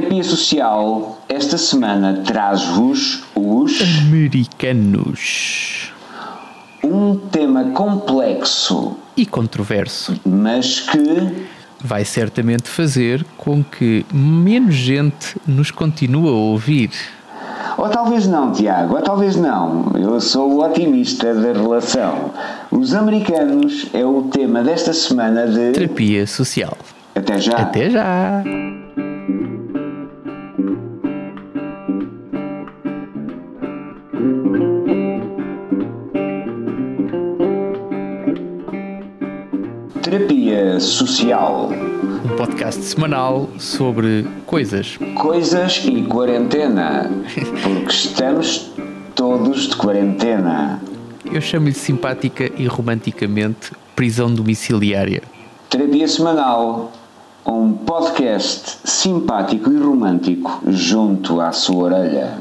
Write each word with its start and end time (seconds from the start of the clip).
Terapia 0.00 0.24
Social 0.24 1.18
esta 1.28 1.58
semana 1.58 2.22
traz-vos 2.24 3.22
os 3.34 3.78
Americanos. 4.06 5.92
um 6.82 7.14
tema 7.30 7.64
complexo, 7.72 8.96
E 9.14 9.26
controverso. 9.26 10.18
mas 10.24 10.80
que 10.80 11.46
Vai 11.82 12.04
certamente 12.06 12.66
fazer 12.68 13.24
com 13.36 13.62
que 13.62 14.04
menos 14.12 14.74
gente 14.74 15.36
nos 15.46 15.70
continue 15.70 16.28
a 16.28 16.32
ouvir. 16.32 16.90
ou 17.76 17.88
talvez 17.90 18.26
não, 18.26 18.52
Tiago, 18.52 18.96
ou 18.96 19.02
talvez 19.02 19.36
não. 19.36 19.92
Eu 19.94 20.18
sou 20.20 20.50
o 20.50 20.64
otimista 20.64 21.34
da 21.34 21.52
relação. 21.52 22.30
Os 22.70 22.94
americanos 22.94 23.86
é 23.92 24.04
o 24.04 24.22
tema 24.32 24.62
desta 24.62 24.94
semana 24.94 25.46
de 25.46 25.72
Terapia 25.72 26.26
social. 26.26 26.76
até 27.14 27.38
já. 27.38 27.56
Até 27.58 27.90
já! 27.90 28.42
Social. 40.80 41.70
Um 42.24 42.36
podcast 42.36 42.82
semanal 42.82 43.48
sobre 43.58 44.26
coisas. 44.46 44.98
Coisas 45.14 45.82
e 45.84 46.02
quarentena. 46.02 47.08
Porque 47.62 47.90
estamos 47.92 48.72
todos 49.14 49.68
de 49.68 49.76
quarentena. 49.76 50.82
Eu 51.24 51.40
chamo-lhe 51.40 51.72
simpática 51.72 52.50
e 52.56 52.66
romanticamente 52.66 53.72
prisão 53.94 54.32
domiciliária. 54.34 55.22
Terapia 55.68 56.08
Semanal, 56.08 56.90
um 57.46 57.72
podcast 57.72 58.78
simpático 58.84 59.70
e 59.70 59.78
romântico 59.78 60.60
junto 60.66 61.40
à 61.40 61.52
sua 61.52 61.84
orelha. 61.84 62.38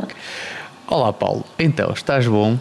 Olá 0.87 1.13
Paulo, 1.13 1.43
então 1.59 1.91
estás 1.93 2.25
bom? 2.25 2.57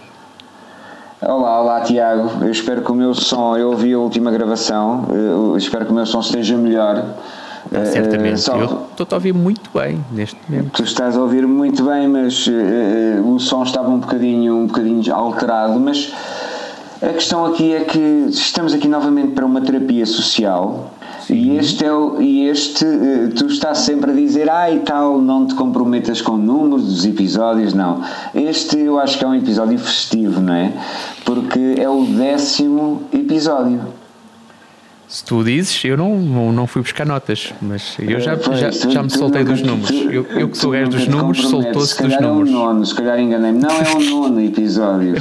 Olá, 1.20 1.60
olá 1.60 1.80
Tiago, 1.80 2.44
eu 2.44 2.50
espero 2.50 2.82
que 2.82 2.92
o 2.92 2.94
meu 2.94 3.12
som, 3.12 3.56
eu 3.56 3.70
ouvi 3.70 3.92
a 3.92 3.98
última 3.98 4.30
gravação, 4.30 5.06
eu 5.10 5.56
espero 5.56 5.84
que 5.84 5.90
o 5.90 5.94
meu 5.94 6.06
som 6.06 6.20
esteja 6.20 6.56
melhor. 6.56 7.04
Eh, 7.72 7.84
Certamente. 7.86 8.40
só- 8.40 8.56
Eu 8.56 8.86
estou 8.92 9.06
a 9.10 9.14
ouvir 9.16 9.34
muito 9.34 9.68
bem 9.74 10.02
neste 10.12 10.36
momento. 10.48 10.70
Tu 10.72 10.84
estás 10.84 11.16
a 11.16 11.20
ouvir 11.20 11.44
muito 11.46 11.82
bem, 11.82 12.06
mas 12.08 12.46
eh, 12.48 13.16
eh, 13.16 13.20
o 13.20 13.38
som 13.40 13.62
estava 13.64 13.88
um 13.90 13.98
bocadinho, 13.98 14.54
um 14.58 14.66
bocadinho 14.68 15.12
alterado, 15.14 15.78
mas 15.80 16.12
a 17.02 17.08
questão 17.08 17.44
aqui 17.46 17.74
é 17.74 17.80
que 17.80 17.98
estamos 18.30 18.72
aqui 18.72 18.86
novamente 18.86 19.32
para 19.32 19.44
uma 19.44 19.60
terapia 19.60 20.06
social 20.06 20.90
e 21.30 21.56
este 21.56 21.84
é 21.84 21.92
o, 21.92 22.20
e 22.20 22.48
este 22.48 22.84
eh, 22.84 23.28
tu 23.36 23.46
estás 23.46 23.78
sempre 23.78 24.10
a 24.10 24.14
dizer 24.14 24.48
ah 24.50 24.70
e 24.70 24.80
tal, 24.80 25.20
não 25.20 25.46
te 25.46 25.54
comprometas 25.54 26.20
com 26.22 26.36
números 26.36 26.84
dos 26.86 27.04
episódios, 27.04 27.74
não. 27.74 28.02
Este 28.34 28.78
eu 28.78 28.98
acho 28.98 29.18
que 29.18 29.24
é 29.24 29.28
um 29.28 29.34
episódio 29.34 29.78
festivo, 29.78 30.40
não 30.40 30.54
é? 30.54 30.72
Porque 31.24 31.74
é 31.78 31.88
o 31.88 32.04
décimo 32.04 33.02
episódio. 33.12 33.80
Se 35.06 35.24
tu 35.24 35.42
dizes, 35.42 35.82
eu 35.86 35.96
não, 35.96 36.16
não, 36.52 36.66
fui 36.66 36.82
buscar 36.82 37.06
notas, 37.06 37.54
mas 37.62 37.96
eu 37.98 38.20
já, 38.20 38.32
Eh, 38.32 38.36
pois, 38.36 38.58
já, 38.60 38.70
tu- 38.70 38.90
já 38.90 39.02
me 39.02 39.08
soltei 39.08 39.40
nunca- 39.42 39.54
dos 39.54 39.62
números. 39.62 39.88
tu- 39.88 40.10
Eu, 40.10 40.24
eu 40.26 40.48
que 40.50 40.58
sou 40.58 40.70
gajo 40.70 40.90
dos 40.90 41.08
números, 41.08 41.48
soltou-se 41.48 41.94
Se 41.94 42.02
dos 42.02 42.20
números. 42.20 42.50
É 42.50 42.52
um 42.52 42.58
nono, 42.58 42.84
se 42.84 42.94
calhar 42.94 43.18
enganei-me. 43.18 43.58
Não, 43.58 43.70
é 43.70 43.96
um 43.96 44.00
nono 44.28 44.38
episódio. 44.40 45.14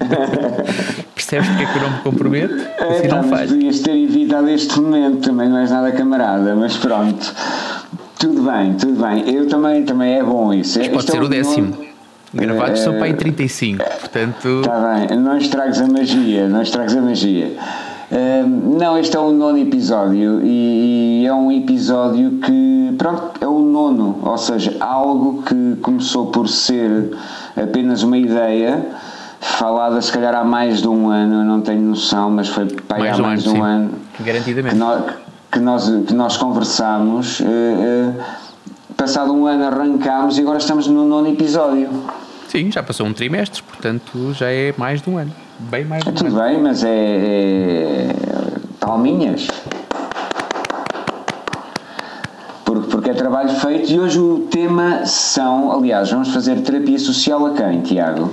Percebes 1.14 1.48
porque 1.48 1.62
é 1.64 1.66
que 1.66 1.78
eu 1.78 1.82
não 1.82 1.90
me 1.90 1.98
comprometo? 2.02 2.54
É, 2.78 2.88
Assim 2.98 3.08
tá, 3.08 3.16
não 3.16 3.22
mas 3.28 3.30
falho. 3.38 3.48
podias 3.50 3.80
ter 3.80 3.96
evitado 3.96 4.48
este 4.48 4.80
momento, 4.80 5.28
também 5.28 5.48
não 5.48 5.58
és 5.58 5.70
nada 5.70 5.92
camarada, 5.92 6.54
mas 6.54 6.76
pronto. 6.76 7.34
Tudo 8.18 8.42
bem, 8.42 8.74
tudo 8.74 9.02
bem. 9.02 9.28
Eu 9.34 9.46
também, 9.48 9.84
também 9.84 10.14
é 10.14 10.22
bom 10.22 10.52
isso. 10.52 10.78
Pode 10.78 10.96
Isto 10.96 11.10
é 11.10 11.14
ser 11.14 11.22
o 11.22 11.28
décimo. 11.28 11.68
nono- 11.70 11.86
Gravados 12.34 12.80
são 12.80 12.94
Eh, 12.94 12.98
para 12.98 13.06
aí 13.06 13.14
35, 13.14 13.82
portanto. 14.00 14.60
Está 14.60 14.94
bem, 15.06 15.18
não 15.18 15.38
estragues 15.38 15.80
a 15.80 15.86
magia, 15.86 16.48
não 16.48 16.60
estragues 16.60 16.94
a 16.96 17.00
magia. 17.00 17.52
Ahm, 18.12 18.76
não, 18.78 18.98
este 18.98 19.16
é 19.16 19.20
o 19.20 19.32
nono 19.32 19.58
episódio 19.58 20.40
e, 20.44 21.22
e 21.22 21.26
é 21.26 21.32
um 21.32 21.50
episódio 21.50 22.32
que, 22.44 22.94
pronto, 22.98 23.30
é 23.40 23.46
o 23.46 23.58
nono, 23.60 24.18
ou 24.22 24.36
seja, 24.38 24.76
algo 24.80 25.42
que 25.44 25.76
começou 25.82 26.26
por 26.26 26.48
ser 26.48 27.10
apenas 27.56 28.02
uma 28.02 28.18
ideia, 28.18 28.84
falada 29.40 30.00
se 30.00 30.10
calhar 30.12 30.34
há 30.34 30.44
mais 30.44 30.80
de 30.80 30.88
um 30.88 31.08
ano, 31.10 31.36
eu 31.42 31.44
não 31.44 31.60
tenho 31.60 31.80
noção, 31.82 32.30
mas 32.30 32.48
foi 32.48 32.66
para 32.66 32.98
Mais 32.98 33.12
há 33.12 33.14
de 33.16 33.20
um 33.22 33.24
mais 33.26 33.44
ano, 33.46 33.52
de 33.54 33.60
um 33.60 33.62
sim. 33.64 33.68
ano 33.70 33.90
Garantidamente. 34.20 34.74
que 34.74 34.78
nós, 34.80 35.04
que 35.52 35.58
nós, 35.60 35.88
que 36.06 36.14
nós 36.14 36.36
conversámos. 36.36 37.40
eh, 37.40 37.44
eh, 37.46 38.24
passado 38.96 39.32
um 39.32 39.46
ano 39.46 39.64
arrancámos 39.66 40.38
e 40.38 40.40
agora 40.40 40.58
estamos 40.58 40.86
no 40.88 41.04
nono 41.06 41.28
episódio. 41.28 41.88
Sim, 42.48 42.70
já 42.72 42.82
passou 42.82 43.06
um 43.06 43.12
trimestre, 43.12 43.62
portanto 43.62 44.32
já 44.32 44.50
é 44.50 44.72
mais 44.78 45.02
de 45.02 45.10
um 45.10 45.18
ano. 45.18 45.32
Bem 45.58 45.84
mais 45.84 46.02
de 46.02 46.10
um 46.10 46.12
Tudo 46.14 46.36
ano. 46.38 46.40
bem, 46.48 46.62
mas 46.62 46.82
é, 46.84 46.88
é 46.90 48.14
palminhas. 48.80 49.46
Porque 52.64 53.10
é 53.10 53.14
trabalho 53.14 53.50
feito 53.50 53.90
e 53.92 54.00
hoje 54.00 54.18
o 54.18 54.40
tema 54.50 55.04
são, 55.06 55.70
aliás, 55.72 56.10
vamos 56.10 56.28
fazer 56.32 56.60
terapia 56.62 56.98
social 56.98 57.46
a 57.46 57.50
quem, 57.50 57.80
Tiago? 57.82 58.32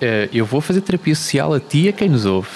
Eh, 0.00 0.28
eu 0.32 0.44
vou 0.46 0.60
fazer 0.60 0.80
terapia 0.80 1.14
social 1.14 1.52
a 1.54 1.60
ti 1.60 1.82
e 1.84 1.88
a 1.88 1.92
quem 1.92 2.08
nos 2.08 2.24
ouve. 2.24 2.48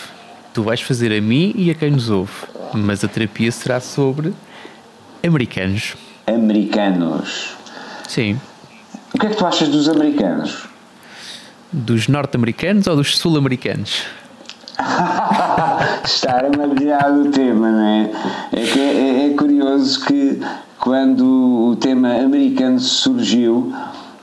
Tu 0.55 0.63
vais 0.63 0.81
fazer 0.81 1.13
a 1.17 1.21
mim 1.21 1.53
e 1.57 1.71
a 1.71 1.75
quem 1.75 1.91
nos 1.91 2.11
ouve. 2.11 2.33
Mas 2.75 3.03
a 3.05 3.09
terapia 3.09 3.51
será 3.51 3.81
sobre 3.81 4.33
americanos. 5.27 5.95
Americanos. 6.27 7.51
Sim. 8.09 8.39
O 9.15 9.19
que 9.19 9.27
é 9.27 9.31
que 9.31 9.37
tu 9.37 9.45
achas 9.47 9.69
dos 9.69 9.89
americanos? 9.89 10.65
Dos 11.73 12.07
norte-americanos 12.09 12.87
ou 12.87 12.97
dos 12.97 13.17
sul-americanos? 13.19 14.03
Estar 16.05 16.45
a 16.47 16.57
madejar 16.57 17.13
o 17.13 17.31
tema, 17.31 17.71
não 17.71 17.87
é? 17.87 18.11
É, 18.53 18.61
que 18.67 18.79
é, 18.81 18.93
é- 18.93 19.27
é 19.27 19.35
curioso 19.35 20.05
que 20.05 20.41
quando 20.79 21.69
o 21.71 21.77
tema 21.77 22.15
americano 22.17 22.79
surgiu, 22.81 23.73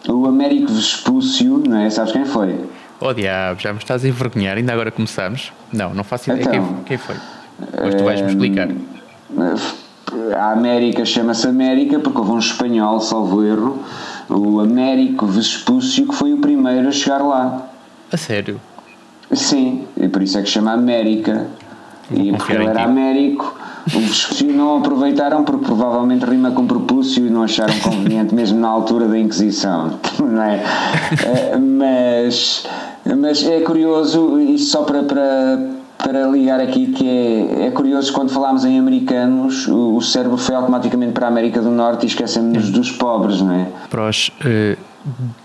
o 0.08 0.25
Américo 0.28 0.72
Vespúcio, 0.72 1.63
não 1.68 1.78
é? 1.78 1.90
Sabes 1.90 2.12
quem 2.13 2.25
foi? 2.25 2.59
Oh 3.01 3.13
diabo, 3.13 3.59
já 3.59 3.71
me 3.71 3.79
estás 3.79 4.03
a 4.03 4.07
envergonhar, 4.07 4.57
ainda 4.57 4.73
agora 4.73 4.91
começamos? 4.91 5.53
Não, 5.71 5.93
não 5.93 6.03
faço 6.03 6.31
ideia 6.31 6.41
Então. 6.47 6.73
quem, 6.75 6.83
quem 6.83 6.97
foi. 6.97 7.15
Mas 7.81 7.95
tu 7.95 8.03
vais-me 8.03 8.27
explicar. 8.29 8.67
A 10.37 10.51
América 10.51 11.05
chama-se 11.05 11.47
América 11.47 11.99
porque 11.99 12.17
houve 12.17 12.31
um 12.31 12.39
espanhol, 12.39 12.99
salvo 12.99 13.43
erro, 13.43 13.83
o 14.29 14.59
Américo 14.59 15.25
Vespúcio, 15.27 16.07
que 16.07 16.15
foi 16.15 16.33
o 16.33 16.37
primeiro 16.39 16.87
a 16.87 16.91
chegar 16.91 17.19
lá. 17.19 17.69
A 18.11 18.17
sério? 18.17 18.59
Sim, 19.31 19.85
e 19.95 20.07
por 20.07 20.21
isso 20.23 20.37
é 20.37 20.41
que 20.41 20.49
chama 20.49 20.73
América. 20.73 21.47
E 22.12 22.31
porque 22.31 22.53
ele 22.53 22.66
era. 22.66 22.84
Américo, 22.84 23.56
o 23.88 24.00
Vespúcio 24.00 24.52
não 24.52 24.78
aproveitaram 24.78 25.44
porque 25.44 25.66
provavelmente 25.66 26.25
rima 26.25 26.52
com 26.52 26.66
propúcio 26.66 27.25
e 27.25 27.30
não 27.30 27.44
acharam 27.44 27.78
conveniente 27.80 28.34
mesmo 28.34 28.59
na 28.59 28.68
altura 28.68 29.08
da 29.08 29.18
Inquisição, 29.18 30.00
não 30.20 30.42
é? 30.42 30.64
Eh, 31.24 31.58
mas, 31.58 32.66
mas 33.18 33.44
é 33.44 33.62
curioso, 33.62 34.40
isto 34.40 34.72
só 34.72 34.84
para, 34.84 35.03
para, 35.03 35.59
para 35.97 36.28
ligar 36.28 36.59
aqui, 36.59 36.88
que 36.88 37.08
é, 37.08 37.68
é 37.68 37.72
curioso 37.72 38.12
quando 38.14 38.30
falámos 38.30 38.66
em 38.66 38.80
americanos, 38.80 39.68
o, 39.68 39.96
o 39.96 40.02
cérebro 40.02 40.38
foi 40.38 40.56
automaticamente 40.56 41.14
para 41.14 41.28
a 41.28 41.30
América 41.30 41.62
do 41.62 41.70
Norte 41.70 42.03
e 42.03 42.08
esquecemos 42.08 42.70
dos 42.72 42.91
pobres, 42.91 43.41
não 43.41 43.53
é? 43.53 43.68
Para 43.90 44.09
os, 44.09 44.31
eh, 44.46 44.78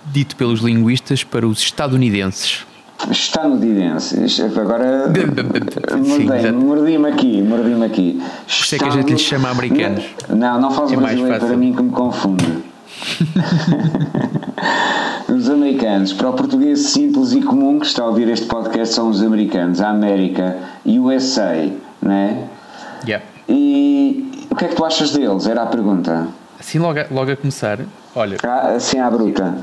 dito 0.07 0.37
pelos 0.37 0.61
linguistas, 0.61 1.23
para 1.23 1.47
os 1.47 1.59
estadunidenses. 1.59 2.65
Estadunidenses. 3.11 4.41
Agora 4.57 5.09
Sim, 5.13 6.09
mordei- 6.09 6.39
exato. 6.39 6.55
mordi-me 6.55 7.09
aqui, 7.09 7.43
mordi-me 7.43 7.85
aqui. 7.87 8.23
Por 8.47 8.51
isso 8.51 8.75
é 8.75 8.79
que 8.79 8.85
a 8.85 8.91
gente 8.91 9.13
lhes 9.13 9.21
chama 9.23 9.51
americanos. 9.51 10.05
Não, 10.29 10.61
não 10.61 10.71
faz 10.71 10.93
É 10.93 10.97
brasileiro 10.97 11.47
para 11.47 11.57
mim 11.57 11.75
que 11.75 11.83
me 11.83 11.91
confunde. 11.91 12.65
os 15.29 15.51
americanos, 15.51 16.13
para 16.13 16.31
o 16.31 16.33
português 16.33 16.81
simples 16.81 17.33
e 17.33 17.41
comum 17.43 17.79
que 17.81 17.87
está 17.87 18.03
a 18.03 18.07
ouvir 18.07 18.29
este 18.29 18.47
podcast, 18.47 18.95
são 18.95 19.09
os 19.11 19.23
americanos, 19.23 19.81
a 19.81 19.91
América, 19.91 20.57
USA, 20.87 21.71
né? 22.01 22.49
Yeah. 23.07 23.25
E 23.49 24.47
o 24.51 24.57
que 24.57 24.65
é 24.65 24.69
que 24.69 24.77
tu 24.77 24.85
achas 24.85 25.13
deles? 25.13 25.47
Era 25.47 25.63
a 25.63 25.67
pergunta. 25.67 26.29
Assim, 26.59 26.79
logo 26.79 26.99
a, 26.99 27.07
logo 27.11 27.31
a 27.31 27.37
começar, 27.37 27.79
olha, 28.15 28.37
Ah, 28.43 28.73
Assim 28.77 28.99
à 28.99 29.11
bruta. 29.11 29.55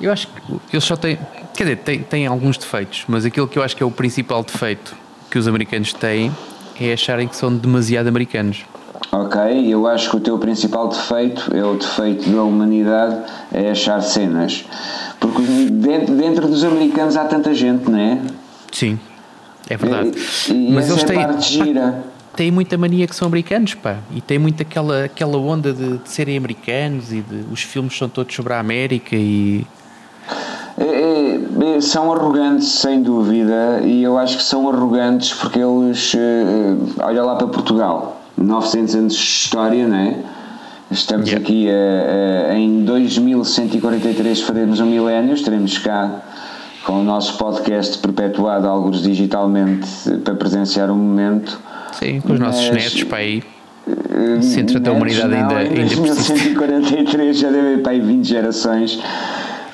eu 0.00 0.12
acho 0.12 0.28
que 0.28 0.74
eles 0.76 0.84
só 0.84 0.96
têm. 0.96 1.18
Quer 1.54 1.64
dizer, 1.64 1.76
têm, 1.78 2.02
têm 2.02 2.26
alguns 2.26 2.56
defeitos, 2.56 3.04
mas 3.06 3.24
aquilo 3.24 3.46
que 3.46 3.58
eu 3.58 3.62
acho 3.62 3.76
que 3.76 3.82
é 3.82 3.86
o 3.86 3.90
principal 3.90 4.42
defeito 4.42 4.94
que 5.30 5.38
os 5.38 5.46
americanos 5.46 5.92
têm 5.92 6.32
é 6.80 6.92
acharem 6.92 7.28
que 7.28 7.36
são 7.36 7.54
demasiado 7.54 8.08
americanos. 8.08 8.64
Ok, 9.10 9.38
eu 9.68 9.86
acho 9.86 10.10
que 10.10 10.16
o 10.16 10.20
teu 10.20 10.38
principal 10.38 10.88
defeito 10.88 11.54
é 11.54 11.64
o 11.64 11.74
defeito 11.74 12.30
da 12.30 12.42
humanidade, 12.42 13.22
é 13.52 13.70
achar 13.70 14.00
cenas. 14.00 14.64
Porque 15.20 15.42
dentro, 15.70 16.14
dentro 16.14 16.48
dos 16.48 16.64
americanos 16.64 17.16
há 17.16 17.24
tanta 17.24 17.54
gente, 17.54 17.90
não 17.90 17.98
é? 17.98 18.18
Sim, 18.72 18.98
é 19.68 19.76
verdade. 19.76 20.12
E, 20.48 20.52
e 20.52 20.72
mas 20.72 20.88
eles 20.88 21.02
é 21.02 21.06
têm. 21.06 21.16
parte 21.16 21.52
gira. 21.52 22.04
têm 22.34 22.50
muita 22.50 22.78
mania 22.78 23.06
que 23.06 23.14
são 23.14 23.28
americanos, 23.28 23.74
pá, 23.74 23.98
e 24.14 24.20
tem 24.20 24.38
muito 24.38 24.62
aquela, 24.62 25.04
aquela 25.04 25.36
onda 25.36 25.72
de, 25.72 25.98
de 25.98 26.10
serem 26.10 26.36
americanos 26.36 27.12
e 27.12 27.20
de 27.20 27.44
os 27.52 27.62
filmes 27.62 27.96
são 27.96 28.08
todos 28.08 28.34
sobre 28.34 28.54
a 28.54 28.60
América 28.60 29.14
e. 29.14 29.66
É, 30.78 30.84
é 30.84 31.11
são 31.80 32.12
arrogantes, 32.12 32.68
sem 32.68 33.02
dúvida, 33.02 33.80
e 33.84 34.02
eu 34.02 34.18
acho 34.18 34.36
que 34.36 34.42
são 34.42 34.68
arrogantes 34.68 35.32
porque 35.34 35.58
eles. 35.58 36.14
Uh, 36.14 36.94
olha 37.02 37.22
lá 37.22 37.36
para 37.36 37.46
Portugal, 37.46 38.20
900 38.36 38.94
anos 38.94 39.14
de 39.14 39.20
história, 39.20 39.86
não 39.86 39.96
é? 39.96 40.16
Estamos 40.90 41.28
yeah. 41.28 41.42
aqui 41.42 41.68
em 42.54 42.84
2143, 42.84 44.42
faremos 44.42 44.78
um 44.78 44.84
milénio, 44.84 45.32
estaremos 45.32 45.78
cá 45.78 46.20
com 46.84 47.00
o 47.00 47.04
nosso 47.04 47.38
podcast 47.38 47.98
perpetuado, 47.98 48.66
alguns 48.68 49.02
digitalmente, 49.02 49.88
para 50.24 50.34
presenciar 50.34 50.90
um 50.90 50.96
momento. 50.96 51.58
Sim, 51.92 52.20
com 52.20 52.34
os 52.34 52.40
mas, 52.40 52.48
nossos 52.48 52.70
netos 52.70 53.04
para 53.04 53.18
aí. 53.18 53.42
Centro 54.42 54.78
da 54.78 54.92
humanidade 54.92 55.28
não, 55.28 55.56
ainda, 55.56 55.64
em 55.64 55.86
2143 55.86 57.36
já 57.36 57.50
deve 57.50 57.78
para 57.78 57.92
aí 57.92 58.00
20 58.00 58.24
gerações 58.24 59.00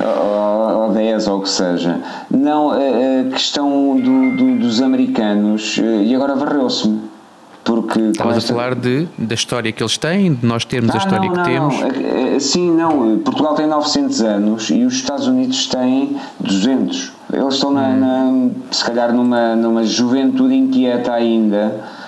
ou, 0.01 0.83
ou 0.85 0.93
10 0.93 1.29
ou 1.29 1.39
o 1.39 1.43
que 1.43 1.49
seja. 1.49 2.01
Não, 2.31 2.71
a, 2.71 3.31
questão 3.31 3.97
do, 3.97 4.37
do, 4.37 4.59
dos 4.59 4.81
americanos, 4.81 5.79
eh, 5.79 6.05
e 6.05 6.15
agora 6.15 6.35
varreu-se-me. 6.35 7.09
Porque 7.65 8.01
Estavas 8.01 8.39
esta... 8.39 8.53
a 8.53 8.57
falar 8.57 8.75
de, 8.75 9.07
da 9.19 9.35
história 9.35 9.71
que 9.71 9.83
eles 9.83 9.99
têm, 9.99 10.33
de 10.33 10.47
nós 10.47 10.65
termos 10.65 10.91
ah, 10.91 10.95
a 10.95 10.99
história 10.99 11.29
não, 11.29 11.33
que 11.33 11.39
não, 11.39 11.45
temos. 11.45 11.81
Não. 11.81 11.87
É, 11.87 12.37
é, 12.37 12.41
sim, 12.41 12.71
não. 12.71 13.19
Portugal 13.19 13.55
tem 13.55 13.67
900 13.67 14.23
anos 14.23 14.71
e 14.71 14.85
os 14.85 14.95
Estados 14.95 15.27
Unidos 15.27 15.67
têm 15.67 16.17
200. 16.41 17.13
Eles 17.31 17.55
estão, 17.55 17.71
na, 17.71 17.89
hum. 17.89 18.47
na, 18.47 18.75
se 18.75 18.83
calhar, 18.85 19.13
numa, 19.13 19.55
numa 19.55 19.85
juventude 19.85 20.55
inquieta 20.55 21.13
ainda. 21.13 21.99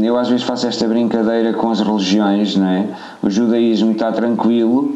Eu 0.00 0.16
às 0.16 0.28
vezes 0.28 0.44
faço 0.44 0.68
esta 0.68 0.86
brincadeira 0.86 1.52
com 1.54 1.68
as 1.68 1.80
religiões, 1.80 2.54
não 2.54 2.68
é? 2.68 2.86
O 3.20 3.28
judaísmo 3.28 3.90
está 3.90 4.12
tranquilo, 4.12 4.94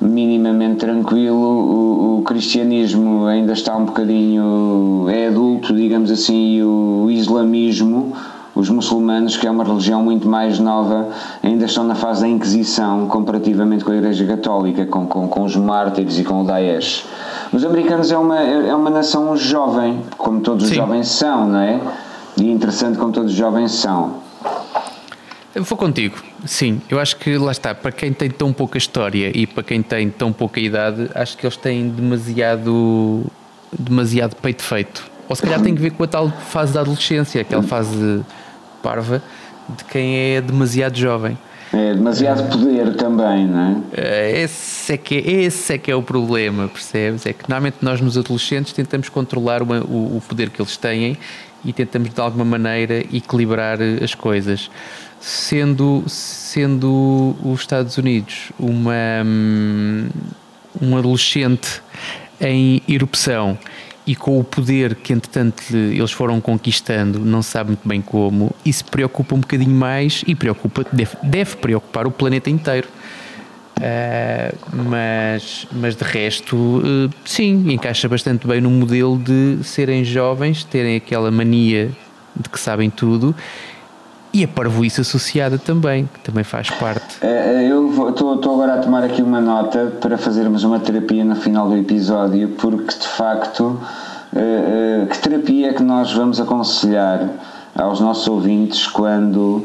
minimamente 0.00 0.76
tranquilo, 0.76 1.38
o, 1.38 2.18
o 2.18 2.22
cristianismo 2.22 3.26
ainda 3.26 3.52
está 3.52 3.76
um 3.76 3.86
bocadinho. 3.86 5.06
é 5.08 5.28
adulto, 5.28 5.74
digamos 5.74 6.10
assim, 6.10 6.56
e 6.56 6.62
o 6.62 7.08
islamismo 7.10 8.12
os 8.58 8.68
muçulmanos, 8.68 9.36
que 9.36 9.46
é 9.46 9.50
uma 9.50 9.62
religião 9.62 10.02
muito 10.02 10.28
mais 10.28 10.58
nova, 10.58 11.10
ainda 11.44 11.66
estão 11.66 11.84
na 11.84 11.94
fase 11.94 12.22
da 12.22 12.28
Inquisição 12.28 13.06
comparativamente 13.06 13.84
com 13.84 13.92
a 13.92 13.96
Igreja 13.96 14.26
Católica, 14.26 14.84
com, 14.84 15.06
com, 15.06 15.28
com 15.28 15.44
os 15.44 15.54
mártires 15.54 16.18
e 16.18 16.24
com 16.24 16.42
o 16.42 16.44
Daesh. 16.44 17.04
Os 17.52 17.64
americanos 17.64 18.10
é 18.10 18.18
uma, 18.18 18.36
é 18.40 18.74
uma 18.74 18.90
nação 18.90 19.36
jovem, 19.36 20.00
como 20.16 20.40
todos 20.40 20.64
os 20.64 20.70
Sim. 20.70 20.74
jovens 20.74 21.06
são, 21.06 21.46
não 21.46 21.60
é? 21.60 21.80
E 22.36 22.50
interessante 22.50 22.98
como 22.98 23.12
todos 23.12 23.30
os 23.30 23.38
jovens 23.38 23.70
são. 23.70 24.27
Eu 25.54 25.64
vou 25.64 25.78
contigo, 25.78 26.16
sim. 26.44 26.80
Eu 26.88 27.00
acho 27.00 27.16
que 27.16 27.36
lá 27.38 27.52
está, 27.52 27.74
para 27.74 27.90
quem 27.90 28.12
tem 28.12 28.30
tão 28.30 28.52
pouca 28.52 28.76
história 28.76 29.32
e 29.34 29.46
para 29.46 29.62
quem 29.62 29.82
tem 29.82 30.10
tão 30.10 30.32
pouca 30.32 30.60
idade, 30.60 31.10
acho 31.14 31.36
que 31.36 31.46
eles 31.46 31.56
têm 31.56 31.88
demasiado, 31.88 33.24
demasiado 33.76 34.36
peito 34.36 34.62
feito. 34.62 35.10
Ou 35.28 35.34
se 35.34 35.42
calhar 35.42 35.60
tem 35.60 35.74
que 35.74 35.80
ver 35.80 35.90
com 35.90 36.04
a 36.04 36.06
tal 36.06 36.30
fase 36.30 36.72
da 36.72 36.80
adolescência, 36.80 37.40
aquela 37.40 37.62
fase 37.62 38.24
parva 38.82 39.22
de 39.76 39.84
quem 39.84 40.16
é 40.16 40.40
demasiado 40.40 40.96
jovem. 40.96 41.36
É 41.72 41.92
demasiado 41.92 42.48
poder 42.50 42.94
também, 42.94 43.46
não 43.46 43.84
é? 43.92 44.00
é? 44.00 44.40
Esse 44.40 44.94
é, 44.94 44.96
que 44.96 45.16
é, 45.16 45.30
esse 45.42 45.74
é 45.74 45.78
que 45.78 45.90
é 45.90 45.94
o 45.94 46.02
problema, 46.02 46.66
percebes? 46.66 47.26
É 47.26 47.32
que 47.34 47.48
normalmente 47.48 47.76
nós 47.82 48.00
nos 48.00 48.16
adolescentes 48.16 48.72
tentamos 48.72 49.10
controlar 49.10 49.62
uma, 49.62 49.80
o, 49.80 50.16
o, 50.16 50.22
poder 50.26 50.48
que 50.48 50.62
eles 50.62 50.78
têm 50.78 51.18
e 51.62 51.72
tentamos 51.72 52.08
de 52.08 52.20
alguma 52.20 52.44
maneira 52.44 53.00
equilibrar 53.12 53.78
as 54.02 54.14
coisas. 54.14 54.70
Sendo, 55.20 56.04
sendo 56.06 57.36
os 57.42 57.60
Estados 57.60 57.98
Unidos 57.98 58.52
uma, 58.58 58.92
hum, 59.24 60.08
um 60.80 60.96
adolescente 60.96 61.82
em 62.40 62.80
erupção 62.88 63.58
e 64.08 64.16
com 64.16 64.40
o 64.40 64.44
poder 64.44 64.94
que 64.94 65.12
entretanto 65.12 65.62
eles 65.76 66.10
foram 66.10 66.40
conquistando, 66.40 67.18
não 67.18 67.42
se 67.42 67.50
sabe 67.50 67.70
muito 67.70 67.86
bem 67.86 68.00
como, 68.00 68.54
isso 68.64 68.82
preocupa 68.86 69.34
um 69.34 69.40
bocadinho 69.40 69.74
mais 69.74 70.24
e 70.26 70.34
preocupa, 70.34 70.86
deve, 70.90 71.14
deve 71.22 71.56
preocupar 71.56 72.06
o 72.06 72.10
planeta 72.10 72.48
inteiro. 72.48 72.88
Uh, 73.76 74.56
mas, 74.88 75.68
mas 75.70 75.94
de 75.94 76.02
resto, 76.02 76.56
uh, 76.56 77.10
sim, 77.24 77.70
encaixa 77.70 78.08
bastante 78.08 78.46
bem 78.46 78.62
no 78.62 78.70
modelo 78.70 79.18
de 79.18 79.62
serem 79.62 80.02
jovens, 80.04 80.64
terem 80.64 80.96
aquela 80.96 81.30
mania 81.30 81.92
de 82.34 82.48
que 82.48 82.58
sabem 82.58 82.88
tudo 82.88 83.34
e 84.32 84.44
a 84.44 84.48
parvoíce 84.48 85.00
associada 85.00 85.58
também, 85.58 86.08
que 86.12 86.20
também 86.20 86.44
faz 86.44 86.70
parte. 86.70 87.16
É, 87.22 87.64
é, 87.64 87.70
eu 87.70 88.10
estou 88.10 88.54
agora 88.54 88.74
a 88.74 88.78
tomar 88.78 89.02
aqui 89.02 89.22
uma 89.22 89.40
nota 89.40 89.92
para 90.00 90.18
fazermos 90.18 90.64
uma 90.64 90.78
terapia 90.78 91.24
no 91.24 91.36
final 91.36 91.68
do 91.68 91.76
episódio, 91.76 92.48
porque 92.58 92.94
de 92.98 93.08
facto, 93.08 93.80
é, 94.34 95.06
que 95.10 95.18
terapia 95.18 95.70
é 95.70 95.72
que 95.72 95.82
nós 95.82 96.12
vamos 96.12 96.40
aconselhar 96.40 97.28
aos 97.74 98.00
nossos 98.00 98.26
ouvintes 98.28 98.86
quando 98.86 99.64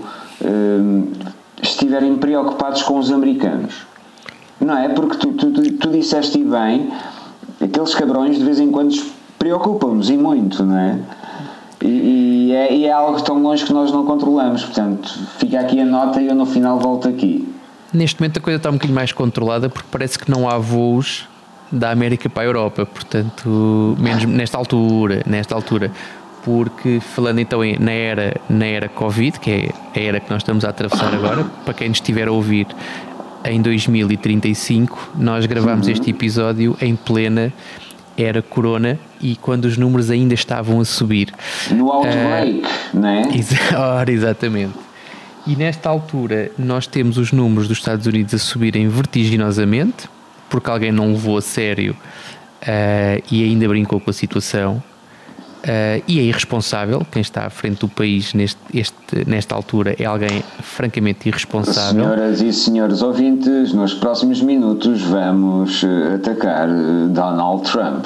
estiverem 1.62 2.16
preocupados 2.18 2.84
com 2.84 2.98
os 2.98 3.12
americanos? 3.12 3.86
Não 4.60 4.78
é? 4.78 4.90
Porque 4.90 5.18
tu, 5.18 5.34
tu, 5.34 5.52
tu, 5.52 5.90
disseste 5.90 6.44
bem, 6.44 6.92
aqueles 7.62 7.94
cabrões 7.96 8.38
de 8.38 8.46
vez 8.46 8.60
em 8.60 8.72
quando 8.72 8.96
preocupam-nos 9.38 10.10
e 10.10 10.18
muito, 10.18 10.64
não 10.64 10.78
é? 10.78 11.00
E, 11.82 11.88
é, 12.52 12.74
e, 12.74 12.86
é, 12.86 12.92
algo 12.92 13.22
tão 13.22 13.42
longe 13.42 13.66
que 13.66 13.72
nós 13.72 13.92
não 13.92 14.06
controlamos. 14.06 14.64
Portanto, 14.64 15.10
fica 15.38 15.60
aqui 15.60 15.80
a 15.80 15.86
nota 15.86 16.22
e 16.22 16.28
eu 16.28 16.36
no 16.36 16.46
final 16.46 16.80
volto 16.80 17.08
aqui. 17.08 17.48
Neste 17.94 18.20
momento 18.20 18.38
a 18.38 18.42
coisa 18.42 18.58
está 18.58 18.70
um 18.70 18.74
bocadinho 18.74 18.96
mais 18.96 19.12
controlada 19.12 19.70
porque 19.70 19.88
parece 19.92 20.18
que 20.18 20.30
não 20.30 20.50
há 20.50 20.58
voos 20.58 21.28
da 21.72 21.92
América 21.92 22.30
para 22.30 22.44
a 22.44 22.46
Europa, 22.46 22.86
portanto, 22.86 23.96
menos 24.00 24.26
nesta 24.26 24.58
altura, 24.58 25.22
nesta 25.26 25.56
altura. 25.56 25.92
Porque 26.44 27.00
falando 27.00 27.40
então 27.40 27.62
na 27.80 27.92
era, 27.92 28.36
na 28.50 28.66
era 28.66 28.90
Covid, 28.90 29.40
que 29.40 29.52
é 29.52 29.70
a 29.96 30.04
era 30.04 30.20
que 30.20 30.30
nós 30.30 30.42
estamos 30.42 30.66
a 30.66 30.70
atravessar 30.70 31.14
agora, 31.14 31.46
para 31.64 31.74
quem 31.74 31.88
nos 31.88 31.98
estiver 31.98 32.28
a 32.28 32.32
ouvir 32.32 32.68
em 33.46 33.62
2035, 33.62 35.12
nós 35.16 35.46
gravamos 35.46 35.88
uhum. 35.88 35.94
este 35.94 36.10
episódio 36.10 36.78
em 36.82 36.96
plena 36.96 37.54
era 38.18 38.42
Corona 38.42 39.00
e 39.22 39.36
quando 39.36 39.66
os 39.66 39.78
números 39.78 40.10
ainda 40.10 40.34
estavam 40.34 40.80
a 40.80 40.86
subir. 40.86 41.34
No 41.72 41.92
outbreak, 41.92 42.60
uh, 42.60 42.68
não 42.94 43.08
é? 43.08 43.24
Ora, 43.76 44.12
exatamente. 44.12 44.74
E 45.46 45.56
nesta 45.56 45.90
altura 45.90 46.52
nós 46.58 46.88
temos 46.88 47.18
os 47.18 47.32
números 47.32 47.68
dos 47.68 47.78
Estados 47.78 48.06
Unidos 48.06 48.34
a 48.34 48.38
subirem 48.38 48.88
vertiginosamente, 48.88 50.08
porque 50.50 50.70
alguém 50.70 50.92
não 50.92 51.12
levou 51.12 51.38
a 51.38 51.42
sério 51.42 51.96
uh, 52.62 53.24
e 53.30 53.44
ainda 53.44 53.68
brincou 53.68 54.00
com 54.00 54.10
a 54.10 54.14
situação. 54.14 54.82
Uh, 55.64 56.04
e 56.10 56.20
é 56.20 56.24
irresponsável. 56.24 57.08
Quem 57.10 57.22
está 57.22 57.46
à 57.46 57.50
frente 57.50 57.80
do 57.80 57.88
país 57.88 58.34
neste, 58.34 58.60
este, 58.74 59.26
nesta 59.26 59.56
altura 59.56 59.96
é 59.98 60.04
alguém 60.04 60.44
francamente 60.62 61.30
irresponsável. 61.30 62.04
Senhoras 62.04 62.42
e 62.42 62.52
senhores 62.52 63.02
ouvintes, 63.02 63.72
nos 63.72 63.94
próximos 63.94 64.42
minutos 64.42 65.02
vamos 65.04 65.82
uh, 65.84 66.16
atacar 66.16 66.68
uh, 66.68 67.08
Donald 67.08 67.64
Trump. 67.72 68.06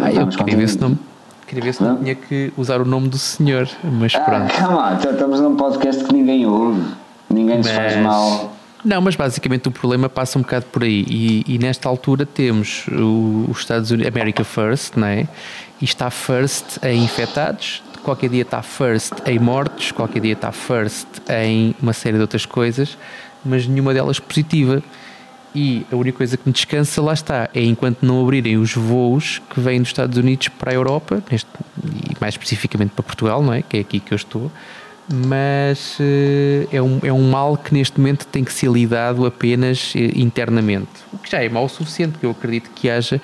ah, 0.00 0.12
eu 0.12 0.26
queria 0.26 0.56
ver, 0.56 0.68
se 0.68 0.80
não, 0.80 0.98
queria 1.46 1.62
ver 1.62 1.74
se 1.74 1.80
não, 1.80 1.90
não 1.90 1.98
tinha 1.98 2.16
que 2.16 2.52
usar 2.56 2.80
o 2.80 2.84
nome 2.84 3.08
do 3.08 3.18
senhor, 3.18 3.68
mas 3.84 4.12
ah, 4.16 4.20
pronto. 4.20 4.52
Calma, 4.52 4.96
então 4.98 5.12
estamos 5.12 5.40
num 5.40 5.54
podcast 5.54 6.02
que 6.02 6.12
ninguém 6.12 6.44
ouve, 6.44 6.82
ninguém 7.28 7.58
mas... 7.58 7.66
se 7.66 7.72
faz 7.72 7.96
mal. 7.98 8.56
Não, 8.84 9.00
mas 9.00 9.14
basicamente 9.14 9.68
o 9.68 9.70
problema 9.70 10.08
passa 10.08 10.38
um 10.38 10.42
bocado 10.42 10.64
por 10.72 10.82
aí. 10.82 11.04
E, 11.06 11.44
e 11.46 11.58
nesta 11.58 11.88
altura 11.88 12.24
temos 12.24 12.86
os 13.48 13.58
Estados 13.58 13.90
Unidos, 13.90 14.10
America 14.10 14.42
First, 14.42 14.96
não 14.96 15.06
é? 15.06 15.28
E 15.80 15.84
está 15.84 16.10
first 16.10 16.78
em 16.82 17.04
infectados, 17.04 17.82
qualquer 18.02 18.28
dia 18.28 18.42
está 18.42 18.62
first 18.62 19.12
em 19.26 19.38
mortos, 19.38 19.92
qualquer 19.92 20.20
dia 20.20 20.32
está 20.32 20.52
first 20.52 21.06
em 21.28 21.74
uma 21.80 21.92
série 21.92 22.16
de 22.16 22.22
outras 22.22 22.44
coisas, 22.46 22.96
mas 23.44 23.66
nenhuma 23.66 23.94
delas 23.94 24.18
positiva. 24.18 24.82
E 25.52 25.84
a 25.90 25.96
única 25.96 26.18
coisa 26.18 26.36
que 26.36 26.42
me 26.46 26.52
descansa, 26.52 27.02
lá 27.02 27.12
está, 27.12 27.50
é 27.52 27.62
enquanto 27.62 28.06
não 28.06 28.22
abrirem 28.22 28.56
os 28.56 28.72
voos 28.72 29.40
que 29.50 29.60
vêm 29.60 29.80
dos 29.80 29.88
Estados 29.88 30.16
Unidos 30.16 30.46
para 30.48 30.70
a 30.70 30.74
Europa, 30.74 31.22
neste, 31.28 31.48
e 31.84 32.16
mais 32.20 32.34
especificamente 32.34 32.90
para 32.90 33.02
Portugal, 33.02 33.42
não 33.42 33.52
é? 33.52 33.60
Que 33.60 33.78
é 33.78 33.80
aqui 33.80 33.98
que 33.98 34.12
eu 34.12 34.16
estou. 34.16 34.50
Mas 35.12 35.98
uh, 35.98 36.68
é, 36.70 36.80
um, 36.80 37.00
é 37.02 37.12
um 37.12 37.28
mal 37.28 37.56
que 37.56 37.74
neste 37.74 37.98
momento 37.98 38.26
tem 38.28 38.44
que 38.44 38.52
ser 38.52 38.70
lidado 38.70 39.26
apenas 39.26 39.92
uh, 39.96 39.98
internamente. 40.14 40.88
O 41.12 41.18
que 41.18 41.28
já 41.28 41.42
é 41.42 41.48
mal 41.48 41.64
o 41.64 41.68
suficiente, 41.68 42.12
porque 42.12 42.26
eu 42.26 42.30
acredito 42.30 42.70
que 42.72 42.88
haja 42.88 43.20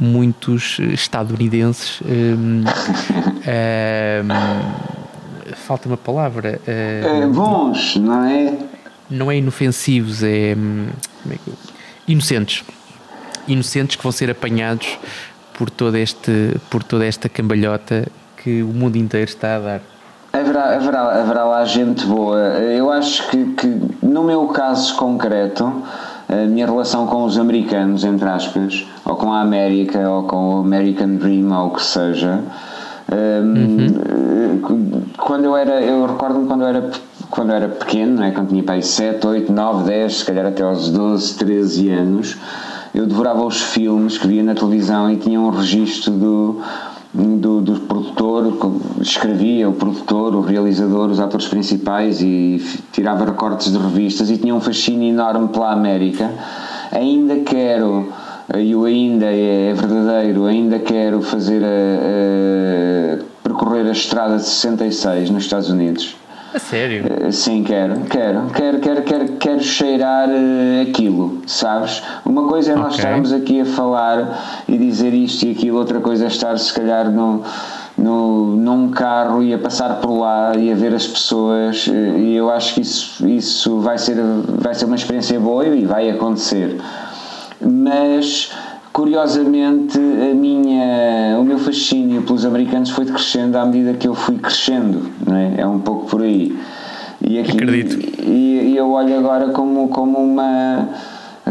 muitos 0.00 0.78
estadunidenses. 0.78 2.00
Um, 2.02 2.64
um, 2.64 4.28
falta 5.54 5.88
uma 5.88 5.96
palavra. 5.96 6.60
Um, 6.66 7.32
bons, 7.32 7.96
não 7.96 8.24
é? 8.24 8.58
Não 9.10 9.30
é 9.30 9.36
inofensivos, 9.36 10.22
é, 10.22 10.54
hum, 10.56 10.88
é 11.30 11.34
que, 11.34 11.52
inocentes. 12.08 12.64
Inocentes 13.46 13.96
que 13.96 14.02
vão 14.02 14.12
ser 14.12 14.30
apanhados 14.30 14.98
por, 15.52 15.70
todo 15.70 15.96
este, 15.96 16.56
por 16.70 16.82
toda 16.82 17.04
esta 17.04 17.28
cambalhota 17.28 18.06
que 18.42 18.62
o 18.62 18.68
mundo 18.68 18.96
inteiro 18.96 19.28
está 19.28 19.56
a 19.56 19.58
dar. 19.58 19.80
Haverá, 20.32 20.74
haverá, 20.74 21.20
haverá 21.20 21.44
lá 21.44 21.64
gente 21.64 22.04
boa. 22.06 22.38
Eu 22.38 22.90
acho 22.90 23.28
que, 23.30 23.44
que, 23.54 23.66
no 24.02 24.24
meu 24.24 24.48
caso 24.48 24.96
concreto, 24.96 25.82
a 26.28 26.46
minha 26.46 26.66
relação 26.66 27.06
com 27.06 27.24
os 27.24 27.38
americanos, 27.38 28.02
entre 28.02 28.28
aspas, 28.28 28.86
ou 29.04 29.16
com 29.16 29.32
a 29.32 29.40
América, 29.40 30.08
ou 30.08 30.24
com 30.24 30.56
o 30.56 30.58
American 30.60 31.16
Dream, 31.16 31.52
ou 31.52 31.68
o 31.68 31.70
que 31.70 31.82
seja, 31.82 32.40
uhum. 33.10 35.02
quando 35.18 35.44
eu 35.44 35.56
era, 35.56 35.80
eu 35.80 36.06
recordo-me 36.06 36.46
quando 36.46 36.62
eu 36.62 36.68
era 36.68 36.90
quando 37.30 37.50
eu 37.50 37.56
era 37.56 37.68
pequeno, 37.68 38.20
né, 38.20 38.30
quando 38.30 38.50
tinha 38.50 38.62
pai 38.62 38.80
7, 38.80 39.26
8, 39.26 39.52
9, 39.52 39.84
10, 39.84 40.14
se 40.14 40.24
calhar 40.24 40.46
até 40.46 40.62
aos 40.62 40.88
12, 40.90 41.34
13 41.34 41.90
anos, 41.90 42.36
eu 42.94 43.06
devorava 43.06 43.44
os 43.44 43.60
filmes 43.60 44.16
que 44.16 44.28
via 44.28 44.42
na 44.42 44.54
televisão 44.54 45.10
e 45.10 45.16
tinha 45.16 45.40
um 45.40 45.50
registro 45.50 46.12
do, 46.12 46.60
do, 47.12 47.60
do 47.60 47.80
produtor, 47.80 48.52
escrevia 49.00 49.68
o 49.68 49.72
produtor, 49.72 50.36
o 50.36 50.42
realizador, 50.42 51.10
os 51.10 51.18
atores 51.18 51.48
principais 51.48 52.20
e 52.20 52.64
tirava 52.92 53.24
recortes 53.24 53.72
de 53.72 53.78
revistas 53.78 54.30
e 54.30 54.36
tinha 54.38 54.54
um 54.54 54.60
fascínio 54.60 55.08
enorme 55.08 55.48
pela 55.48 55.72
América. 55.72 56.30
Ainda 56.92 57.40
quero, 57.40 58.12
e 58.56 58.74
o 58.74 58.84
ainda 58.84 59.26
é 59.26 59.72
verdadeiro, 59.74 60.46
ainda 60.46 60.78
quero 60.78 61.22
fazer 61.22 61.62
a, 61.64 63.20
a 63.20 63.24
percorrer 63.42 63.86
a 63.86 63.92
estrada 63.92 64.36
de 64.36 64.44
66 64.44 65.30
nos 65.30 65.44
Estados 65.44 65.70
Unidos 65.70 66.16
a 66.54 66.58
sério? 66.60 67.04
Uh, 67.04 67.32
sim, 67.32 67.64
quero, 67.64 68.00
quero, 68.02 68.46
quero, 68.54 68.78
quero, 68.78 69.02
quero, 69.02 69.28
quero 69.38 69.60
cheirar 69.60 70.28
uh, 70.28 70.82
aquilo, 70.88 71.42
sabes? 71.48 72.00
Uma 72.24 72.46
coisa 72.46 72.72
é 72.72 72.74
nós 72.76 72.94
okay. 72.94 72.98
estarmos 72.98 73.32
aqui 73.32 73.60
a 73.60 73.64
falar 73.64 74.62
e 74.68 74.78
dizer 74.78 75.12
isto 75.12 75.44
e 75.44 75.50
aquilo, 75.50 75.78
outra 75.78 75.98
coisa 75.98 76.24
é 76.24 76.28
estar 76.28 76.56
se 76.56 76.72
calhar 76.72 77.10
no, 77.10 77.42
no, 77.98 78.54
num 78.54 78.90
carro 78.90 79.42
e 79.42 79.52
a 79.52 79.58
passar 79.58 79.96
por 80.00 80.16
lá 80.16 80.52
e 80.56 80.70
a 80.70 80.76
ver 80.76 80.94
as 80.94 81.08
pessoas 81.08 81.88
uh, 81.88 82.18
e 82.18 82.36
eu 82.36 82.48
acho 82.48 82.74
que 82.74 82.82
isso, 82.82 83.28
isso 83.28 83.80
vai, 83.80 83.98
ser, 83.98 84.16
vai 84.46 84.74
ser 84.74 84.84
uma 84.84 84.96
experiência 84.96 85.40
boa 85.40 85.66
e 85.66 85.84
vai 85.84 86.08
acontecer. 86.08 86.78
Mas 87.60 88.50
curiosamente 88.92 89.98
a 89.98 90.34
minha, 90.34 91.36
o 91.40 91.44
meu 91.44 91.58
fascínio 91.58 92.22
pelos 92.22 92.46
americanos 92.46 92.90
foi 92.90 93.04
crescendo 93.06 93.56
à 93.56 93.66
medida 93.66 93.94
que 93.94 94.06
eu 94.06 94.14
fui 94.14 94.38
crescendo, 94.38 95.10
não 95.26 95.36
é? 95.36 95.54
É 95.58 95.66
um 95.66 95.80
pouco 95.80 96.06
por 96.06 96.22
aí. 96.22 96.56
E 97.20 97.38
aqui, 97.38 97.52
Acredito. 97.52 97.98
E, 98.22 98.72
e 98.72 98.76
eu 98.76 98.90
olho 98.90 99.18
agora 99.18 99.48
como, 99.48 99.88
como 99.88 100.18
uma 100.18 100.88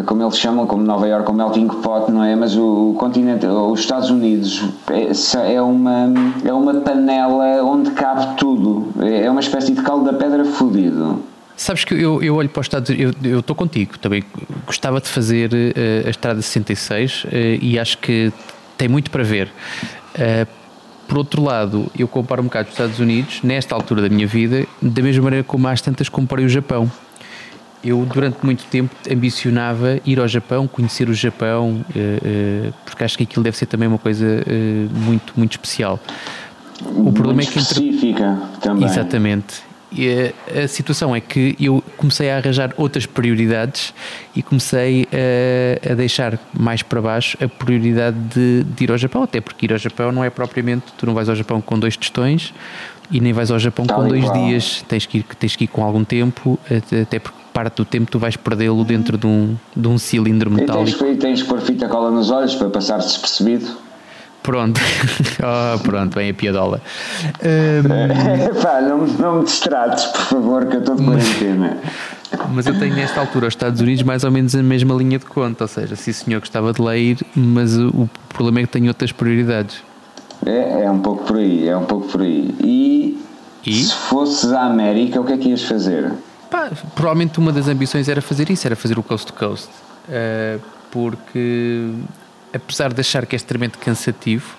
como 0.05 0.23
eles 0.23 0.37
chamam, 0.37 0.65
como 0.65 0.83
Nova 0.83 1.07
York, 1.07 1.25
como 1.25 1.37
melting 1.37 1.67
pot, 1.67 2.11
não 2.11 2.23
é? 2.23 2.35
Mas 2.35 2.55
o, 2.55 2.91
o 2.91 2.93
continente, 2.95 3.45
os 3.45 3.79
Estados 3.79 4.09
Unidos 4.09 4.63
é, 4.89 5.53
é, 5.53 5.61
uma, 5.61 6.11
é 6.43 6.51
uma 6.51 6.73
panela 6.75 7.63
onde 7.63 7.91
cabe 7.91 8.35
tudo. 8.37 8.87
É 8.99 9.29
uma 9.29 9.39
espécie 9.39 9.71
de 9.71 9.81
caldo 9.83 10.05
da 10.05 10.13
pedra 10.13 10.43
fudido. 10.45 11.19
Sabes 11.63 11.85
que 11.85 11.93
eu, 11.93 12.21
eu 12.21 12.35
olho 12.35 12.49
para 12.49 12.59
os 12.59 12.65
Estados 12.65 12.89
Unidos, 12.89 13.15
eu 13.23 13.39
estou 13.39 13.55
contigo 13.55 13.97
também. 13.97 14.21
Gostava 14.65 14.99
de 14.99 15.07
fazer 15.07 15.49
uh, 15.53 16.07
a 16.07 16.09
Estrada 16.09 16.41
66 16.41 17.23
uh, 17.23 17.27
eh, 17.31 17.57
e 17.61 17.79
acho 17.79 17.99
que 17.99 18.33
tem 18.77 18.89
muito 18.89 19.09
para 19.09 19.23
ver. 19.23 19.47
Uh, 19.47 20.45
por 21.07 21.19
outro 21.19 21.41
lado, 21.41 21.89
eu 21.97 22.05
comparo 22.05 22.41
um 22.41 22.45
bocado 22.47 22.67
os 22.67 22.73
Estados 22.73 22.99
Unidos, 22.99 23.39
nesta 23.43 23.73
altura 23.73 24.01
da 24.01 24.09
minha 24.09 24.27
vida, 24.27 24.67
da 24.81 25.01
mesma 25.01 25.23
maneira 25.23 25.45
como 25.45 25.65
às 25.69 25.79
tantas 25.79 26.09
comparei 26.09 26.45
o 26.45 26.49
Japão. 26.49 26.91
Eu, 27.81 28.05
durante 28.13 28.39
muito 28.43 28.65
tempo, 28.65 28.93
ambicionava 29.09 30.01
ir 30.05 30.19
ao 30.19 30.27
Japão, 30.27 30.67
conhecer 30.67 31.07
o 31.07 31.13
Japão, 31.13 31.85
porque 32.85 33.05
acho 33.05 33.17
que 33.17 33.23
aquilo 33.23 33.43
deve 33.43 33.55
ser 33.55 33.67
também 33.67 33.87
uma 33.87 33.97
coisa 33.97 34.25
muito, 34.93 35.33
muito 35.35 35.53
especial. 35.53 35.97
O 36.81 37.03
muito 37.03 37.13
problema 37.13 37.41
é 37.41 37.45
que. 37.45 37.57
Específica 37.59 38.37
entre... 38.53 38.61
também. 38.61 38.85
Exatamente. 38.85 39.72
E 39.95 40.33
a, 40.57 40.63
a, 40.63 40.67
situação 40.67 41.15
é 41.15 41.21
que 41.21 41.55
eu 41.59 41.83
comecei 41.97 42.29
a 42.29 42.37
arranjar 42.37 42.73
outras 42.77 43.05
prioridades 43.05 43.93
e 44.35 44.41
comecei 44.41 45.07
a, 45.11 45.91
a 45.91 45.95
deixar 45.95 46.39
mais 46.53 46.81
para 46.81 47.01
baixo 47.01 47.37
a 47.43 47.47
prioridade 47.47 48.17
de, 48.33 48.63
de, 48.63 48.83
ir 48.83 48.91
ao 48.91 48.97
Japão, 48.97 49.23
até 49.23 49.39
porque 49.39 49.65
ir 49.65 49.71
ao 49.71 49.77
Japão 49.77 50.11
não 50.11 50.23
é 50.23 50.29
propriamente, 50.29 50.85
tu 50.97 51.05
não 51.05 51.13
vais 51.13 51.29
ao 51.29 51.35
Japão 51.35 51.61
com 51.61 51.77
dois 51.77 51.95
tostões 51.95 52.53
e 53.11 53.19
nem 53.19 53.33
vais 53.33 53.51
ao 53.51 53.59
Japão 53.59 53.85
Tal 53.85 54.01
com 54.01 54.07
dois 54.07 54.31
dias, 54.33 54.83
tens 54.87 55.05
que, 55.05 55.19
ir, 55.19 55.23
tens 55.39 55.55
que 55.55 55.65
ir 55.65 55.67
com 55.67 55.83
algum 55.83 56.03
tempo, 56.03 56.57
até 57.01 57.19
porque 57.19 57.43
parte 57.53 57.77
do 57.77 57.85
tempo 57.85 58.09
tu 58.09 58.17
vais 58.17 58.35
perdê-lo 58.35 58.83
dentro 58.83 59.17
de 59.17 59.27
um, 59.27 59.55
de 59.75 59.87
um 59.87 59.97
cilindro 59.97 60.49
metálico. 60.49 61.05
E 61.05 61.09
tens, 61.09 61.17
tens 61.19 61.41
que 61.43 61.47
pôr 61.47 61.61
fita 61.61 61.87
cola 61.87 62.09
nos 62.09 62.31
olhos 62.31 62.55
para 62.55 62.69
passar 62.69 62.97
despercebido. 62.97 63.67
Pronto, 64.43 64.79
oh, 65.39 65.79
pronto, 65.83 66.13
vem 66.13 66.29
a 66.29 66.33
piadola. 66.33 66.81
Um, 67.41 68.59
Pá, 68.61 68.81
não, 68.81 69.07
não 69.07 69.37
me 69.39 69.45
distrates, 69.45 70.05
por 70.07 70.21
favor, 70.21 70.65
que 70.65 70.75
eu 70.75 70.79
estou 70.81 70.95
de 70.95 71.03
quarentena. 71.03 71.77
Mas 72.51 72.65
eu 72.65 72.77
tenho 72.77 72.93
nesta 72.93 73.21
altura 73.21 73.47
aos 73.47 73.53
Estados 73.53 73.79
Unidos 73.79 74.03
mais 74.03 74.23
ou 74.23 74.31
menos 74.31 74.53
a 74.53 74.61
mesma 74.61 74.93
linha 74.95 75.17
de 75.17 75.25
conta, 75.25 75.63
ou 75.63 75.67
seja, 75.67 75.95
sim 75.95 76.11
senhor 76.11 76.39
gostava 76.41 76.73
de 76.73 76.81
lá 76.81 76.95
ir, 76.97 77.19
mas 77.33 77.77
o, 77.77 77.87
o 77.89 78.09
problema 78.29 78.59
é 78.59 78.63
que 78.63 78.69
tenho 78.69 78.87
outras 78.87 79.11
prioridades. 79.13 79.81
É, 80.45 80.83
é 80.83 80.91
um 80.91 80.99
pouco 80.99 81.23
por 81.23 81.37
aí, 81.37 81.67
é 81.67 81.77
um 81.77 81.85
pouco 81.85 82.07
por 82.07 82.21
aí. 82.21 82.53
E, 82.59 83.23
e? 83.65 83.83
se 83.83 83.93
fosses 83.93 84.51
à 84.51 84.63
América, 84.63 85.21
o 85.21 85.23
que 85.23 85.33
é 85.33 85.37
que 85.37 85.49
ias 85.49 85.63
fazer? 85.63 86.11
Pá, 86.51 86.69
provavelmente 86.95 87.39
uma 87.39 87.53
das 87.53 87.69
ambições 87.69 88.09
era 88.09 88.21
fazer 88.21 88.49
isso, 88.49 88.67
era 88.67 88.75
fazer 88.75 88.99
o 88.99 89.03
Coast 89.03 89.27
to 89.27 89.33
Coast. 89.33 89.69
Uh, 90.09 90.59
porque 90.91 91.89
apesar 92.53 92.93
de 92.93 93.01
achar 93.01 93.25
que 93.25 93.35
é 93.35 93.37
extremamente 93.37 93.77
cansativo, 93.77 94.55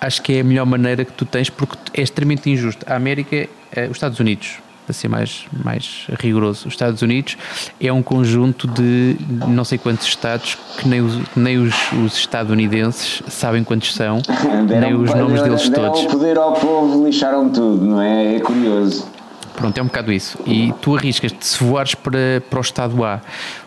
acho 0.00 0.22
que 0.22 0.34
é 0.34 0.40
a 0.40 0.44
melhor 0.44 0.66
maneira 0.66 1.04
que 1.04 1.12
tu 1.12 1.24
tens, 1.24 1.50
porque 1.50 1.76
é 1.94 2.02
extremamente 2.02 2.50
injusto. 2.50 2.84
A 2.90 2.96
América, 2.96 3.48
é, 3.72 3.84
os 3.84 3.92
Estados 3.92 4.18
Unidos, 4.18 4.58
para 4.86 4.94
ser 4.94 5.08
mais, 5.08 5.44
mais 5.64 6.06
rigoroso, 6.18 6.66
os 6.66 6.74
Estados 6.74 7.02
Unidos 7.02 7.36
é 7.80 7.92
um 7.92 8.02
conjunto 8.02 8.66
de 8.66 9.16
não 9.46 9.64
sei 9.64 9.78
quantos 9.78 10.06
estados 10.06 10.56
que 10.78 10.88
nem 10.88 11.00
os, 11.00 11.18
nem 11.36 11.58
os, 11.58 11.74
os 11.92 12.16
estadunidenses 12.16 13.22
sabem 13.28 13.62
quantos 13.62 13.94
são, 13.94 14.20
deram, 14.66 14.80
nem 14.80 14.94
os 14.94 15.14
nomes 15.14 15.42
deles 15.42 15.68
deram 15.68 15.92
todos. 15.92 16.04
o 16.04 16.08
poder 16.08 16.38
ao 16.38 16.54
povo, 16.54 17.06
lixaram 17.06 17.48
tudo, 17.50 17.84
não 17.84 18.00
é? 18.00 18.36
É 18.36 18.40
curioso. 18.40 19.06
Pronto, 19.60 19.76
é 19.76 19.82
um 19.82 19.86
bocado 19.88 20.10
isso. 20.10 20.38
E 20.46 20.72
tu 20.80 20.96
arriscas-te, 20.96 21.44
se 21.44 21.62
voares 21.62 21.94
para, 21.94 22.42
para 22.48 22.58
o 22.58 22.62
estado 22.62 23.04
A 23.04 23.20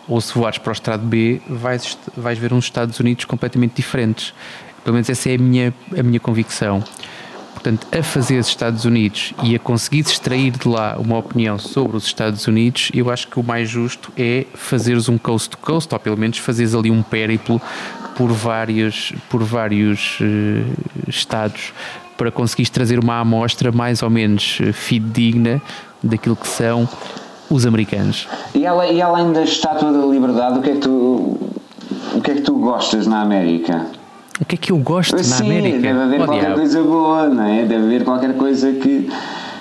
ou 0.07 0.19
se 0.19 0.33
voares 0.33 0.57
para 0.57 0.71
o 0.71 0.73
estado 0.73 1.05
B, 1.05 1.39
vais, 1.47 1.95
vais 2.17 2.39
ver 2.39 2.51
uns 2.51 2.65
Estados 2.65 2.99
Unidos 2.99 3.25
completamente 3.25 3.75
diferentes. 3.75 4.33
Pelo 4.83 4.95
menos 4.95 5.07
essa 5.07 5.29
é 5.29 5.35
a 5.35 5.37
minha, 5.37 5.71
a 5.95 6.01
minha 6.01 6.19
convicção. 6.19 6.83
Portanto, 7.53 7.85
a 7.95 8.01
fazer 8.01 8.39
os 8.39 8.47
Estados 8.47 8.85
Unidos 8.85 9.35
e 9.43 9.55
a 9.55 9.59
conseguir 9.59 9.99
extrair 9.99 10.49
de 10.49 10.67
lá 10.67 10.97
uma 10.97 11.19
opinião 11.19 11.59
sobre 11.59 11.95
os 11.95 12.05
Estados 12.05 12.47
Unidos, 12.47 12.89
eu 12.91 13.11
acho 13.11 13.27
que 13.27 13.39
o 13.39 13.43
mais 13.43 13.69
justo 13.69 14.11
é 14.17 14.47
fazeres 14.55 15.07
um 15.07 15.19
coast 15.19 15.51
to 15.51 15.59
coast, 15.59 15.93
ou 15.93 15.99
pelo 15.99 16.17
menos 16.17 16.39
fazeres 16.39 16.73
ali 16.73 16.89
um 16.89 17.03
périplo 17.03 17.61
por 18.15 18.31
vários, 18.31 19.13
por 19.29 19.43
vários 19.43 20.19
uh, 20.21 21.07
estados 21.07 21.71
para 22.23 22.31
conseguires 22.31 22.69
trazer 22.69 22.99
uma 22.99 23.19
amostra 23.19 23.69
mais 23.69 24.01
ou 24.01 24.09
menos 24.09 24.59
eh, 24.61 24.71
fidedigna 24.71 25.61
daquilo 26.01 26.37
que 26.37 26.47
são 26.47 26.87
os 27.49 27.65
americanos. 27.65 28.29
E, 28.55 28.65
ela, 28.65 28.87
e 28.87 29.01
além 29.01 29.33
da 29.33 29.43
Estátua 29.43 29.91
da 29.91 30.05
Liberdade, 30.05 30.59
o 30.59 30.61
que 30.61 30.69
é 30.69 30.73
que 30.75 30.79
tu, 30.79 31.37
o 32.15 32.21
que 32.23 32.31
é 32.31 32.33
que 32.35 32.41
tu 32.41 32.53
gostas 32.59 33.07
na 33.07 33.21
América? 33.21 33.87
O 34.39 34.45
que 34.45 34.55
é 34.55 34.57
que 34.57 34.71
eu 34.71 34.77
gosto 34.77 35.21
Sim, 35.21 35.31
na 35.31 35.37
América? 35.37 35.79
Deve 35.79 35.99
haver 35.99 36.21
oh, 36.21 36.25
qualquer 36.25 36.39
diabo. 36.45 36.55
coisa 36.55 36.81
boa, 36.81 37.27
não 37.27 37.43
é? 37.43 37.65
Deve 37.65 37.83
haver 37.83 38.03
qualquer 38.05 38.37
coisa 38.37 38.71
que, 38.71 39.11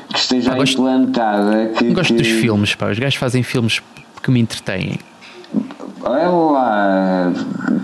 que 0.09 0.19
esteja 0.19 0.53
ah, 0.53 0.55
gosto, 0.55 0.75
implantada. 0.75 1.67
Que, 1.77 1.91
gosto 1.91 2.15
que... 2.15 2.23
dos 2.23 2.29
filmes, 2.29 2.77
pá. 2.77 2.93
Os 2.93 2.99
gajos 3.01 3.17
fazem 3.17 3.43
filmes 3.43 3.83
que 4.23 4.31
me 4.31 4.39
entretêm. 4.39 5.01
Olha 6.05 6.29
lá, 6.29 7.33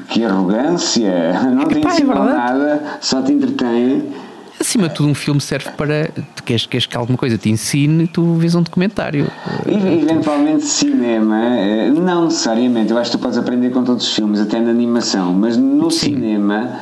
que 0.09 0.25
arrogância! 0.25 1.33
Não 1.51 1.67
te 1.67 1.81
ensinam 1.81 2.29
é 2.29 2.33
nada, 2.33 2.83
só 3.01 3.21
te 3.23 3.33
entretém 3.33 4.28
acima 4.61 4.89
de 4.89 4.95
tudo, 4.95 5.09
um 5.09 5.15
filme 5.15 5.41
serve 5.41 5.71
para. 5.71 6.11
Tu 6.37 6.43
queres, 6.43 6.67
queres 6.67 6.87
que 6.87 6.97
alguma 6.97 7.19
coisa 7.19 7.39
te 7.39 7.49
ensine, 7.51 8.07
tu 8.07 8.35
vês 8.35 8.55
um 8.55 8.63
documentário. 8.63 9.27
Eventualmente, 9.67 10.65
cinema, 10.65 11.45
eh, 11.45 11.91
não 11.91 12.27
necessariamente. 12.27 12.91
Eu 12.93 12.99
acho 12.99 13.11
que 13.11 13.19
tu 13.19 13.21
podes 13.21 13.39
aprender 13.39 13.71
com 13.71 13.83
todos 13.85 14.07
os 14.07 14.15
filmes, 14.15 14.41
até 14.41 14.61
na 14.61 14.71
animação, 14.71 15.33
mas 15.33 15.57
no 15.57 15.91
Sim. 15.91 16.15
cinema. 16.15 16.81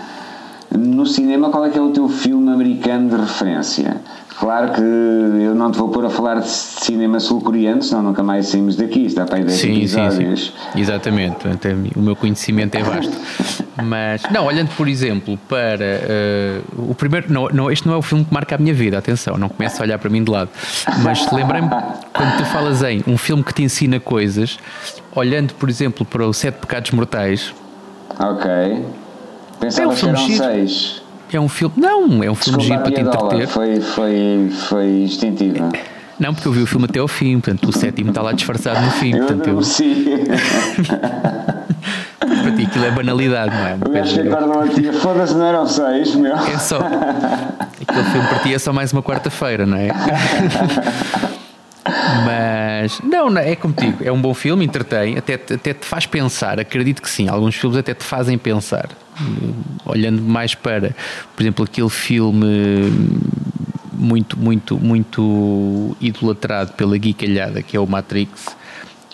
No 0.70 1.06
cinema, 1.06 1.50
qual 1.50 1.64
é 1.64 1.70
que 1.70 1.78
é 1.78 1.80
o 1.80 1.90
teu 1.90 2.08
filme 2.08 2.50
americano 2.50 3.10
de 3.10 3.16
referência? 3.16 4.00
Claro 4.38 4.72
que 4.72 4.82
eu 4.82 5.54
não 5.54 5.72
te 5.72 5.78
vou 5.78 5.88
pôr 5.88 6.04
a 6.04 6.10
falar 6.10 6.40
de 6.40 6.48
cinema 6.48 7.18
sul-coreano, 7.18 7.82
senão 7.82 8.02
nunca 8.02 8.22
mais 8.22 8.48
saímos 8.48 8.76
daqui, 8.76 9.06
está 9.06 9.24
para 9.24 9.36
aí 9.36 9.44
10 9.44 9.58
sim, 9.58 9.76
episódios. 9.78 10.46
Sim, 10.46 10.52
sim. 10.72 10.80
Exatamente, 10.80 11.46
o 11.96 12.02
meu 12.02 12.14
conhecimento 12.14 12.74
é 12.74 12.82
vasto. 12.82 13.16
Mas, 13.82 14.22
não, 14.30 14.44
olhando 14.44 14.70
por 14.76 14.88
exemplo 14.88 15.38
para 15.48 16.00
uh, 16.78 16.90
o 16.90 16.94
primeiro, 16.94 17.32
não, 17.32 17.48
não, 17.48 17.70
este 17.70 17.86
não 17.86 17.94
é 17.94 17.96
o 17.96 18.02
filme 18.02 18.24
que 18.24 18.32
marca 18.32 18.56
a 18.56 18.58
minha 18.58 18.74
vida, 18.74 18.98
atenção, 18.98 19.38
não 19.38 19.48
começa 19.48 19.82
a 19.82 19.86
olhar 19.86 19.98
para 19.98 20.10
mim 20.10 20.22
de 20.22 20.30
lado. 20.30 20.50
Mas 21.02 21.30
lembrei-me, 21.32 21.68
quando 21.68 22.36
tu 22.36 22.44
falas 22.46 22.82
em 22.82 23.02
um 23.06 23.16
filme 23.16 23.42
que 23.42 23.54
te 23.54 23.62
ensina 23.62 23.98
coisas, 23.98 24.58
olhando 25.14 25.54
por 25.54 25.70
exemplo 25.70 26.04
para 26.04 26.26
o 26.26 26.32
Sete 26.34 26.56
Pecados 26.56 26.90
Mortais. 26.90 27.54
Ok. 28.18 28.84
Pensava 29.60 29.88
é 29.90 29.92
um 29.92 29.94
que 29.96 30.06
eram 30.06 30.28
seis. 30.28 31.02
É 31.32 31.40
um 31.40 31.48
filme. 31.48 31.74
Não, 31.76 32.22
é 32.22 32.30
um 32.30 32.34
filme 32.34 32.62
giro 32.62 32.80
para 32.80 32.92
te 32.92 33.00
entreter. 33.00 33.48
foi, 33.48 33.80
foi, 33.80 34.50
foi 34.68 34.86
instintiva. 35.02 35.70
Não, 36.18 36.32
porque 36.32 36.48
eu 36.48 36.52
vi 36.52 36.62
o 36.62 36.66
filme 36.66 36.86
até 36.86 36.98
ao 36.98 37.08
fim, 37.08 37.38
portanto 37.40 37.68
o 37.68 37.72
sétimo 37.78 38.08
está 38.10 38.22
lá 38.22 38.32
disfarçado 38.32 38.80
no 38.80 38.90
fim. 38.92 39.12
Eu 39.14 39.26
Portanto, 39.26 39.48
eu, 39.48 39.60
para 42.18 42.52
ti 42.52 42.62
aquilo 42.62 42.84
é 42.86 42.90
banalidade, 42.90 43.54
não 43.54 43.66
é? 43.66 43.74
Uma 43.74 43.86
O 43.86 43.90
gajo 43.90 44.22
que 44.74 44.92
foda-se, 44.92 45.34
não 45.34 45.44
eram 45.46 45.66
seis, 45.66 46.14
meu. 46.14 46.34
É 46.34 46.58
só. 46.58 46.78
Aquele 46.78 48.04
filme 48.10 48.28
para 48.28 48.38
ti 48.38 48.54
é 48.54 48.58
só 48.58 48.72
mais 48.72 48.92
uma 48.92 49.02
quarta-feira, 49.02 49.66
não 49.66 49.76
é? 49.76 49.88
Mas, 52.24 53.00
não, 53.02 53.30
não, 53.30 53.40
é 53.40 53.54
como 53.54 53.72
digo, 53.76 54.02
é 54.02 54.10
um 54.10 54.20
bom 54.20 54.34
filme, 54.34 54.64
entretém, 54.64 55.16
até, 55.16 55.36
te- 55.36 55.54
até 55.54 55.72
te 55.72 55.86
faz 55.86 56.04
pensar, 56.06 56.58
acredito 56.58 57.00
que 57.00 57.08
sim, 57.08 57.28
alguns 57.28 57.54
filmes 57.54 57.78
até 57.78 57.94
te 57.94 58.02
fazem 58.04 58.36
pensar, 58.36 58.88
olhando 59.84 60.22
mais 60.22 60.54
para, 60.54 60.94
por 61.34 61.42
exemplo, 61.42 61.64
aquele 61.64 61.88
filme 61.90 62.90
muito, 63.92 64.38
muito, 64.38 64.78
muito 64.78 65.96
idolatrado 66.00 66.72
pela 66.72 66.96
guicalhada 66.98 67.62
que 67.62 67.76
é 67.76 67.80
o 67.80 67.86
Matrix. 67.86 68.46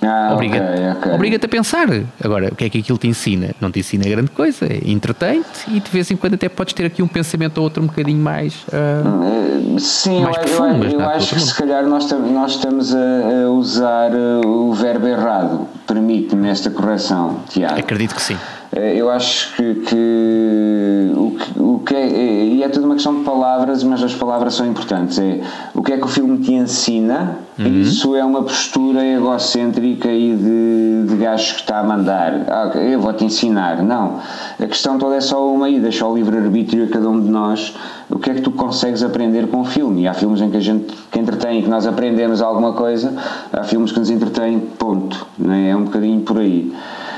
Ah, 0.05 0.31
Obriga-te 0.35 0.99
ok. 0.99 1.13
obriga-te 1.13 1.47
a 1.47 1.49
pensar. 1.49 1.87
Agora, 2.25 2.49
o 2.49 2.57
que 2.57 2.65
é 2.65 2.69
que 2.69 2.79
aquilo 2.79 2.99
te 2.99 3.07
ensina? 3.07 3.55
Não 3.61 3.71
te 3.71 3.79
ensina 3.79 4.03
grande 4.03 4.31
coisa, 4.33 4.67
é 4.67 4.81
entretém-te 4.85 5.71
e 5.71 5.79
de 5.79 5.89
vez 5.89 6.11
em 6.11 6.17
quando 6.17 6.35
até 6.35 6.49
podes 6.49 6.75
ter 6.75 6.85
aqui 6.87 7.05
um 7.05 7.07
pensamento 7.07 7.59
ou 7.59 7.65
outro 7.65 7.81
um 7.81 7.87
bocadinho 7.87 8.19
mais. 8.21 8.67
Eh, 8.73 9.79
Sim, 9.79 10.17
eu, 10.17 10.23
mais 10.23 10.37
eu- 10.39 10.43
profundo, 10.43 10.87
eu 10.87 11.01
é 11.01 11.05
acho 11.17 11.35
que 11.37 11.41
se 11.41 11.55
calhar 11.55 11.87
nós, 11.87 12.11
nós 12.11 12.51
estamos 12.57 12.93
a, 12.93 12.99
a 13.47 13.51
usar 13.51 14.11
eh, 14.13 14.45
o 14.45 14.73
verbo 14.73 15.07
errado. 15.07 15.69
Permite-me 15.87 16.49
esta 16.49 16.69
correção, 16.69 17.39
Tiago. 17.49 17.79
acredito 17.79 18.17
que 18.17 18.23
sim. 18.23 18.37
Eh, 18.75 18.97
Eu 18.97 19.11
acho 19.11 19.55
que, 19.57 19.75
que 19.75 21.12
o 21.14 21.31
que, 21.31 21.61
o 21.61 21.79
que 21.85 21.95
é, 21.95 22.07
é- 22.07 22.45
e 22.47 22.62
é 22.62 22.69
tudo 22.69 22.87
uma 22.87 22.95
questão 22.95 23.14
de 23.17 23.25
palavras, 23.25 23.83
mas 23.85 24.02
as 24.02 24.14
palavras 24.14 24.55
são 24.55 24.67
importantes. 24.67 25.19
É 25.19 25.41
o 25.75 25.83
que 25.83 25.93
é 25.93 25.99
que 25.99 26.05
o 26.05 26.09
filme 26.09 26.38
te 26.38 26.52
ensina, 26.55 27.37
isso 27.59 28.17
é 28.17 28.25
uma 28.25 28.43
postura 28.43 29.05
egocêntrica 29.05 30.09
e 30.11 30.35
de, 30.35 31.07
de 31.09 31.17
gajo 31.17 31.55
que 31.55 31.61
está 31.61 31.81
a 31.81 31.83
mandar. 31.85 32.33
Ah, 32.49 32.79
eu 32.79 32.99
vou-te 33.00 33.25
ensinar. 33.25 33.83
Não. 33.83 34.21
A 34.59 34.67
questão 34.67 34.97
toda 34.99 35.17
é 35.17 35.21
só 35.21 35.47
uma 35.47 35.69
e 35.69 35.79
deixa 35.79 36.07
o 36.07 36.14
livre-arbítrio 36.14 36.85
a 36.85 36.88
cada 36.88 37.09
um 37.11 37.21
de 37.21 37.29
nós 37.29 37.75
o 38.09 38.19
que 38.19 38.31
é 38.31 38.35
que 38.35 38.41
tu 38.43 38.50
consegues 38.52 39.02
aprender 39.02 39.49
com 39.49 39.61
o 39.61 39.64
filme. 39.64 40.02
E 40.02 40.09
há 40.09 40.14
filmes 40.14 40.41
em 40.41 40.50
que 40.50 40.57
a 40.57 40.61
gente 40.61 40.95
que 41.11 41.19
entretém 41.19 41.61
e 41.61 41.62
que 41.62 41.69
nós 41.69 41.87
aprendemos 41.87 42.41
alguma 42.41 42.73
coisa, 42.73 43.12
há 43.52 43.62
filmes 43.64 43.93
que 43.93 43.99
nos 43.99 44.09
entretêm, 44.11 44.59
ponto. 44.79 45.26
Não 45.38 45.52
é? 45.52 45.71
é 45.71 45.76
um 45.76 45.85
bocadinho 45.85 46.21
por 46.21 46.38
aí. 46.38 46.73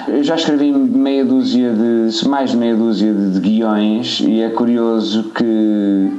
Eu 0.07 0.23
já 0.23 0.35
escrevi 0.35 0.71
meia 0.73 1.25
dúzia 1.25 1.73
de, 1.73 2.29
mais 2.29 2.51
de 2.51 2.57
meia 2.57 2.77
dúzia 2.77 3.13
de, 3.13 3.31
de 3.33 3.41
guiões 3.41 4.21
e 4.21 4.41
é 4.43 4.51
curioso 4.51 5.31
que 5.35 6.13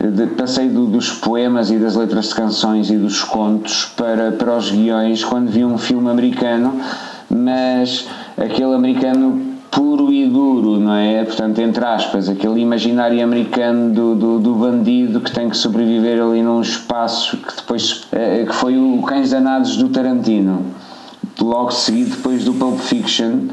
de- 0.00 0.26
passei 0.36 0.68
do- 0.68 0.86
dos 0.86 1.10
poemas 1.12 1.70
e 1.70 1.76
das 1.76 1.96
letras 1.96 2.28
de 2.30 2.34
canções 2.34 2.90
e 2.90 2.96
dos 2.96 3.22
contos 3.22 3.92
para, 3.96 4.32
para 4.32 4.56
os 4.56 4.70
guiões 4.70 5.22
quando 5.24 5.50
vi 5.50 5.64
um 5.64 5.76
filme 5.76 6.08
americano, 6.08 6.80
mas 7.28 8.06
aquele 8.38 8.74
americano 8.74 9.40
puro 9.70 10.10
e 10.10 10.26
duro, 10.26 10.78
não 10.80 10.94
é? 10.94 11.22
Portanto, 11.24 11.58
entre 11.58 11.84
aspas, 11.84 12.30
aquele 12.30 12.60
imaginário 12.60 13.22
americano 13.22 13.92
do, 13.92 14.14
do, 14.14 14.38
do 14.38 14.54
bandido 14.54 15.20
que 15.20 15.30
tem 15.30 15.50
que 15.50 15.56
sobreviver 15.56 16.22
ali 16.22 16.40
num 16.42 16.62
espaço 16.62 17.36
que 17.36 17.56
depois 17.56 18.04
eh, 18.12 18.44
que 18.48 18.54
foi 18.54 18.78
o 18.78 19.02
Cães 19.02 19.30
Danados 19.30 19.76
do 19.76 19.90
Tarantino 19.90 20.62
logo 21.40 21.70
seguido 21.70 22.16
depois 22.16 22.44
do 22.44 22.54
Pulp 22.54 22.78
Fiction. 22.80 23.48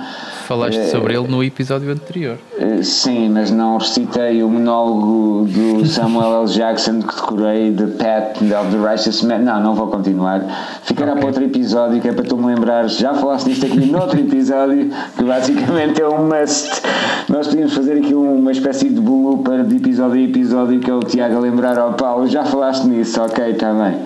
Falaste 0.45 0.91
sobre 0.91 1.15
ele 1.17 1.27
no 1.27 1.41
episódio 1.41 1.89
anterior. 1.89 2.37
Eh, 2.59 2.83
Sim, 2.83 3.29
mas 3.29 3.49
não 3.49 3.77
recitei 3.77 4.43
o 4.43 4.49
monólogo 4.49 5.47
do 5.47 5.85
Samuel 5.85 6.41
L. 6.41 6.47
Jackson 6.47 7.01
que 7.01 7.15
decorei 7.15 7.71
de 7.71 7.87
Pat 7.87 8.41
of 8.41 8.71
the 8.71 8.77
Righteous 8.77 9.21
Man. 9.21 9.39
Não, 9.39 9.61
não 9.61 9.73
vou 9.73 9.87
continuar. 9.87 10.41
Ficará 10.83 11.15
para 11.15 11.25
outro 11.27 11.43
episódio 11.43 12.01
que 12.01 12.09
é 12.09 12.13
para 12.13 12.25
tu 12.25 12.35
me 12.35 12.47
lembrares. 12.53 12.97
Já 12.97 13.13
falaste 13.13 13.45
disto 13.49 13.65
aqui 13.65 13.85
noutro 13.85 14.19
episódio 14.19 14.89
que 15.15 15.23
basicamente 15.23 16.01
é 16.01 16.07
um 16.07 16.27
must. 16.27 16.81
Nós 17.29 17.47
podíamos 17.47 17.73
fazer 17.73 17.99
aqui 17.99 18.13
uma 18.13 18.51
espécie 18.51 18.89
de 18.89 18.99
blooper 18.99 19.63
de 19.63 19.77
episódio 19.77 20.19
a 20.19 20.23
episódio 20.23 20.79
que 20.81 20.91
é 20.91 20.93
o 20.93 20.99
Tiago 20.99 21.38
a 21.38 21.39
lembrar 21.39 21.79
ao 21.79 21.93
Paulo. 21.93 22.27
Já 22.27 22.43
falaste 22.43 22.84
nisso, 22.86 23.21
ok, 23.21 23.51
está 23.51 23.73
bem. 23.73 23.97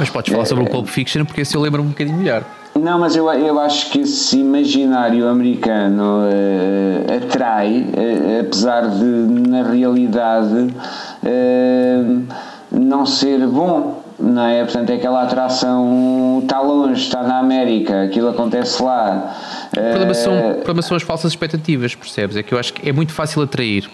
Mas 0.00 0.10
podes 0.10 0.32
falar 0.32 0.46
sobre 0.46 0.64
o 0.64 0.70
Pulp 0.70 0.88
Fiction 0.88 1.24
porque 1.24 1.42
esse 1.42 1.56
eu 1.56 1.60
lembro 1.60 1.80
um 1.80 1.86
bocadinho 1.86 2.18
melhor. 2.18 2.44
Não, 2.86 3.00
mas 3.00 3.16
eu, 3.16 3.28
eu 3.32 3.58
acho 3.58 3.90
que 3.90 4.02
esse 4.02 4.38
imaginário 4.38 5.26
americano 5.26 6.20
eh, 6.30 7.16
atrai, 7.16 7.84
eh, 7.92 8.42
apesar 8.42 8.82
de 8.82 9.04
na 9.04 9.64
realidade 9.64 10.72
eh, 11.24 12.04
não 12.70 13.04
ser 13.04 13.44
bom. 13.48 14.04
Não 14.20 14.46
é? 14.46 14.62
Portanto, 14.62 14.90
é 14.90 14.94
aquela 14.94 15.24
atração 15.24 16.40
está 16.44 16.60
longe, 16.60 17.02
está 17.02 17.24
na 17.24 17.38
América, 17.38 18.04
aquilo 18.04 18.28
acontece 18.28 18.80
lá. 18.80 19.34
O 19.72 19.74
problema, 19.74 20.14
são, 20.14 20.50
o 20.50 20.54
problema 20.54 20.82
são 20.82 20.96
as 20.96 21.02
falsas 21.02 21.32
expectativas, 21.32 21.94
percebes? 21.94 22.36
É 22.36 22.42
que 22.42 22.54
eu 22.54 22.58
acho 22.58 22.72
que 22.72 22.88
é 22.88 22.92
muito 22.92 23.12
fácil 23.12 23.42
atrair. 23.42 23.90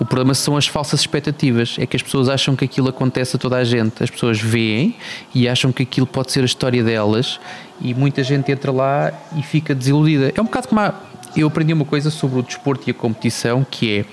O 0.00 0.04
problema 0.04 0.34
são 0.34 0.56
as 0.56 0.66
falsas 0.66 1.00
expectativas. 1.00 1.76
É 1.78 1.86
que 1.86 1.96
as 1.96 2.02
pessoas 2.02 2.28
acham 2.28 2.56
que 2.56 2.64
aquilo 2.64 2.88
acontece 2.88 3.36
a 3.36 3.38
toda 3.38 3.56
a 3.56 3.64
gente. 3.64 4.02
As 4.02 4.10
pessoas 4.10 4.40
veem 4.40 4.96
e 5.34 5.48
acham 5.48 5.70
que 5.72 5.82
aquilo 5.84 6.06
pode 6.06 6.32
ser 6.32 6.40
a 6.40 6.44
história 6.44 6.82
delas 6.82 7.38
e 7.80 7.94
muita 7.94 8.22
gente 8.24 8.50
entra 8.50 8.72
lá 8.72 9.12
e 9.36 9.42
fica 9.42 9.74
desiludida. 9.74 10.32
É 10.36 10.40
um 10.40 10.44
bocado 10.44 10.68
como 10.68 10.80
a, 10.80 10.94
eu 11.36 11.46
aprendi 11.46 11.72
uma 11.72 11.84
coisa 11.84 12.10
sobre 12.10 12.40
o 12.40 12.42
desporto 12.42 12.88
e 12.88 12.90
a 12.90 12.94
competição 12.94 13.64
que 13.68 13.98
é 14.00 14.04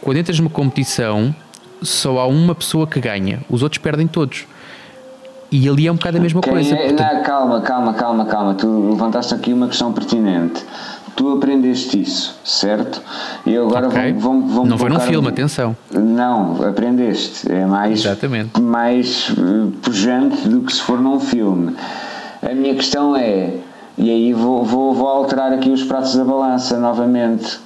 quando 0.00 0.16
entras 0.18 0.38
numa 0.38 0.50
competição 0.50 1.34
só 1.80 2.18
há 2.18 2.26
uma 2.26 2.54
pessoa 2.54 2.86
que 2.86 3.00
ganha, 3.00 3.40
os 3.48 3.62
outros 3.62 3.78
perdem 3.80 4.06
todos. 4.06 4.46
E 5.50 5.68
ali 5.68 5.86
é 5.86 5.92
um 5.92 5.96
bocado 5.96 6.16
a 6.16 6.20
mesma 6.20 6.40
Quem 6.40 6.52
coisa. 6.52 6.74
é- 6.74 6.88
Portanto, 6.88 7.14
não, 7.14 7.22
calma, 7.22 7.60
calma, 7.60 7.94
calma, 7.94 8.24
calma. 8.24 8.54
Tu 8.54 8.90
levantaste 8.90 9.34
aqui 9.34 9.52
uma 9.52 9.68
questão 9.68 9.92
pertinente. 9.92 10.64
Tu 11.14 11.28
aprendeste 11.30 12.00
isso, 12.00 12.38
certo? 12.44 13.02
E 13.44 13.56
agora 13.56 13.88
Ok. 13.88 14.12
vou, 14.14 14.40
vou, 14.40 14.48
vou 14.48 14.66
Não 14.66 14.78
foi 14.78 14.88
num 14.88 15.00
filme, 15.00 15.28
atenção. 15.28 15.76
Não, 15.90 16.66
aprendeste. 16.66 17.50
É 17.52 17.66
mais, 17.66 18.00
Exatamente. 18.00 18.60
mais 18.60 19.30
eh, 19.30 19.70
pujante 19.82 20.48
do 20.48 20.62
que 20.62 20.72
se 20.72 20.80
for 20.80 21.00
num 21.00 21.20
filme. 21.20 21.76
A 22.42 22.54
minha 22.54 22.74
questão 22.74 23.14
é, 23.14 23.50
e 23.98 24.10
aí 24.10 24.32
vou, 24.32 24.64
vou, 24.64 24.94
vou 24.94 25.06
alterar 25.06 25.52
aqui 25.52 25.70
os 25.70 25.82
pratos 25.84 26.16
da 26.16 26.24
balança 26.24 26.78
novamente. 26.78 27.60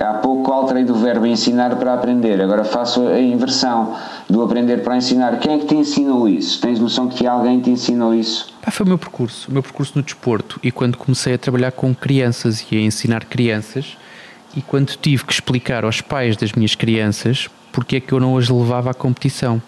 Há 0.00 0.14
pouco 0.14 0.52
alterei 0.52 0.84
do 0.84 0.94
verbo 0.94 1.26
ensinar 1.26 1.74
para 1.76 1.94
aprender, 1.94 2.40
agora 2.40 2.64
faço 2.64 3.06
a 3.06 3.20
inversão 3.20 3.96
do 4.28 4.42
aprender 4.42 4.82
para 4.82 4.96
ensinar. 4.96 5.38
Quem 5.38 5.54
é 5.54 5.58
que 5.58 5.66
te 5.66 5.74
ensinou 5.74 6.28
isso? 6.28 6.60
Tens 6.60 6.78
noção 6.78 7.08
que 7.08 7.26
alguém 7.26 7.60
te 7.60 7.70
ensinou 7.70 8.14
isso? 8.14 8.52
Pá, 8.62 8.70
foi 8.70 8.84
o 8.84 8.88
meu 8.88 8.98
percurso, 8.98 9.50
o 9.50 9.52
meu 9.52 9.62
percurso 9.62 9.92
no 9.96 10.02
desporto 10.02 10.60
e 10.62 10.70
quando 10.70 10.98
comecei 10.98 11.34
a 11.34 11.38
trabalhar 11.38 11.72
com 11.72 11.94
crianças 11.94 12.66
e 12.70 12.76
a 12.76 12.80
ensinar 12.80 13.24
crianças 13.24 13.96
e 14.54 14.60
quando 14.60 14.94
tive 14.96 15.24
que 15.24 15.32
explicar 15.32 15.84
aos 15.84 16.00
pais 16.00 16.36
das 16.36 16.52
minhas 16.52 16.74
crianças 16.74 17.48
porque 17.72 17.96
é 17.96 18.00
que 18.00 18.12
eu 18.12 18.20
não 18.20 18.36
as 18.36 18.48
levava 18.48 18.90
à 18.90 18.94
competição. 18.94 19.60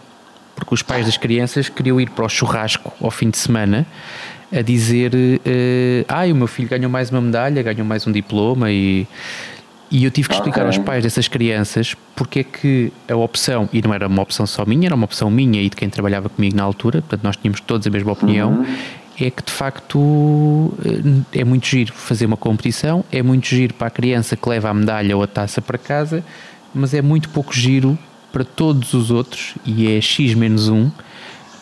Porque 0.54 0.74
os 0.74 0.83
pais 0.83 1.06
das 1.06 1.16
crianças 1.16 1.68
queriam 1.68 2.00
ir 2.00 2.11
para 2.11 2.26
o 2.26 2.28
churrasco 2.28 2.92
ao 3.00 3.11
fim 3.11 3.30
de 3.30 3.38
semana 3.38 3.87
a 4.52 4.62
dizer 4.62 5.12
eh, 5.46 6.04
ai, 6.09 6.33
o 6.33 6.35
meu 6.35 6.48
filho 6.48 6.68
ganhou 6.68 6.90
mais 6.90 7.11
uma 7.11 7.20
medalha, 7.20 7.62
ganhou 7.62 7.87
mais 7.87 8.06
um 8.06 8.12
diploma 8.12 8.70
e, 8.70 9.06
e 9.90 10.05
eu 10.05 10.11
tive 10.11 10.29
que 10.29 10.35
explicar 10.35 10.61
Ok. 10.66 10.79
aos 10.79 10.79
pais 10.79 11.03
dessas 11.03 11.26
crianças 11.29 11.96
porque 12.14 12.40
é 12.40 12.44
que 12.44 12.92
a 13.09 13.16
opção, 13.16 13.68
e 13.72 13.83
não 13.83 13.92
era 13.92 14.07
uma 14.07 14.22
opção 14.22 14.46
só 14.46 14.64
minha, 14.64 14.87
era 14.87 14.94
uma 14.94 15.05
opção 15.05 15.31
minha 15.31 15.61
e 15.61 15.68
de 15.68 15.76
quem 15.76 15.88
trabalhava 15.90 16.29
comigo 16.29 16.57
na 16.57 16.62
altura, 16.62 17.00
portanto 17.03 17.22
nós 17.24 17.37
tínhamos 17.37 17.61
todos 17.61 17.87
a 17.87 17.90
mesma 17.90 18.12
opinião, 18.12 18.64
é 19.20 19.31
que 19.31 19.42
de 19.42 19.53
facto 19.53 20.72
eh, 20.85 21.40
é 21.40 21.44
muito 21.44 21.66
giro 21.66 21.92
fazer 21.92 22.26
uma 22.26 22.37
competição, 22.37 23.05
é 23.11 23.22
muito 23.22 23.46
giro 23.48 23.74
para 23.74 23.88
a 23.88 23.90
criança 23.90 24.37
que 24.37 24.48
leva 24.48 24.70
a 24.70 24.74
medalha 24.74 25.16
ou 25.16 25.22
a 25.22 25.26
taça 25.26 25.61
para 25.61 25.76
casa, 25.76 26.24
mas 26.74 26.94
é 26.94 27.03
muito 27.03 27.29
pouco 27.31 27.53
giro 27.53 27.98
para 28.33 28.44
todos 28.44 28.94
os 28.94 29.11
outros, 29.11 29.55
e 29.66 29.92
é 29.92 30.00
X 30.00 30.35
menos 30.35 30.68
um, 30.68 30.90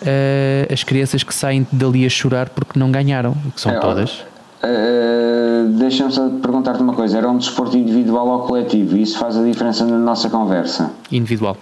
eh, 0.03 0.69
as 0.71 0.85
crianças 0.85 1.23
que 1.23 1.35
saem 1.35 1.67
dali 1.73 2.05
a 2.05 2.09
chorar 2.11 2.51
porque 2.51 2.79
não 2.79 2.91
ganharam, 2.93 3.35
que 3.55 3.61
são 3.61 3.73
É, 3.73 3.81
todas. 3.81 4.23
Uh, 4.62 5.68
Deixa-me 5.79 6.11
só 6.12 6.29
perguntar-te 6.29 6.83
uma 6.83 6.92
coisa: 6.92 7.18
era 7.18 7.29
um 7.31 7.38
desporto 7.38 7.77
individual 7.77 8.27
ou 8.29 8.38
coletivo? 8.40 8.97
Isso 8.97 9.18
faz 9.18 9.37
a 9.37 9.42
diferença 9.42 9.85
na 9.85 9.99
nossa 9.99 10.29
conversa. 10.29 10.90
Individual. 11.12 11.57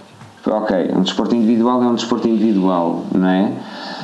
Ok, 0.46 0.92
um 0.94 1.02
desporto 1.02 1.35
individual 1.35 1.82
é 1.82 1.87
um 1.87 1.94
desporto 1.94 2.28
individual, 2.28 3.04
não 3.12 3.28
é? 3.28 3.52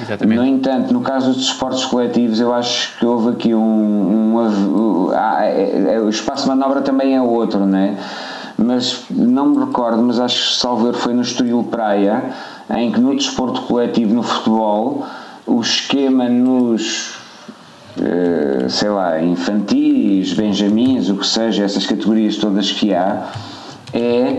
Exatamente. 0.02 0.38
No 0.38 0.44
entanto, 0.44 0.92
no 0.92 1.00
caso 1.00 1.28
dos 1.28 1.36
desportos 1.36 1.84
coletivos, 1.84 2.40
eu 2.40 2.52
acho 2.52 2.98
que 2.98 3.06
houve 3.06 3.30
aqui 3.30 3.54
um. 3.54 3.60
um, 3.60 4.36
um 4.38 5.10
ah, 5.14 5.44
é- 5.44 5.94
é- 5.94 6.00
o 6.00 6.08
espaço 6.08 6.42
de 6.42 6.48
manobra 6.48 6.80
também 6.82 7.14
é 7.14 7.22
outro, 7.22 7.64
não 7.64 7.78
é? 7.78 7.96
Mas 8.58 9.04
não 9.08 9.46
me 9.50 9.64
recordo, 9.64 10.02
mas 10.02 10.18
acho 10.20 10.50
que 10.50 10.56
Salver 10.56 10.92
foi 10.94 11.14
no 11.14 11.22
Estoril 11.22 11.62
Praia, 11.70 12.24
em 12.70 12.90
que 12.90 13.00
no 13.00 13.14
desporto 13.14 13.62
coletivo, 13.62 14.12
no 14.12 14.22
futebol, 14.22 15.06
o 15.46 15.60
esquema 15.60 16.28
nos 16.28 17.14
eh, 17.16 17.21
sei 18.68 18.88
lá, 18.88 19.22
infantis, 19.22 20.32
benjamins, 20.32 21.08
o 21.08 21.16
que 21.16 21.26
seja, 21.26 21.64
essas 21.64 21.86
categorias 21.86 22.36
todas 22.36 22.70
que 22.72 22.94
há, 22.94 23.30
é 23.92 24.38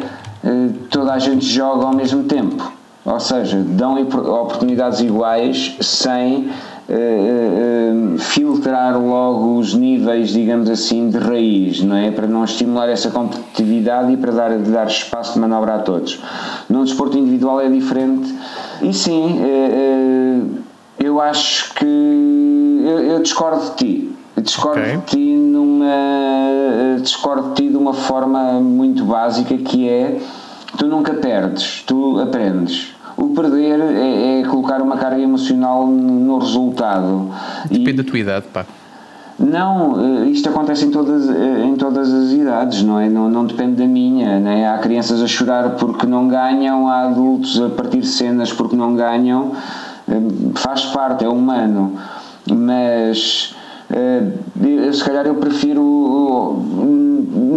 toda 0.90 1.14
a 1.14 1.20
gente 1.20 1.46
joga 1.46 1.86
ao 1.86 1.96
mesmo 1.96 2.24
tempo. 2.24 2.72
Ou 3.06 3.20
seja, 3.20 3.58
dão 3.58 4.02
oportunidades 4.02 5.02
iguais 5.02 5.76
sem 5.82 6.50
uh, 6.90 8.16
uh, 8.16 8.18
filtrar 8.18 8.98
logo 8.98 9.58
os 9.58 9.74
níveis, 9.74 10.30
digamos 10.30 10.70
assim, 10.70 11.10
de 11.10 11.18
raiz, 11.18 11.84
não 11.84 11.98
é? 11.98 12.12
Para 12.12 12.28
não 12.28 12.46
estimular 12.46 12.88
essa 12.88 13.10
competitividade 13.10 14.14
e 14.14 14.18
para 14.18 14.32
dar, 14.32 14.58
dar 14.58 14.88
espaço 14.88 15.34
de 15.34 15.40
manobra 15.40 15.76
a 15.76 15.80
todos. 15.80 16.22
No 16.70 16.86
desporto 16.86 17.18
individual 17.18 17.60
é 17.60 17.70
diferente 17.70 18.34
e 18.82 18.94
sim, 18.94 19.38
uh, 19.42 20.63
eu 21.04 21.22
acho 21.22 21.74
que 21.74 21.86
eu, 21.86 23.00
eu, 23.00 23.22
discordo 23.22 23.62
de 23.72 23.76
ti. 23.76 24.16
discordo 24.42 24.80
okay. 24.80 24.98
de 24.98 25.06
ti 25.06 25.36
numa 25.36 25.86
discordo 27.02 27.50
de 27.50 27.56
ti 27.56 27.70
de 27.70 27.78
uma 27.78 27.94
forma 27.94 28.54
muito 28.54 29.04
básica 29.04 29.58
que 29.58 29.88
é 29.90 30.20
tu 30.78 30.88
nunca 30.88 31.14
perdes, 31.14 31.84
tu 31.86 32.20
aprendes. 32.20 32.94
O 33.16 33.30
perder 33.30 33.80
é, 33.80 34.42
é 34.42 34.44
colocar 34.46 34.82
uma 34.82 34.98
carga 34.98 35.22
emocional 35.22 35.86
no 35.86 36.40
resultado. 36.40 37.30
Depende 37.70 37.92
e, 37.92 37.94
da 37.94 38.04
tua 38.04 38.20
idade, 38.20 38.46
pá. 38.52 38.66
Não, 39.38 40.24
eh, 40.24 40.30
isto 40.30 40.50
acontece 40.50 40.86
em 40.86 40.92
todas, 40.92 41.30
eh, 41.30 41.66
em 41.66 41.76
todas 41.76 42.12
as 42.12 42.32
idades, 42.32 42.84
não 42.84 43.00
é? 43.00 43.10
Não, 43.10 43.30
não 43.30 43.46
depende 43.46 43.76
da 43.76 43.86
minha, 43.86 44.40
né? 44.40 44.70
Há 44.70 44.78
crianças 44.78 45.22
a 45.22 45.28
chorar 45.28 45.72
porque 45.72 46.06
não 46.06 46.28
ganham, 46.28 46.88
há 46.88 47.04
adultos 47.04 47.60
a 47.62 47.70
partir 47.70 48.04
cenas 48.04 48.52
porque 48.54 48.76
não 48.76 48.96
ganham, 48.96 49.52
faz 50.56 50.86
parte, 50.86 51.26
é 51.26 51.30
humano. 51.30 51.98
Mas 52.50 53.56
uh, 53.90 54.94
se 54.94 55.04
calhar 55.04 55.26
eu 55.26 55.36
prefiro 55.36 56.94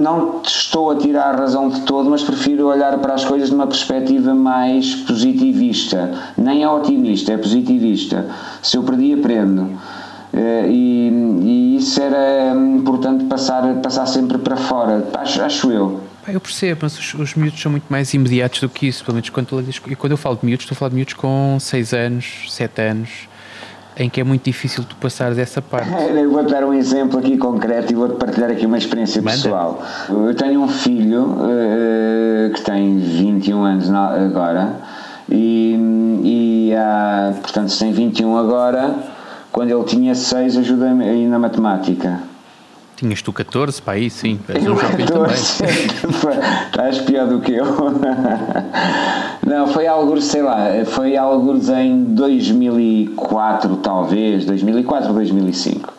não 0.07 0.41
estou 0.45 0.91
a 0.91 0.97
tirar 0.97 1.35
a 1.35 1.37
razão 1.37 1.69
de 1.69 1.81
todo, 1.81 2.09
mas 2.09 2.23
prefiro 2.23 2.69
olhar 2.69 2.97
para 2.99 3.15
as 3.15 3.25
coisas 3.25 3.49
de 3.49 3.55
uma 3.55 3.67
perspectiva 3.67 4.35
mais 4.35 4.95
positivista. 4.95 6.13
Nem 6.37 6.63
é 6.63 6.69
otimista, 6.69 7.33
é 7.33 7.37
positivista. 7.37 8.27
Se 8.63 8.77
eu 8.77 8.83
perdi, 8.83 9.15
aprendo. 9.15 9.63
Uh, 9.63 10.69
e, 10.69 11.09
e, 11.43 11.77
isso 11.77 12.01
era 12.01 12.55
importante 12.55 13.25
passar, 13.25 13.63
passar 13.77 14.07
sempre 14.07 14.39
para 14.39 14.57
fora, 14.57 15.09
acho, 15.15 15.43
acho 15.43 15.73
eu. 15.73 16.01
Eu 16.29 16.41
percebo, 16.41 16.81
mas 16.83 16.99
os, 16.99 17.15
os 17.15 17.35
miúdos 17.35 17.61
são 17.61 17.71
muito 17.71 17.87
mais 17.89 18.13
imediatos 18.13 18.61
do 18.61 18.69
que 18.69 18.89
isso, 18.89 19.05
pelo 19.05 19.15
menos 19.15 19.31
quando, 19.31 19.49
quando 19.97 20.11
eu 20.11 20.17
falo 20.17 20.37
de 20.37 20.45
miúdos, 20.45 20.65
estou 20.65 20.75
a 20.75 20.79
falar 20.79 20.89
de 20.89 20.97
miúdos 20.97 21.15
com 21.15 21.57
6 21.61 21.93
anos, 21.93 22.47
7 22.49 22.83
anos 22.83 23.11
em 23.99 24.11
que 24.11 24.21
é 24.21 24.25
muito 24.25 24.45
difícil 24.45 24.85
tu 24.85 24.95
passares 24.97 25.39
essa 25.39 25.63
parte. 25.63 25.91
Eu 25.91 26.31
vou 26.31 26.45
dar 26.45 26.63
um 26.65 26.75
exemplo 26.75 27.19
aqui 27.19 27.39
concreto 27.39 27.93
e 27.93 27.97
vou-te 27.97 28.17
partilhar 28.17 28.51
aqui 28.51 28.67
uma 28.67 28.77
experiência 28.77 29.23
Manda. 29.23 29.37
pessoal. 29.37 29.83
Eu 30.11 30.35
tenho 30.35 30.61
um 30.61 30.69
filho 30.69 31.23
uh, 31.23 32.53
que 32.53 32.61
tem 32.61 32.99
21 32.99 33.63
anos 33.63 33.91
agora 33.91 34.77
e, 35.31 35.79
e 36.23 36.75
há, 36.77 37.33
portanto, 37.41 37.71
se 37.71 37.79
tem 37.79 37.93
21 37.93 38.37
agora, 38.37 38.95
quando 39.51 39.71
ele 39.71 39.85
tinha 39.85 40.15
6 40.15 40.59
ajuda-me 40.59 41.09
aí 41.09 41.27
na 41.27 41.39
matemática. 41.39 42.21
Tinhas 42.97 43.21
tu 43.21 43.31
14 43.31 43.83
para 43.83 43.95
aí, 43.95 44.09
sim. 44.09 44.41
Eu 44.49 44.73
um 44.73 44.77
14. 44.77 45.65
Estás 46.67 46.99
pior 47.01 47.29
do 47.29 47.41
que 47.41 47.53
eu. 47.53 47.67
Não, 49.47 49.67
foi 49.67 49.87
algo, 49.87 50.19
sei 50.23 50.41
lá, 50.41 50.69
foi 50.87 51.15
algo 51.15 51.61
em 51.79 52.05
2004, 52.15 53.77
talvez, 53.77 54.47
2004 54.47 55.09
ou 55.09 55.15
2005. 55.15 55.93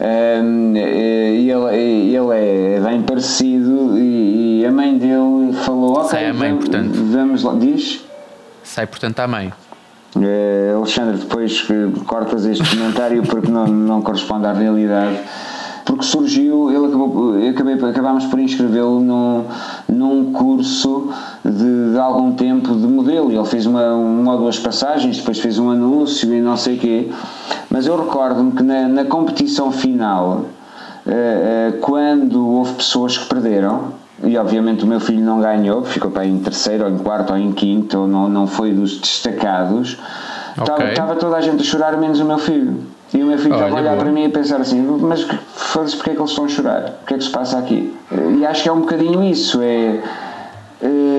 Um, 0.00 0.76
ele, 0.76 1.52
ele 1.52 2.16
é 2.32 2.80
bem 2.80 3.02
parecido 3.02 3.96
e, 3.96 4.66
a 4.66 4.72
mãe 4.72 4.98
dele 4.98 5.52
falou: 5.64 5.98
Ok, 5.98 6.10
Sai 6.10 6.30
a 6.30 6.34
mãe, 6.34 6.50
vamos, 6.50 6.64
portanto. 6.64 6.92
vamos 7.12 7.42
lá. 7.44 7.54
Diz? 7.54 8.04
Sai, 8.64 8.88
portanto, 8.88 9.20
à 9.20 9.28
mãe. 9.28 9.52
Uh, 10.16 10.78
Alexandre, 10.78 11.16
depois 11.18 11.64
cortas 12.06 12.44
este 12.44 12.68
comentário 12.68 13.22
porque 13.22 13.50
não, 13.50 13.66
não 13.66 14.02
corresponde 14.02 14.46
à 14.46 14.52
realidade 14.52 15.18
porque 15.94 16.04
surgiu, 16.06 16.70
ele 16.70 16.86
acabou, 16.86 17.34
acabei, 17.48 17.74
acabámos 17.90 18.24
por 18.26 18.40
inscrevê-lo 18.40 18.98
num, 19.00 19.44
num 19.88 20.32
curso 20.32 21.12
de, 21.44 21.92
de, 21.92 21.98
algum 21.98 22.32
tempo 22.32 22.74
de 22.74 22.86
modelo. 22.86 23.30
Ele 23.30 23.44
fez 23.44 23.64
uma, 23.64 23.94
uma 23.94 24.32
ou 24.32 24.38
duas 24.38 24.58
passagens, 24.58 25.18
depois 25.18 25.38
fez 25.38 25.56
um 25.56 25.70
anúncio 25.70 26.34
e 26.34 26.40
não 26.40 26.56
sei 26.56 26.76
o 26.76 26.78
quê. 26.80 27.10
Mas 27.70 27.86
eu 27.86 27.96
recordo-me 27.96 28.52
que 28.52 28.62
na, 28.64 28.88
na 28.88 29.04
competição 29.04 29.70
final, 29.70 30.46
uh, 31.06 31.10
uh, 31.10 31.78
quando 31.80 32.44
houve 32.44 32.74
pessoas 32.74 33.16
que 33.16 33.26
perderam, 33.26 33.92
e 34.24 34.36
obviamente 34.36 34.82
o 34.82 34.86
meu 34.86 34.98
filho 34.98 35.24
não 35.24 35.40
ganhou, 35.40 35.84
ficou 35.84 36.10
para 36.10 36.26
em 36.26 36.38
terceiro, 36.38 36.84
ou 36.84 36.90
em 36.90 36.98
quarto, 36.98 37.32
ou 37.32 37.38
em 37.38 37.52
quinto, 37.52 38.00
ou 38.00 38.08
não, 38.08 38.28
não 38.28 38.46
foi 38.48 38.72
dos 38.72 38.98
destacados, 38.98 39.96
okay. 40.58 40.88
estava 40.88 41.14
toda 41.14 41.36
a 41.36 41.40
gente 41.40 41.60
a 41.60 41.64
chorar, 41.64 41.96
menos 41.96 42.18
o 42.18 42.24
meu 42.24 42.38
filho. 42.38 42.93
E 43.14 43.22
o 43.22 43.26
meu 43.26 43.38
filho 43.38 43.54
estava 43.54 43.76
a 43.76 43.80
olhar 43.80 43.96
para 43.96 44.10
mim 44.10 44.24
e 44.24 44.28
pensar 44.28 44.60
assim: 44.60 44.80
mas 44.82 45.22
foda-se, 45.54 45.96
porque 45.96 46.10
é 46.10 46.14
que 46.14 46.20
eles 46.20 46.30
estão 46.30 46.44
a 46.44 46.48
chorar? 46.48 46.98
O 47.02 47.06
que 47.06 47.14
é 47.14 47.16
que 47.16 47.24
se 47.24 47.30
passa 47.30 47.58
aqui? 47.58 47.96
E 48.36 48.44
acho 48.44 48.64
que 48.64 48.68
é 48.68 48.72
um 48.72 48.80
bocadinho 48.80 49.22
isso. 49.22 49.62
É, 49.62 50.00
é 50.80 51.14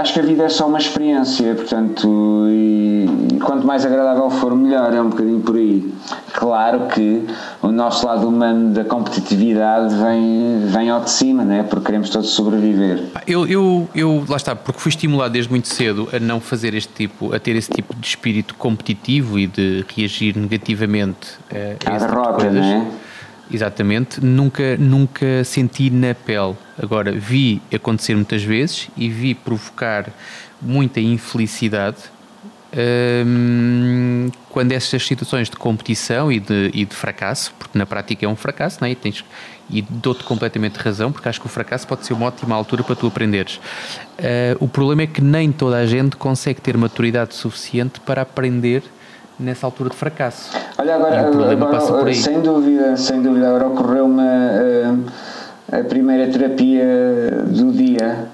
acho 0.00 0.14
que 0.14 0.20
a 0.20 0.22
vida 0.22 0.44
é 0.44 0.48
só 0.48 0.66
uma 0.66 0.78
experiência, 0.78 1.54
portanto, 1.54 2.46
e, 2.48 3.06
e 3.34 3.40
quanto 3.40 3.66
mais 3.66 3.84
agradável 3.84 4.30
for, 4.30 4.54
melhor. 4.54 4.92
É 4.92 5.00
um 5.00 5.10
bocadinho 5.10 5.40
por 5.40 5.56
aí. 5.56 5.92
Claro 6.32 6.86
que 6.88 7.26
o 7.62 7.68
nosso 7.68 8.06
lado 8.06 8.26
humano 8.26 8.72
da 8.72 8.84
competitividade 8.84 9.94
vem, 9.94 10.66
vem 10.66 10.90
ao 10.90 11.00
de 11.00 11.10
cima, 11.10 11.44
né? 11.44 11.62
porque 11.68 11.86
queremos 11.86 12.10
todos 12.10 12.30
sobreviver. 12.30 13.04
Eu, 13.26 13.46
eu, 13.46 13.88
eu, 13.94 14.24
lá 14.28 14.36
está, 14.36 14.56
porque 14.56 14.80
fui 14.80 14.90
estimulado 14.90 15.32
desde 15.32 15.50
muito 15.50 15.68
cedo 15.68 16.08
a 16.12 16.18
não 16.18 16.40
fazer 16.40 16.74
este 16.74 16.92
tipo, 16.92 17.34
a 17.34 17.38
ter 17.38 17.54
esse 17.56 17.70
tipo 17.70 17.94
de 17.94 18.06
espírito 18.06 18.54
competitivo 18.54 19.38
e 19.38 19.46
de 19.46 19.84
reagir 19.94 20.36
negativamente 20.36 21.38
a, 21.50 21.94
a 21.94 21.98
derrota, 21.98 22.38
tipo 22.38 22.52
de 22.52 22.60
não 22.60 22.64
é? 22.64 22.86
Exatamente, 23.52 24.24
nunca, 24.24 24.76
nunca 24.76 25.42
senti 25.44 25.90
na 25.90 26.14
pele. 26.14 26.54
Agora, 26.80 27.10
vi 27.12 27.60
acontecer 27.74 28.14
muitas 28.14 28.42
vezes 28.42 28.88
e 28.96 29.08
vi 29.08 29.34
provocar 29.34 30.06
muita 30.62 31.00
infelicidade 31.00 31.98
um, 32.72 34.30
quando 34.48 34.72
essas 34.72 35.04
situações 35.04 35.50
de 35.50 35.56
competição 35.56 36.30
e 36.30 36.38
de, 36.38 36.70
e 36.72 36.84
de 36.84 36.94
fracasso, 36.94 37.52
porque 37.58 37.76
na 37.76 37.84
prática 37.84 38.24
é 38.24 38.28
um 38.28 38.36
fracasso, 38.36 38.78
não 38.80 38.88
é? 38.88 38.92
e, 38.92 38.94
tens, 38.94 39.24
e 39.68 39.82
dou-te 39.82 40.22
completamente 40.24 40.76
razão, 40.76 41.10
porque 41.10 41.28
acho 41.28 41.40
que 41.40 41.46
o 41.46 41.50
fracasso 41.50 41.86
pode 41.86 42.06
ser 42.06 42.12
uma 42.12 42.26
ótima 42.26 42.54
altura 42.54 42.84
para 42.84 42.94
tu 42.94 43.06
aprenderes. 43.06 43.56
Uh, 43.56 44.56
o 44.60 44.68
problema 44.68 45.02
é 45.02 45.06
que 45.06 45.20
nem 45.20 45.50
toda 45.50 45.76
a 45.76 45.86
gente 45.86 46.16
consegue 46.16 46.60
ter 46.60 46.76
maturidade 46.76 47.34
suficiente 47.34 47.98
para 48.00 48.22
aprender 48.22 48.82
nessa 49.40 49.66
altura 49.66 49.90
de 49.90 49.96
fracasso. 49.96 50.50
Olha, 50.78 50.96
agora, 50.96 51.28
agora 51.52 52.14
sem 52.14 52.40
dúvida, 52.40 52.96
sem 52.96 53.22
dúvida, 53.22 53.48
agora 53.48 53.68
ocorreu-me 53.68 54.22
uh, 54.22 55.04
a 55.72 55.84
primeira 55.84 56.30
terapia 56.30 57.44
do 57.46 57.72
dia. 57.72 58.28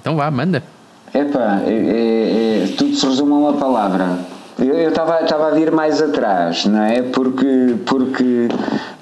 Então 0.00 0.16
vá, 0.16 0.30
manda. 0.30 0.62
Epá, 1.14 1.60
é, 1.66 1.72
é, 1.72 2.62
é, 2.64 2.66
tudo 2.76 2.94
se 2.94 3.06
resume 3.06 3.32
a 3.32 3.36
uma 3.36 3.52
palavra. 3.54 4.18
Eu 4.58 4.88
estava 4.88 5.48
a 5.48 5.50
vir 5.50 5.70
mais 5.70 6.00
atrás, 6.00 6.64
não 6.64 6.82
é? 6.82 7.02
Porque, 7.02 7.76
porque 7.84 8.48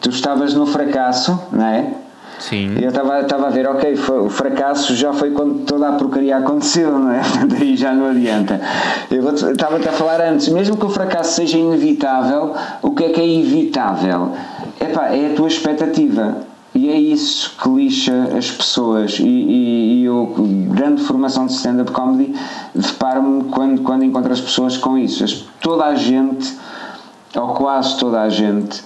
tu 0.00 0.10
estavas 0.10 0.52
no 0.54 0.66
fracasso, 0.66 1.40
não 1.52 1.66
é? 1.66 1.92
Sim. 2.38 2.76
Eu 2.80 2.88
estava 2.88 3.46
a 3.46 3.50
ver, 3.50 3.66
ok, 3.68 3.96
foi, 3.96 4.20
o 4.20 4.28
fracasso 4.28 4.94
já 4.94 5.12
foi 5.12 5.30
quando 5.30 5.64
toda 5.64 5.88
a 5.88 5.92
porcaria 5.92 6.36
aconteceu, 6.36 6.98
não 6.98 7.10
é? 7.10 7.22
Daí 7.48 7.76
já 7.76 7.92
não 7.92 8.10
adianta. 8.10 8.60
Eu 9.10 9.34
estava-te 9.50 9.88
a 9.88 9.92
falar 9.92 10.20
antes, 10.20 10.48
mesmo 10.48 10.76
que 10.76 10.84
o 10.84 10.90
fracasso 10.90 11.34
seja 11.34 11.58
inevitável, 11.58 12.54
o 12.82 12.90
que 12.90 13.04
é 13.04 13.08
que 13.10 13.20
é 13.20 13.26
evitável? 13.26 14.32
Epá, 14.80 15.08
é 15.08 15.32
a 15.32 15.34
tua 15.34 15.48
expectativa. 15.48 16.36
E 16.74 16.88
é 16.88 16.98
isso 16.98 17.56
que 17.62 17.68
lixa 17.68 18.30
as 18.36 18.50
pessoas. 18.50 19.20
E, 19.20 19.22
e, 19.22 20.00
e 20.00 20.04
eu, 20.04 20.34
grande 20.70 21.02
formação 21.02 21.46
de 21.46 21.52
stand-up 21.52 21.92
comedy, 21.92 22.34
deparo-me 22.74 23.44
quando, 23.44 23.82
quando 23.82 24.04
encontro 24.04 24.32
as 24.32 24.40
pessoas 24.40 24.76
com 24.76 24.98
isso. 24.98 25.46
Toda 25.60 25.84
a 25.84 25.94
gente, 25.94 26.52
ou 27.36 27.48
quase 27.54 27.96
toda 27.96 28.20
a 28.20 28.28
gente, 28.28 28.82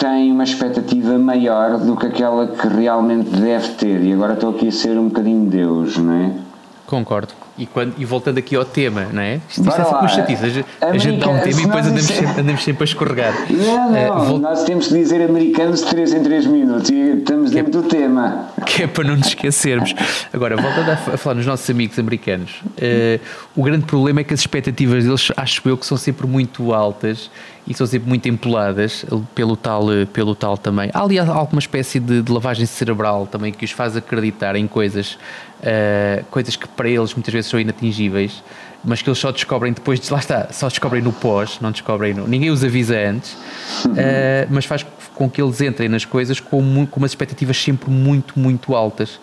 tem 0.00 0.32
uma 0.32 0.44
expectativa 0.44 1.18
maior 1.18 1.78
do 1.78 1.94
que 1.94 2.06
aquela 2.06 2.48
que 2.48 2.66
realmente 2.66 3.28
deve 3.28 3.68
ter. 3.74 4.02
E 4.02 4.14
agora 4.14 4.32
estou 4.32 4.50
aqui 4.50 4.68
a 4.68 4.72
ser 4.72 4.98
um 4.98 5.08
bocadinho 5.08 5.48
Deus, 5.48 5.98
não 5.98 6.14
é? 6.14 6.32
Concordo. 6.86 7.34
E, 7.58 7.66
quando, 7.66 7.94
e 7.98 8.04
voltando 8.06 8.38
aqui 8.38 8.56
ao 8.56 8.64
tema, 8.64 9.06
não 9.12 9.20
é? 9.20 9.40
Isto, 9.48 9.68
isto 9.68 9.80
é 9.80 9.84
sempre 9.84 10.08
chatice. 10.08 10.64
A, 10.80 10.86
a 10.86 10.98
gente 10.98 11.20
dá 11.20 11.28
um 11.28 11.38
tema 11.38 11.60
e 11.60 11.64
depois 11.66 11.86
andamos, 11.86 12.06
sempre, 12.06 12.40
andamos 12.40 12.64
sempre 12.64 12.82
a 12.82 12.84
escorregar. 12.84 13.34
Não, 13.50 13.90
não. 13.92 14.34
Uh, 14.34 14.38
Nós 14.38 14.64
temos 14.64 14.88
que 14.88 14.94
dizer 14.94 15.22
americanos 15.22 15.84
de 15.84 15.90
3 15.90 16.14
em 16.14 16.22
3 16.22 16.46
minutos 16.46 16.90
e 16.90 16.94
estamos 17.18 17.50
dentro 17.50 17.78
é, 17.78 17.82
do 17.82 17.88
tema. 17.88 18.48
Que 18.64 18.84
é 18.84 18.86
para 18.86 19.04
não 19.04 19.16
nos 19.16 19.28
esquecermos. 19.28 19.94
Agora, 20.32 20.56
voltando 20.56 20.88
a, 20.88 20.94
a 20.94 21.16
falar 21.18 21.34
nos 21.34 21.46
nossos 21.46 21.68
amigos 21.68 21.98
americanos, 21.98 22.62
uh, 22.64 23.20
o 23.54 23.62
grande 23.62 23.84
problema 23.84 24.20
é 24.22 24.24
que 24.24 24.32
as 24.32 24.40
expectativas 24.40 25.04
deles, 25.04 25.30
acho 25.36 25.68
eu, 25.68 25.76
que 25.76 25.84
são 25.84 25.98
sempre 25.98 26.26
muito 26.26 26.72
altas 26.72 27.30
e 27.70 27.74
são 27.74 27.86
sempre 27.86 28.08
muito 28.08 28.28
empoladas 28.28 29.06
pelo 29.32 29.56
tal, 29.56 29.84
pelo 30.12 30.34
tal 30.34 30.58
também. 30.58 30.90
Há 30.92 31.04
ali 31.04 31.20
alguma 31.20 31.60
espécie 31.60 32.00
de, 32.00 32.20
de 32.20 32.32
lavagem 32.32 32.66
cerebral 32.66 33.28
também 33.28 33.52
que 33.52 33.64
os 33.64 33.70
faz 33.70 33.96
acreditar 33.96 34.56
em 34.56 34.66
coisas, 34.66 35.16
uh, 35.60 36.24
coisas 36.32 36.56
que 36.56 36.66
para 36.66 36.88
eles 36.88 37.14
muitas 37.14 37.32
vezes 37.32 37.48
são 37.48 37.60
inatingíveis, 37.60 38.42
mas 38.84 39.02
que 39.02 39.08
eles 39.08 39.20
só 39.20 39.30
descobrem 39.30 39.72
depois, 39.72 40.00
de, 40.00 40.12
lá 40.12 40.18
está, 40.18 40.48
só 40.50 40.66
descobrem 40.66 41.00
no 41.00 41.12
pós, 41.12 41.60
não 41.60 41.70
descobrem 41.70 42.12
no. 42.12 42.26
Ninguém 42.26 42.50
os 42.50 42.64
avisa 42.64 42.96
antes, 42.98 43.34
uh, 43.34 44.48
mas 44.50 44.64
faz 44.64 44.84
com 45.14 45.30
que 45.30 45.40
eles 45.40 45.60
entrem 45.60 45.88
nas 45.88 46.04
coisas 46.04 46.40
com, 46.40 46.84
com 46.86 46.98
umas 46.98 47.12
expectativas 47.12 47.56
sempre 47.56 47.88
muito, 47.88 48.36
muito 48.36 48.74
altas. 48.74 49.20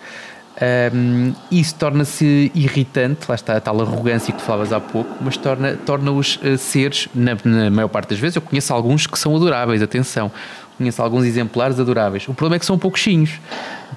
Um, 0.60 1.36
isso 1.52 1.76
torna-se 1.76 2.52
irritante, 2.56 3.22
lá 3.30 3.36
está 3.36 3.58
a 3.58 3.62
tal 3.62 3.80
arrogância 3.80 4.34
que 4.34 4.40
tu 4.40 4.44
falavas 4.44 4.74
há 4.74 4.80
pouco, 4.80 5.16
mas 5.22 5.38
torna-os 5.38 5.78
torna 5.86 6.12
uh, 6.12 6.58
seres, 6.58 7.08
na, 7.14 7.38
na, 7.44 7.70
maior 7.70 7.88
parte 7.88 8.10
das 8.10 8.20
vezes, 8.20 8.38
eu 8.38 8.42
conheço 8.42 8.74
alguns 8.74 9.06
que 9.06 9.20
são 9.20 9.36
adoráveis, 9.36 9.84
atenção, 9.84 10.32
conheço 10.76 11.00
alguns 11.00 11.26
exemplares 11.26 11.80
adoráveis. 11.80 12.28
O 12.28 12.34
problema 12.34 12.56
é 12.56 12.60
que 12.60 12.66
são 12.66 12.78
pouquinhos, 12.78 13.40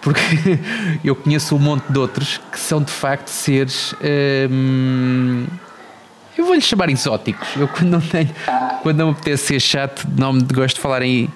porque 0.03 0.21
eu 1.03 1.17
conheço 1.17 1.57
um 1.57 1.59
monte 1.59 1.91
de 1.91 1.99
outros 1.99 2.39
que 2.53 2.61
são 2.61 2.83
de 2.83 2.93
facto 2.93 3.29
seres. 3.29 3.95
Um, 4.51 5.47
eu 6.37 6.45
vou-lhes 6.45 6.65
chamar 6.65 6.91
exóticos. 6.91 7.49
Eu 7.57 7.69
quando 7.69 7.89
não 7.89 8.01
tenho, 8.03 8.31
quando 8.83 8.99
não 8.99 9.07
me 9.07 9.13
apetece 9.13 9.47
ser 9.47 9.61
chato, 9.61 10.07
não 10.15 10.35
me 10.35 10.43
gosto 10.43 10.77
de 10.77 10.81
falar 10.83 11.01
em 11.03 11.31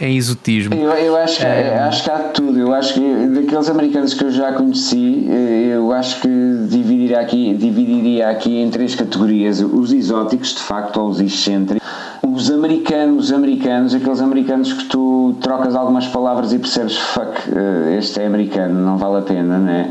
em 0.00 0.16
exotismo. 0.16 0.74
Eu, 0.74 0.90
eu 0.90 1.16
acho, 1.16 1.38
que, 1.38 1.44
é. 1.44 1.78
acho 1.78 2.04
que 2.04 2.10
há 2.10 2.18
tudo. 2.18 2.58
Eu 2.58 2.72
acho 2.72 2.94
que 2.94 3.26
daqueles 3.34 3.68
americanos 3.68 4.14
que 4.14 4.24
eu 4.24 4.30
já 4.30 4.52
conheci, 4.52 5.26
eh, 5.28 5.70
eu 5.74 5.92
acho 5.92 6.20
que 6.20 6.28
dividiria 6.68 7.20
aqui, 7.20 7.54
dividiria 7.54 8.28
aqui 8.28 8.56
em 8.56 8.70
três 8.70 8.94
categorias: 8.94 9.60
os 9.60 9.92
exóticos, 9.92 10.54
de 10.54 10.60
facto, 10.60 11.00
ou 11.00 11.08
os 11.08 11.20
excêntricos. 11.20 11.86
Os 12.22 12.50
americanos, 12.50 13.26
os 13.26 13.32
americanos, 13.32 13.94
aqueles 13.94 14.20
americanos 14.20 14.72
que 14.72 14.84
tu 14.84 15.34
trocas 15.40 15.74
algumas 15.74 16.06
palavras 16.06 16.52
e 16.52 16.58
percebes, 16.58 16.96
fuck, 16.96 17.32
eh, 17.50 17.96
este 17.98 18.20
é 18.20 18.26
americano, 18.26 18.74
não 18.74 18.96
vale 18.96 19.18
a 19.18 19.22
pena, 19.22 19.58
né? 19.58 19.90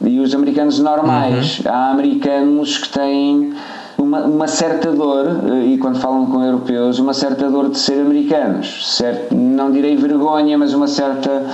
E 0.00 0.20
os 0.20 0.34
americanos 0.34 0.78
normais. 0.78 1.60
Uhum. 1.60 1.72
Há 1.72 1.90
americanos 1.90 2.78
que 2.78 2.88
têm 2.88 3.54
uma, 4.06 4.20
uma 4.24 4.46
certa 4.46 4.92
dor, 4.92 5.26
eh, 5.26 5.66
e 5.66 5.78
quando 5.78 5.98
falam 5.98 6.26
com 6.26 6.42
europeus, 6.42 6.98
uma 6.98 7.12
certa 7.12 7.50
dor 7.50 7.70
de 7.70 7.78
ser 7.78 8.00
americanos. 8.00 8.96
Certo? 8.96 9.34
Não 9.34 9.70
direi 9.70 9.96
vergonha, 9.96 10.56
mas 10.56 10.72
uma 10.72 10.86
certa. 10.86 11.44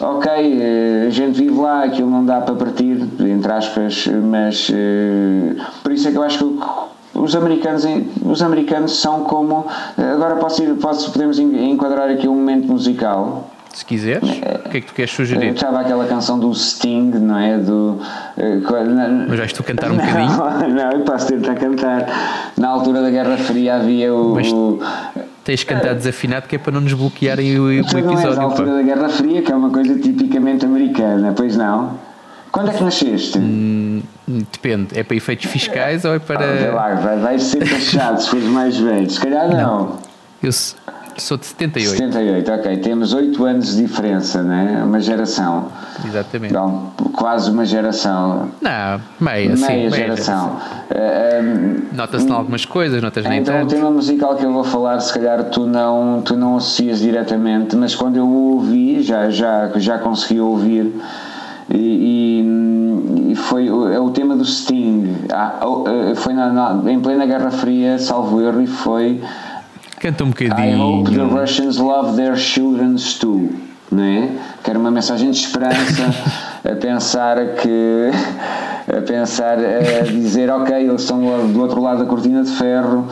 Ok, 0.00 0.30
eh, 0.30 1.06
a 1.08 1.10
gente 1.10 1.36
vive 1.36 1.58
lá, 1.58 1.82
aquilo 1.84 2.08
não 2.08 2.24
dá 2.24 2.40
para 2.40 2.54
partir, 2.54 3.04
entre 3.20 3.52
aspas, 3.52 4.08
mas 4.30 4.70
eh, 4.72 5.56
por 5.82 5.90
isso 5.90 6.06
é 6.06 6.12
que 6.12 6.16
eu 6.16 6.22
acho 6.22 6.38
que 6.38 7.18
os 7.18 7.34
americanos, 7.34 7.84
os 8.24 8.40
americanos 8.40 9.00
são 9.00 9.24
como. 9.24 9.66
Agora 9.96 10.36
posso 10.36 10.62
ir, 10.62 10.72
posso, 10.76 11.10
podemos 11.10 11.38
enquadrar 11.40 12.08
aqui 12.10 12.28
um 12.28 12.34
momento 12.34 12.68
musical 12.68 13.50
se 13.78 13.84
quiseres, 13.84 14.28
o 14.28 14.68
que 14.68 14.78
é 14.78 14.80
que 14.80 14.86
tu 14.88 14.94
queres 14.94 15.12
sugerir? 15.12 15.54
Estava 15.54 15.80
aquela 15.80 16.04
canção 16.06 16.38
do 16.38 16.52
Sting, 16.52 17.10
não 17.10 17.38
é? 17.38 17.58
Do, 17.58 18.00
eh, 18.36 18.58
Mas 19.28 19.38
vais 19.38 19.52
tu 19.52 19.62
cantar 19.62 19.90
um 19.90 19.94
não, 19.94 20.04
bocadinho? 20.04 20.74
Não, 20.74 20.92
eu 20.92 21.00
posso 21.00 21.28
tentar 21.28 21.54
cantar. 21.54 22.52
Na 22.56 22.68
altura 22.68 23.02
da 23.02 23.10
Guerra 23.10 23.36
Fria 23.36 23.76
havia 23.76 24.12
o. 24.12 24.34
Mas 24.34 24.50
o 24.52 24.80
tens 25.44 25.62
que 25.62 25.72
cantar 25.72 25.94
desafinado 25.94 26.46
que 26.46 26.56
é 26.56 26.58
para 26.58 26.72
não 26.72 26.80
nos 26.80 26.92
bloquearem 26.92 27.58
o, 27.58 27.64
o 27.64 27.72
episódio. 27.72 28.04
Não 28.04 28.20
é 28.20 28.36
na 28.36 28.42
altura 28.42 28.68
pá. 28.68 28.74
da 28.74 28.82
Guerra 28.82 29.08
Fria, 29.08 29.42
que 29.42 29.52
é 29.52 29.54
uma 29.54 29.70
coisa 29.70 29.98
tipicamente 29.98 30.66
americana, 30.66 31.32
pois 31.34 31.56
não? 31.56 31.98
Quando 32.50 32.70
é 32.70 32.74
que 32.74 32.82
nasceste? 32.82 33.38
Hum, 33.38 34.02
depende, 34.26 34.98
é 34.98 35.02
para 35.02 35.16
efeitos 35.16 35.50
fiscais 35.50 36.04
ou 36.04 36.14
é 36.14 36.18
para. 36.18 36.44
Ah, 36.44 36.74
lá, 36.74 36.94
vai, 36.96 37.18
vai 37.18 37.38
ser 37.38 37.58
taxado 37.58 38.20
se 38.20 38.28
fores 38.28 38.44
mais 38.46 38.76
velho. 38.76 39.08
Se 39.08 39.20
calhar 39.20 39.48
não. 39.48 39.56
não. 39.56 39.96
Eu, 40.42 40.50
Sou 41.18 41.36
de 41.36 41.46
78. 41.46 41.96
78, 41.96 42.52
ok. 42.52 42.76
Temos 42.76 43.12
8 43.12 43.44
anos 43.44 43.74
de 43.74 43.82
diferença, 43.82 44.40
né? 44.40 44.82
Uma 44.84 45.00
geração. 45.00 45.66
Exatamente. 46.06 46.52
Então, 46.52 46.92
quase 47.12 47.50
uma 47.50 47.66
geração. 47.66 48.48
Não, 48.60 49.00
meia, 49.20 49.46
meia, 49.48 49.56
sim, 49.56 49.66
meia 49.66 49.90
geração. 49.90 50.46
Uh, 50.48 50.60
eh, 50.90 51.40
um, 51.42 51.96
Nota-se 51.96 52.28
em 52.28 52.32
algumas 52.32 52.64
coisas, 52.64 53.02
notas 53.02 53.24
nem 53.24 53.40
Então, 53.40 53.52
tanto. 53.52 53.66
o 53.66 53.68
tema 53.76 53.90
musical 53.90 54.36
que 54.36 54.44
eu 54.44 54.52
vou 54.52 54.62
falar, 54.62 55.00
se 55.00 55.12
calhar 55.12 55.42
tu 55.44 55.66
não, 55.66 56.22
tu 56.24 56.36
não 56.36 56.56
associas 56.56 57.00
diretamente, 57.00 57.74
mas 57.74 57.96
quando 57.96 58.16
eu 58.16 58.26
o 58.26 58.54
ouvi, 58.54 59.02
já, 59.02 59.28
já, 59.28 59.72
já 59.74 59.98
consegui 59.98 60.40
ouvir. 60.40 60.94
E, 61.68 62.44
e, 63.32 63.34
foi 63.34 63.66
é 63.66 64.00
o 64.00 64.10
tema 64.10 64.36
do 64.36 64.44
Sting. 64.44 65.16
Ah, 65.30 65.58
eh, 66.10 66.14
foi 66.14 66.32
na, 66.32 66.52
na, 66.52 66.92
em 66.92 67.00
plena 67.00 67.26
Guerra 67.26 67.50
Fria, 67.50 67.98
salvo 67.98 68.40
erro, 68.40 68.62
e 68.62 68.66
foi 68.66 69.20
Canta 70.00 70.24
um 70.24 70.28
bocadinho. 70.28 70.58
I 70.58 70.80
hope 70.80 71.10
the 71.10 71.24
Russians 71.24 71.78
love 71.78 72.16
their 72.16 72.36
children 72.36 72.96
too. 73.20 73.50
Não 73.90 74.04
é? 74.04 74.28
Quero 74.62 74.78
uma 74.78 74.90
mensagem 74.90 75.30
de 75.30 75.38
esperança 75.38 76.14
a 76.64 76.76
pensar 76.76 77.36
que 77.54 78.10
a 78.96 79.00
pensar 79.02 79.58
a 79.58 80.02
dizer 80.04 80.50
ok 80.50 80.74
eles 80.74 81.02
estão 81.02 81.20
do 81.48 81.60
outro 81.60 81.80
lado 81.82 81.98
da 81.98 82.06
cortina 82.06 82.42
de 82.42 82.50
ferro 82.50 83.06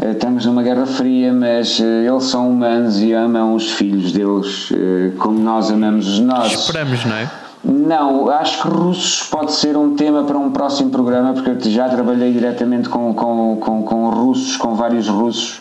eh, 0.00 0.12
estamos 0.12 0.46
numa 0.46 0.62
guerra 0.62 0.86
fria 0.86 1.32
mas 1.32 1.78
eh, 1.80 2.06
eles 2.06 2.24
são 2.24 2.50
humanos 2.50 3.00
e 3.02 3.12
amam 3.12 3.54
os 3.54 3.72
filhos 3.72 4.12
deles 4.12 4.70
eh, 4.72 5.12
como 5.18 5.38
nós 5.38 5.70
amamos 5.70 6.08
os 6.08 6.20
nossos 6.20 6.62
esperamos 6.64 7.04
não 7.04 7.16
é 7.16 7.30
não, 7.64 8.30
acho 8.30 8.62
que 8.62 8.68
russos 8.68 9.28
pode 9.28 9.52
ser 9.52 9.76
um 9.76 9.96
tema 9.96 10.22
para 10.22 10.38
um 10.38 10.50
próximo 10.52 10.90
programa, 10.90 11.32
porque 11.32 11.50
eu 11.50 11.70
já 11.70 11.88
trabalhei 11.88 12.32
diretamente 12.32 12.88
com, 12.88 13.12
com, 13.12 13.58
com, 13.60 13.82
com 13.82 14.10
russos, 14.10 14.56
com 14.56 14.74
vários 14.74 15.08
russos, 15.08 15.60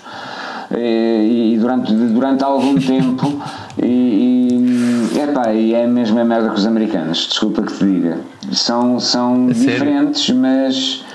e, 0.76 1.54
e 1.54 1.58
durante, 1.58 1.94
durante 1.94 2.44
algum 2.44 2.76
tempo 2.80 3.42
e, 3.82 5.12
e, 5.14 5.20
epá, 5.20 5.54
e 5.54 5.74
é 5.74 5.86
a 5.86 5.88
mesma 5.88 6.24
merda 6.24 6.50
que 6.50 6.56
os 6.56 6.66
americanos, 6.66 7.28
desculpa 7.28 7.62
que 7.62 7.74
te 7.74 7.86
diga. 7.86 8.20
São, 8.52 9.00
são 9.00 9.48
diferentes, 9.48 10.30
mas 10.30 11.06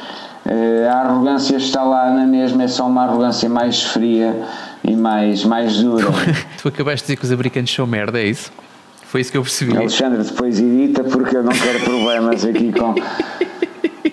uh, 0.47 0.88
a 0.91 1.01
arrogância 1.01 1.57
está 1.57 1.83
lá 1.83 2.11
na 2.11 2.27
mesma, 2.27 2.65
é 2.65 2.69
só 2.69 2.87
uma 2.87 3.05
arrogância 3.05 3.49
mais 3.49 3.83
fria 3.83 4.37
e 4.85 4.95
mais, 4.95 5.45
mais 5.45 5.79
dura. 5.79 6.07
tu 6.61 6.69
acabaste 6.69 7.01
de 7.01 7.07
dizer 7.07 7.17
que 7.17 7.25
os 7.25 7.33
americanos 7.33 7.73
são 7.73 7.87
merda, 7.87 8.21
é 8.21 8.27
isso? 8.27 8.53
Foi 9.05 9.21
isso 9.21 9.31
que 9.31 9.37
eu 9.37 9.43
percebi. 9.43 9.77
Alexandre, 9.77 10.23
depois 10.23 10.59
edita 10.59 11.05
porque 11.05 11.37
eu 11.37 11.43
não 11.43 11.53
quero 11.53 11.81
problemas 11.81 12.45
aqui 12.45 12.73
com. 12.73 12.93
Uh, 12.93 13.03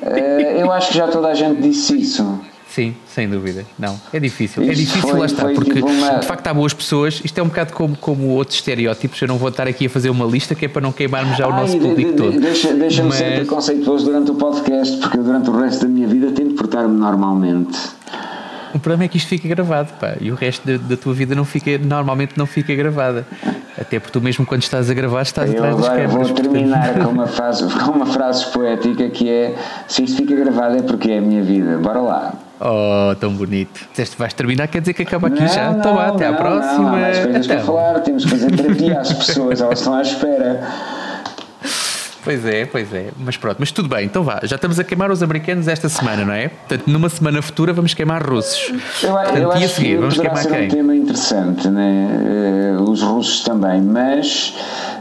eu 0.60 0.70
acho 0.74 0.90
que 0.90 0.98
já 0.98 1.08
toda 1.08 1.30
a 1.30 1.34
gente 1.34 1.62
disse 1.62 1.98
isso. 2.02 2.42
Sim, 2.70 2.96
sem 3.08 3.28
dúvida. 3.28 3.66
Não, 3.80 4.00
é 4.14 4.20
difícil. 4.20 4.62
é 4.62 4.68
difícil, 4.68 5.02
foi, 5.02 5.20
lá 5.20 5.26
está, 5.26 5.44
porque 5.50 5.82
uma... 5.82 6.20
de 6.20 6.26
facto 6.28 6.46
há 6.48 6.54
boas 6.54 6.72
pessoas. 6.72 7.20
Isto 7.26 7.40
é 7.40 7.44
um 7.44 7.48
bocado 7.48 7.74
como, 7.74 7.98
como 7.98 8.28
outros 8.28 8.58
estereótipos. 8.58 9.20
Eu 9.22 9.28
não 9.28 9.38
vou 9.38 9.50
estar 9.50 9.68
aqui 9.68 9.88
a 9.88 9.90
fazer 9.90 10.10
uma 10.12 10.26
lista 10.26 10.54
que 10.54 10.66
é 10.66 10.68
para 10.68 10.82
não 10.82 10.92
queimarmos 10.92 11.36
já 11.36 11.48
o 11.48 11.52
Ai, 11.52 11.62
nosso 11.62 11.80
público 11.80 12.12
de, 12.12 12.18
de, 12.18 12.24
todo. 12.32 12.40
Deixa-me 12.40 12.80
deixa 12.80 13.04
Mas... 13.04 13.16
ser 13.16 13.36
preconceituoso 13.38 14.06
durante 14.06 14.32
o 14.32 14.36
podcast, 14.36 14.98
porque 14.98 15.18
eu 15.18 15.24
durante 15.24 15.50
o 15.50 15.60
resto 15.60 15.82
da 15.82 15.88
minha 15.88 16.08
vida 16.08 16.32
tento 16.32 16.54
portar-me 16.54 16.96
normalmente. 16.96 17.78
O 18.74 18.78
problema 18.78 19.06
é 19.06 19.08
que 19.08 19.18
isto 19.18 19.28
fica 19.28 19.48
gravado, 19.48 19.92
pá, 20.00 20.16
e 20.22 20.32
o 20.32 20.36
resto 20.36 20.66
da, 20.68 20.78
da, 20.78 20.96
tua 20.96 21.12
vida 21.12 21.34
não 21.34 21.44
fica, 21.44 21.76
normalmente 21.80 22.38
não 22.38 22.46
fica 22.46 22.76
gravada. 22.76 23.26
Até 23.76 24.00
porque 24.00 24.12
tu 24.12 24.22
mesmo 24.22 24.46
quando 24.46 24.62
estás 24.62 24.92
a 24.92 24.94
gravar 24.94 25.24
estás 25.24 25.52
eu 25.52 25.58
atrás 25.58 25.78
das 25.78 25.88
câmeras. 25.88 26.14
vou 26.14 26.36
terminar 26.36 26.86
portanto... 26.86 27.06
com, 27.06 27.12
uma 27.12 27.28
frase, 27.28 27.64
com 27.74 27.92
uma 27.92 28.06
frase 28.06 28.46
poética 28.52 29.10
que 29.10 29.28
é 29.28 29.56
se 29.88 30.04
isto 30.04 30.18
fica 30.18 30.36
gravado 30.36 30.78
é 30.78 30.82
porque 30.84 31.10
é 31.10 31.18
a 31.18 31.22
minha 31.22 31.42
vida. 31.42 31.80
Bora 31.80 32.00
lá. 32.00 32.49
Oh, 32.60 33.16
tão 33.16 33.34
bonito. 33.34 33.88
Disseste 33.92 34.18
vais 34.18 34.34
terminar, 34.34 34.68
quer 34.68 34.82
dizer 34.82 34.94
que 34.94 35.04
acaba 35.04 35.28
aqui 35.28 35.42
não, 35.42 35.48
já. 35.48 35.72
Então 35.72 35.96
vá, 35.96 36.08
até 36.08 36.28
não, 36.28 36.34
à 36.34 36.38
próxima. 36.38 36.84
Não, 36.84 36.88
há 36.90 37.00
mais 37.00 37.20
coisas 37.20 37.46
então. 37.46 37.56
para 37.56 37.66
falar, 37.66 38.00
temos 38.02 38.26
que 38.26 38.32
fazer 38.32 38.52
terapia 38.52 39.00
às 39.00 39.14
pessoas, 39.14 39.62
elas 39.62 39.80
estão 39.80 39.94
à 39.94 40.02
espera. 40.02 40.62
Pois 42.24 42.46
é, 42.46 42.66
pois 42.66 42.94
é. 42.94 43.10
Mas 43.18 43.38
pronto, 43.38 43.58
mas 43.60 43.72
tudo 43.72 43.90
bem, 43.90 44.06
então 44.06 44.24
vá. 44.24 44.40
Já 44.44 44.56
estamos 44.56 44.80
a 44.80 44.84
queimar 44.84 45.12
os 45.12 45.24
americanos 45.24 45.68
esta 45.68 45.90
semana, 45.90 46.26
não 46.26 46.34
é? 46.34 46.50
Portanto, 46.50 46.88
numa 46.88 47.10
semana 47.10 47.42
futura 47.42 47.74
vamos 47.74 47.94
queimar 47.94 48.28
russos. 48.28 48.72
Eu, 49.04 49.12
Portanto, 49.12 49.38
eu 49.38 49.52
a 49.52 49.68
seguir, 49.68 49.90
que 49.90 49.98
vamos 49.98 50.18
queimar 50.18 50.44
ser 50.44 50.52
quem? 50.52 50.66
um 50.66 50.68
tema 50.70 50.96
interessante, 50.96 51.68
né? 51.70 52.78
Uh, 52.78 52.90
os 52.90 53.02
russos 53.02 53.44
também, 53.44 53.82
mas 53.82 54.54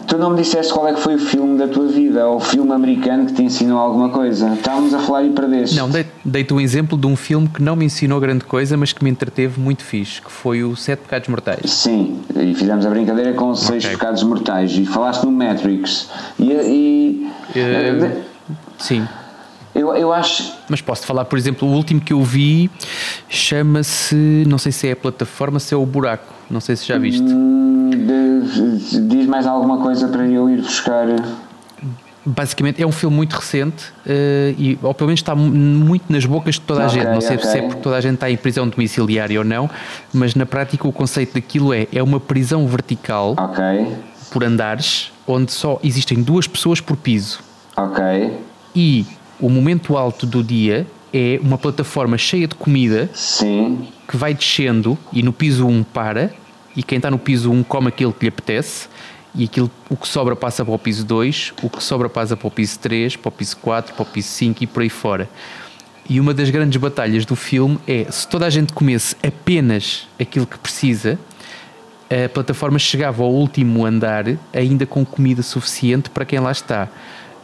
Tu 0.09 0.17
não 0.17 0.31
me 0.31 0.37
disseste 0.41 0.73
qual 0.73 0.89
é 0.89 0.95
que 0.95 1.01
foi 1.03 1.17
o 1.17 1.19
filme 1.19 1.59
da 1.59 1.69
tua 1.69 1.87
vida, 1.87 2.27
ou 2.27 2.37
o 2.37 2.41
filme 2.41 2.73
americano 2.73 3.27
que 3.27 3.35
te 3.35 3.43
ensinou 3.43 3.79
alguma 3.79 4.09
coisa. 4.09 4.55
Estávamos 4.55 4.95
a 4.95 5.01
falar 5.01 5.25
e 5.25 5.31
perdeste. 5.31 5.77
Não, 5.77 5.87
dei-te 6.25 6.55
um 6.55 6.59
exemplo 6.59 6.97
de 6.97 7.07
um 7.07 7.15
filme 7.15 7.47
que 7.47 7.63
não 7.63 7.77
me 7.77 7.85
ensinou 7.85 8.19
grande 8.19 8.43
coisa, 8.43 8.75
mas 8.75 8.91
que 8.91 9.05
me 9.05 9.11
entreteve 9.11 9.61
muito 9.61 9.85
fixe, 9.85 10.23
que 10.23 10.33
foi 10.33 10.65
o 10.65 10.75
Sete 10.75 11.01
Pecados 11.01 11.29
Mortais. 11.29 11.71
Sim, 11.71 12.21
e 12.35 12.55
fizemos 12.55 12.87
a 12.87 12.91
brincadeira 12.91 13.35
com 13.35 13.51
os 13.51 13.69
okay. 13.69 13.83
Seis 13.83 13.93
Pecados 13.95 14.23
Mortais, 14.23 14.73
e 14.73 14.87
falaste 14.87 15.25
no 15.25 15.31
Matrix. 15.31 16.09
E... 16.39 16.53
e 16.53 17.18
uh, 17.27 18.23
sim. 18.79 19.07
Eu, 19.75 19.95
eu 19.95 20.13
acho. 20.13 20.53
Mas 20.69 20.81
posso 20.81 21.07
falar, 21.07 21.25
por 21.25 21.39
exemplo, 21.39 21.69
o 21.69 21.73
último 21.73 22.01
que 22.01 22.13
eu 22.13 22.23
vi 22.23 22.71
chama-se. 23.29 24.45
Não 24.47 24.59
sei 24.59 24.73
se 24.73 24.89
é 24.89 24.93
a 24.93 24.97
plataforma, 24.97 25.61
se 25.61 25.73
é 25.73 25.77
o 25.77 25.87
Buraco. 25.87 26.35
Não 26.51 26.61
sei 26.61 26.75
se 26.75 26.87
já 26.87 26.99
viste. 26.99 27.23
Hum, 27.23 27.91
diz 29.09 29.27
mais 29.27 29.47
alguma 29.47 29.79
coisa 29.79 30.09
para 30.09 30.27
eu 30.27 30.49
ir 30.49 30.63
buscar. 30.63 31.07
Basicamente 32.25 32.83
é 32.83 32.87
um 32.87 32.93
filme 32.93 33.17
muito 33.17 33.35
recente 33.35 33.87
uh, 34.05 34.55
e, 34.59 34.79
ou 34.83 34.93
pelo 34.93 35.09
menos 35.09 35.21
está 35.21 35.35
muito 35.35 36.13
nas 36.13 36.27
bocas 36.27 36.57
de 36.57 36.61
toda 36.63 36.83
a 36.83 36.87
okay, 36.87 37.01
gente. 37.01 37.15
Não 37.15 37.21
sei 37.21 37.37
okay. 37.37 37.49
se 37.51 37.59
é 37.59 37.63
porque 37.63 37.81
toda 37.81 37.97
a 37.97 38.01
gente 38.01 38.15
está 38.15 38.31
em 38.31 38.37
prisão 38.37 38.69
domiciliária 38.69 39.39
ou 39.39 39.45
não, 39.45 39.71
mas 40.13 40.35
na 40.35 40.45
prática 40.45 40.87
o 40.87 40.93
conceito 40.93 41.35
daquilo 41.35 41.73
é: 41.73 41.87
é 41.93 42.03
uma 42.03 42.21
prisão 42.21 42.67
vertical 42.67 43.33
okay. 43.33 43.87
Por 44.31 44.45
andares, 44.45 45.13
onde 45.27 45.53
só 45.53 45.79
existem 45.83 46.23
duas 46.23 46.47
pessoas 46.47 46.81
por 46.81 46.97
piso. 46.97 47.41
Ok. 47.77 48.05
E 48.75 49.07
o 49.41 49.49
momento 49.49 49.97
alto 49.97 50.27
do 50.27 50.43
dia 50.43 50.87
é 51.13 51.39
uma 51.43 51.57
plataforma 51.57 52.19
cheia 52.19 52.47
de 52.47 52.55
comida 52.55 53.09
Sim. 53.15 53.89
que 54.07 54.17
vai 54.17 54.35
descendo 54.35 54.99
e 55.13 55.23
no 55.23 55.33
piso 55.33 55.67
1 55.67 55.85
para 55.85 56.33
e 56.77 56.83
quem 56.83 56.97
está 56.97 57.11
no 57.11 57.19
piso 57.19 57.51
1 57.51 57.63
come 57.65 57.89
aquilo 57.89 58.13
que 58.13 58.25
lhe 58.25 58.29
apetece 58.29 58.89
e 59.35 59.45
aquilo, 59.45 59.71
o 59.89 59.97
que 59.97 60.09
sobra 60.09 60.35
passa 60.35 60.65
para 60.65 60.75
o 60.75 60.79
piso 60.79 61.05
2, 61.05 61.55
o 61.63 61.71
que 61.71 61.83
sobra 61.83 62.09
passa 62.09 62.37
para 62.37 62.49
o 62.49 62.51
piso 62.51 62.79
3, 62.79 63.17
para 63.17 63.29
o 63.29 63.33
piso 63.33 63.57
4, 63.59 63.95
para 63.95 64.03
o 64.03 64.07
piso 64.07 64.29
5 64.29 64.65
e 64.65 64.67
por 64.67 64.83
aí 64.83 64.89
fora. 64.89 65.29
E 66.09 66.19
uma 66.19 66.33
das 66.33 66.49
grandes 66.51 66.81
batalhas 66.81 67.27
do 67.27 67.37
filme 67.37 67.79
é 67.87 68.07
se 68.11 68.27
toda 68.27 68.47
a 68.47 68.51
gente 68.51 68.73
comesse 68.73 69.15
apenas 69.23 70.09
aquilo 70.19 70.47
que 70.47 70.59
precisa, 70.59 71.19
a 72.11 72.29
plataforma 72.29 72.79
chegava 72.79 73.23
ao 73.23 73.31
último 73.31 73.85
andar 73.85 74.25
ainda 74.55 74.87
com 74.87 75.05
comida 75.05 75.43
suficiente 75.43 76.09
para 76.11 76.25
quem 76.25 76.39
lá 76.39 76.51
está. 76.53 76.89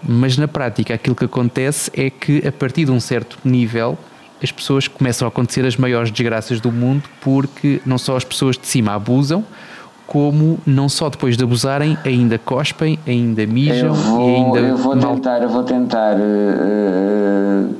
Mas 0.06 0.36
na 0.36 0.46
prática 0.48 0.94
aquilo 0.94 1.14
que 1.16 1.24
acontece 1.24 1.90
é 1.94 2.10
que 2.10 2.46
a 2.46 2.52
partir 2.52 2.84
de 2.84 2.90
um 2.90 3.00
certo 3.00 3.38
nível 3.44 3.96
as 4.42 4.50
pessoas 4.52 4.86
começam 4.88 5.26
a 5.26 5.28
acontecer 5.28 5.64
as 5.64 5.76
maiores 5.76 6.10
desgraças 6.10 6.60
do 6.60 6.70
mundo 6.70 7.04
porque 7.20 7.80
não 7.86 7.96
só 7.96 8.16
as 8.16 8.24
pessoas 8.24 8.58
de 8.58 8.66
cima 8.66 8.92
abusam, 8.94 9.44
como 10.06 10.58
não 10.66 10.86
só 10.88 11.08
depois 11.08 11.34
de 11.36 11.44
abusarem, 11.44 11.96
ainda 12.04 12.38
cospem, 12.38 12.98
ainda 13.06 13.46
mijam 13.46 13.88
Eu 13.88 13.94
vou, 13.94 14.28
e 14.30 14.34
ainda 14.34 14.58
eu 14.60 14.76
vou 14.76 14.94
mal- 14.96 15.14
tentar, 15.14 15.42
eu 15.42 15.48
vou 15.48 15.62
tentar 15.62 16.12
eh, 16.18 16.20
eh, 16.20 17.74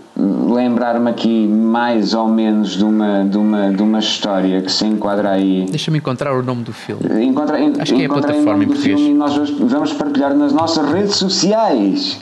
lembrar-me 0.54 1.10
aqui 1.10 1.46
mais 1.46 2.14
ou 2.14 2.28
menos 2.28 2.70
de 2.76 2.84
uma, 2.84 3.24
de, 3.24 3.36
uma, 3.36 3.70
de 3.72 3.82
uma 3.82 3.98
história 3.98 4.62
que 4.62 4.70
se 4.72 4.86
enquadra 4.86 5.30
aí. 5.32 5.66
Deixa-me 5.68 5.98
encontrar 5.98 6.32
o 6.34 6.42
nome 6.42 6.62
do 6.62 6.72
filme. 6.72 7.02
Encontra, 7.24 7.58
Acho 7.80 7.94
que 7.94 8.02
é 8.02 8.06
a 8.06 8.08
plataforma 8.08 8.52
nome 8.52 8.64
em 8.64 8.68
do 8.68 8.72
português. 8.74 8.98
filme 9.00 9.14
e 9.14 9.18
nós 9.18 9.50
vamos 9.60 9.92
partilhar 9.92 10.34
nas 10.34 10.52
nossas 10.52 10.90
redes 10.90 11.16
sociais. 11.16 12.20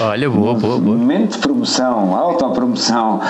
Olha, 0.00 0.28
boa, 0.28 0.54
boa, 0.54 0.78
boa. 0.78 0.96
Momento 0.96 1.32
de 1.32 1.38
promoção, 1.38 2.14
autopromoção. 2.14 3.20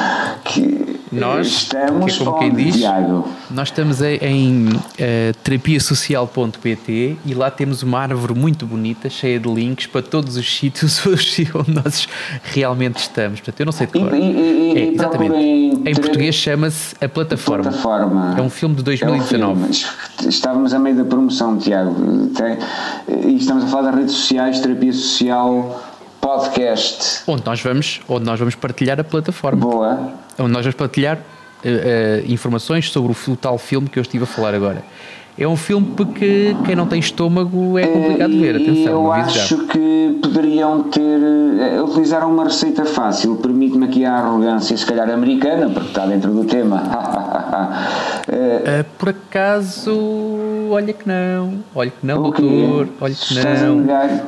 Que 0.45 0.99
Nós, 1.13 1.47
estamos 1.47 2.17
que 2.17 2.23
é 2.23 2.25
como 2.25 2.39
quem 2.41 2.53
diz, 2.55 2.77
Tiago? 2.77 3.29
Nós 3.51 3.69
estamos 3.69 4.03
em, 4.03 4.17
em 4.21 4.69
eh, 4.99 5.33
terapiasocial.pt 5.45 7.19
e 7.25 7.35
lá 7.35 7.51
temos 7.53 7.85
uma 7.85 8.01
árvore 8.01 8.35
muito 8.35 8.67
bonita, 8.67 9.09
cheia 9.09 9.39
de 9.39 9.49
links 9.49 9.87
para 9.87 10.03
todos 10.03 10.37
os 10.37 10.57
sítios 10.59 11.01
onde 11.55 11.73
nós 11.73 12.09
realmente 12.43 12.97
estamos. 12.99 13.39
Portanto, 13.41 13.61
eu 13.61 13.67
não 13.67 13.73
sei 13.73 13.87
de 13.87 13.93
cor. 13.93 14.13
e, 14.13 14.19
e, 14.21 14.77
É, 14.77 14.85
e 14.91 14.95
exatamente. 14.95 15.29
procurem 15.31 15.73
Em 15.87 15.95
português 15.95 16.35
chama-se 16.35 16.97
A 17.01 17.09
Plataforma. 17.09 17.63
plataforma. 17.65 18.35
É 18.37 18.43
um 18.43 18.51
filme 18.51 18.75
de 18.75 18.81
É 18.81 18.83
um 18.83 19.17
2019. 19.19 19.73
filme. 19.73 20.29
Estávamos 20.29 20.75
a 20.75 20.79
meio 20.81 20.97
da 20.97 21.05
promoção, 21.05 21.57
Tiago. 21.59 21.95
Tem- 22.35 22.59
E 23.31 23.37
estamos 23.37 23.63
a 23.65 23.67
falar 23.69 23.91
das 23.93 23.95
redes 24.01 24.15
sociais, 24.15 24.59
terapia 24.61 24.93
social, 24.93 25.81
podcast. 26.27 27.23
Onde 27.29 27.45
nós 27.47 27.61
vamos, 27.63 28.01
onde 28.09 28.25
nós 28.25 28.39
vamos 28.39 28.57
partilhar 28.57 28.99
a 28.99 29.05
plataforma. 29.05 29.61
Boa. 29.61 30.13
onde 30.39 30.53
nós 30.53 30.63
vamos 30.63 30.75
partilhar 30.75 31.19
eh, 31.65 32.23
eh, 32.25 32.25
informações 32.27 32.91
sobre 32.91 33.13
o 33.13 33.37
tal 33.37 33.57
filme 33.59 33.89
que 33.89 33.97
eu 33.97 34.03
estive 34.03 34.25
a 34.25 34.27
falar 34.27 34.53
agora. 34.53 34.85
É 35.39 35.47
um 35.47 35.55
filme 35.57 35.89
porque 35.95 36.57
quem 36.65 36.75
não 36.75 36.87
tem 36.87 36.99
estômago 36.99 37.79
é 37.79 37.87
complicado 37.87 38.31
de 38.31 38.39
ver, 38.39 38.57
atenção, 38.57 38.93
eu 38.93 39.13
aviso 39.13 39.37
já. 39.37 39.43
acho 39.43 39.59
que 39.67 40.19
poderiam 40.23 40.85
ter. 40.85 41.01
eh, 41.61 41.83
utilizar 41.83 42.27
uma 42.27 42.45
receita 42.45 42.87
fácil. 42.87 43.37
Permite-me 43.37 43.85
aqui 43.85 44.03
a 44.07 44.15
arrogância, 44.15 44.75
se 44.75 44.87
calhar 44.87 45.11
americana, 45.11 45.69
porque 45.69 45.89
está 45.89 46.07
dentro 46.07 46.31
do 46.33 46.45
tema. 46.45 46.83
Eh, 48.29 48.81
Ah, 48.81 48.85
por 48.99 49.11
acaso, 49.11 49.95
olha 50.71 50.93
que 50.93 51.07
não, 51.07 51.61
olha 51.75 51.91
que 51.91 52.05
não, 52.05 52.23
doutor, 52.23 52.89
olha 53.01 53.15
que 53.15 53.35
não. 53.35 53.87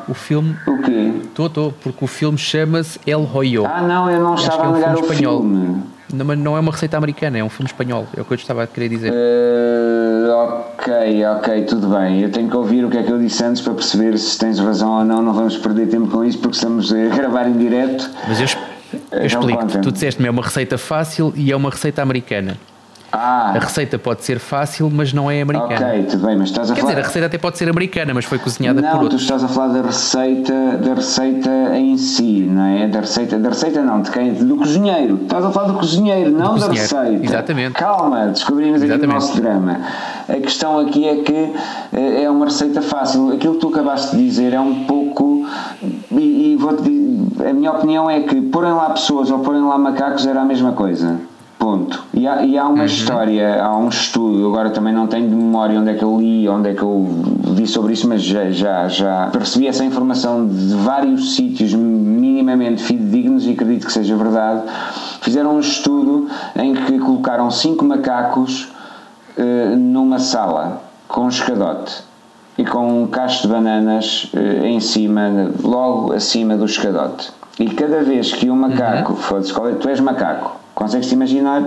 O 0.08 0.14
filme, 0.14 0.54
o 0.66 0.78
quê? 0.82 1.12
estou, 1.24 1.46
estou, 1.46 1.72
porque 1.82 2.04
o 2.04 2.06
filme 2.06 2.38
chama-se 2.38 3.00
El 3.06 3.22
Royo. 3.24 3.64
Ah, 3.66 3.82
não, 3.82 4.08
eu 4.08 4.20
não 4.22 4.34
Acho 4.34 4.44
estava 4.48 4.58
que 4.58 4.62
é 4.62 4.66
a 4.66 4.70
um 4.70 4.74
negar 4.74 4.96
o 4.96 5.00
espanhol. 5.00 5.40
filme. 5.40 5.82
Não, 6.12 6.24
mas 6.24 6.38
não 6.38 6.56
é 6.56 6.60
uma 6.60 6.72
receita 6.72 6.96
americana, 6.96 7.38
é 7.38 7.44
um 7.44 7.50
filme 7.50 7.68
espanhol, 7.68 8.06
é 8.16 8.20
o 8.20 8.24
que 8.24 8.32
eu 8.32 8.36
estava 8.36 8.62
a 8.62 8.66
querer 8.66 8.88
dizer. 8.88 9.12
Eh, 9.14 10.30
ok, 10.30 11.26
ok, 11.26 11.64
tudo 11.64 11.88
bem. 11.88 12.22
Eu 12.22 12.30
tenho 12.30 12.48
que 12.48 12.56
ouvir 12.56 12.84
o 12.84 12.90
que 12.90 12.96
é 12.96 13.02
que 13.02 13.10
eu 13.10 13.18
disse 13.18 13.44
antes 13.44 13.60
para 13.60 13.74
perceber 13.74 14.16
se 14.18 14.38
tens 14.38 14.58
razão 14.58 14.98
ou 14.98 15.04
não. 15.04 15.22
Não 15.22 15.34
vamos 15.34 15.56
perder 15.58 15.88
tempo 15.88 16.08
com 16.08 16.24
isso 16.24 16.38
porque 16.38 16.56
estamos 16.56 16.92
a 16.92 16.96
gravar 17.14 17.46
em 17.48 17.58
direto. 17.58 18.10
Mas 18.26 18.40
eu, 18.40 18.46
eu 19.12 19.26
então 19.26 19.26
explico, 19.26 19.66
tu 19.82 19.92
disseste-me 19.92 20.28
é 20.28 20.30
uma 20.30 20.42
receita 20.42 20.78
fácil 20.78 21.32
e 21.36 21.52
é 21.52 21.56
uma 21.56 21.70
receita 21.70 22.00
americana. 22.00 22.56
Ah, 23.10 23.52
A 23.56 23.58
receita 23.58 23.98
pode 23.98 24.22
ser 24.22 24.38
fácil, 24.38 24.90
mas 24.92 25.14
não 25.14 25.30
é 25.30 25.40
americana. 25.40 25.86
ok, 25.88 26.02
tudo 26.10 26.26
bem, 26.26 26.36
mas 26.36 26.50
estás 26.50 26.70
a 26.70 26.74
Quer 26.74 26.80
falar. 26.82 26.92
dizer, 26.92 27.02
a 27.02 27.06
receita 27.06 27.26
até 27.26 27.38
pode 27.38 27.56
ser 27.56 27.68
americana, 27.70 28.12
mas 28.12 28.26
foi 28.26 28.38
cozinhada 28.38 28.82
por 28.82 28.88
Não, 28.90 28.98
tu 28.98 29.02
outro. 29.04 29.16
estás 29.18 29.42
a 29.42 29.48
falar 29.48 29.68
da 29.68 29.80
receita, 29.82 30.52
da 30.76 30.92
receita 30.94 31.50
em 31.74 31.96
si, 31.96 32.40
não 32.42 32.62
é? 32.64 32.86
Da 32.88 33.00
receita, 33.00 33.38
da 33.38 33.48
receita 33.48 33.82
não, 33.82 34.02
de 34.02 34.10
quem? 34.10 34.34
Do 34.34 34.56
cozinheiro. 34.56 35.20
Estás 35.22 35.42
a 35.42 35.50
falar 35.50 35.68
do 35.68 35.78
cozinheiro, 35.78 36.30
não 36.32 36.54
da 36.58 36.66
cozinheiro, 36.68 36.80
receita. 36.96 37.24
exatamente. 37.24 37.72
Calma, 37.74 38.26
descobrimos 38.26 38.82
aqui 38.82 38.90
o 38.90 38.94
Exatamente. 38.94 39.14
nosso 39.20 39.40
drama. 39.40 39.80
A 40.28 40.34
questão 40.34 40.78
aqui 40.78 41.08
é 41.08 41.16
que 41.22 41.52
eh, 41.94 42.24
é 42.24 42.30
uma 42.30 42.44
receita 42.44 42.82
fácil. 42.82 43.32
Aquilo 43.32 43.54
que 43.54 43.60
tu 43.60 43.68
acabaste 43.68 44.14
de 44.16 44.22
dizer 44.22 44.52
é 44.52 44.60
um 44.60 44.84
pouco. 44.84 45.46
E, 46.10 46.52
e 46.52 46.56
vou-te 46.56 46.82
dizer, 46.82 47.48
a 47.48 47.52
minha 47.54 47.72
opinião 47.72 48.10
é 48.10 48.20
que 48.20 48.38
porem 48.42 48.72
lá 48.72 48.90
pessoas 48.90 49.30
ou 49.30 49.38
porem 49.38 49.62
lá 49.62 49.78
macacos 49.78 50.26
era 50.26 50.42
a 50.42 50.44
mesma 50.44 50.72
coisa. 50.72 51.16
Ponto. 51.58 52.04
E 52.14 52.26
há, 52.26 52.42
e 52.44 52.56
há 52.56 52.66
Uhum. 52.66 52.74
uma 52.74 52.84
história, 52.84 53.62
há 53.62 53.76
um 53.76 53.88
estudo, 53.88 54.46
agora 54.46 54.70
também 54.70 54.92
não 54.92 55.06
tenho 55.08 55.28
de 55.28 55.34
memória 55.34 55.78
onde 55.80 55.90
é 55.90 55.94
que 55.94 56.04
eu 56.04 56.16
li, 56.18 56.48
onde 56.48 56.68
é 56.70 56.74
que 56.74 56.82
eu 56.82 57.04
vi 57.48 57.66
sobre 57.66 57.94
isso, 57.94 58.08
mas 58.08 58.22
já, 58.22 58.48
já, 58.50 58.86
já 58.88 59.28
percebi 59.32 59.66
essa 59.66 59.84
informação 59.84 60.46
de 60.46 60.74
vários 60.76 61.34
sítios 61.34 61.74
minimamente 61.74 62.82
fidedignos 62.82 63.44
e 63.46 63.50
acredito 63.50 63.86
que 63.86 63.92
seja 63.92 64.14
verdade. 64.16 64.62
Fizeram 65.20 65.56
um 65.56 65.60
estudo 65.60 66.28
em 66.54 66.74
que 66.74 66.96
colocaram 67.00 67.50
cinco 67.50 67.84
macacos 67.84 68.68
eh, 69.36 69.74
numa 69.76 70.20
sala 70.20 70.80
com 71.08 71.22
um 71.22 71.28
escadote 71.28 72.02
e 72.56 72.64
com 72.64 73.02
um 73.02 73.06
cacho 73.08 73.42
de 73.42 73.48
bananas 73.48 74.30
eh, 74.32 74.68
em 74.68 74.78
cima, 74.78 75.50
logo 75.62 76.12
acima 76.12 76.56
do 76.56 76.66
escadote. 76.66 77.30
E 77.58 77.66
cada 77.70 78.00
vez 78.02 78.32
que 78.32 78.48
um 78.48 78.54
macaco, 78.56 79.14
foda-se, 79.16 79.52
qual 79.52 79.68
é- 79.68 79.72
tu 79.72 79.88
és 79.88 79.98
macaco, 79.98 80.56
consegues-te 80.78 81.14
imaginar? 81.14 81.62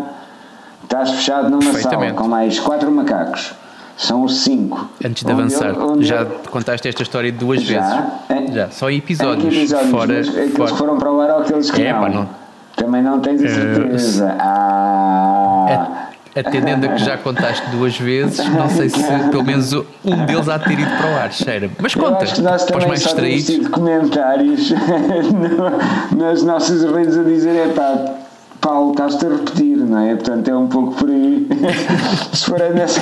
Estás 0.83 1.11
fechado 1.11 1.49
numa 1.49 1.73
sala 1.73 2.11
com 2.13 2.27
mais 2.27 2.59
quatro 2.59 2.89
macacos, 2.91 3.53
são 3.97 4.23
os 4.23 4.41
cinco. 4.43 4.89
Antes 5.05 5.23
de 5.23 5.31
Onde 5.31 5.41
avançar, 5.41 5.69
eu- 5.69 5.89
onde 5.91 6.05
já 6.05 6.21
eu- 6.21 6.39
contaste 6.49 6.87
esta 6.87 7.03
história 7.03 7.31
duas 7.31 7.61
Já? 7.61 7.79
vezes. 7.81 8.03
É? 8.29 8.53
Já, 8.53 8.69
só 8.71 8.89
em 8.89 8.95
Em 8.95 8.97
episódios. 8.97 9.53
que 9.53 9.59
episódios? 9.59 9.91
fora, 9.91 10.13
Mas 10.17 10.29
aqueles 10.29 10.53
fora. 10.55 10.71
que 10.71 10.77
foram 10.77 10.97
para 10.97 11.11
o 11.11 11.21
ar 11.21 11.29
ou 11.31 11.39
aqueles 11.41 11.69
que 11.71 11.81
É, 11.81 11.93
não? 11.93 12.09
não. 12.09 12.29
Também 12.75 13.01
não 13.03 13.19
tens 13.19 13.41
a 13.41 13.45
Eh, 13.45 13.49
certeza. 13.49 14.35
Ah. 14.39 16.07
Atendendo 16.33 16.85
a 16.85 16.89
que 16.93 17.03
já 17.03 17.17
contaste 17.17 17.69
duas 17.71 17.97
vezes, 17.97 18.37
não 18.55 18.69
sei 18.69 18.87
se 18.89 19.03
pelo 19.29 19.43
menos 19.43 19.73
um 19.73 20.25
deles 20.25 20.47
há 20.47 20.57
de 20.57 20.63
ter 20.63 20.79
ido 20.79 20.89
para 20.97 21.11
o 21.11 21.15
ar, 21.17 21.31
cheira. 21.33 21.69
Mas 21.77 21.93
conta, 21.93 22.25
para 22.25 22.77
os 22.77 22.85
mais 22.85 23.01
distraídos. 23.03 23.45
tido 23.45 23.69
comentários 23.69 24.71
nas 26.17 26.41
nossas 26.43 26.83
redes 26.89 27.17
a 27.17 27.23
dizer 27.23 27.53
é 27.55 27.67
pá, 27.73 28.13
Paulo, 28.61 28.91
estás-te 28.91 29.25
a 29.25 29.29
repetir, 29.29 29.77
não 29.77 29.97
é? 29.97 30.15
Portanto, 30.15 30.47
é 30.47 30.55
um 30.55 30.67
pouco 30.67 30.93
por 30.93 31.09
aí. 31.09 31.47
se, 32.31 32.45
for 32.45 32.59
nessa, 32.59 33.01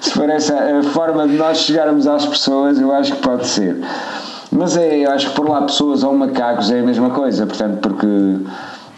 se 0.00 0.10
for 0.10 0.28
essa 0.28 0.54
a 0.54 0.82
forma 0.82 1.26
de 1.26 1.34
nós 1.34 1.58
chegarmos 1.60 2.06
às 2.06 2.26
pessoas, 2.26 2.78
eu 2.78 2.92
acho 2.92 3.14
que 3.14 3.22
pode 3.22 3.46
ser. 3.46 3.78
Mas 4.52 4.76
é, 4.76 4.98
eu 4.98 5.10
acho 5.10 5.30
que 5.30 5.34
por 5.34 5.48
lá 5.48 5.62
pessoas 5.62 6.04
ou 6.04 6.14
macacos 6.14 6.70
é 6.70 6.80
a 6.80 6.82
mesma 6.82 7.10
coisa, 7.10 7.46
portanto, 7.46 7.78
porque 7.80 8.06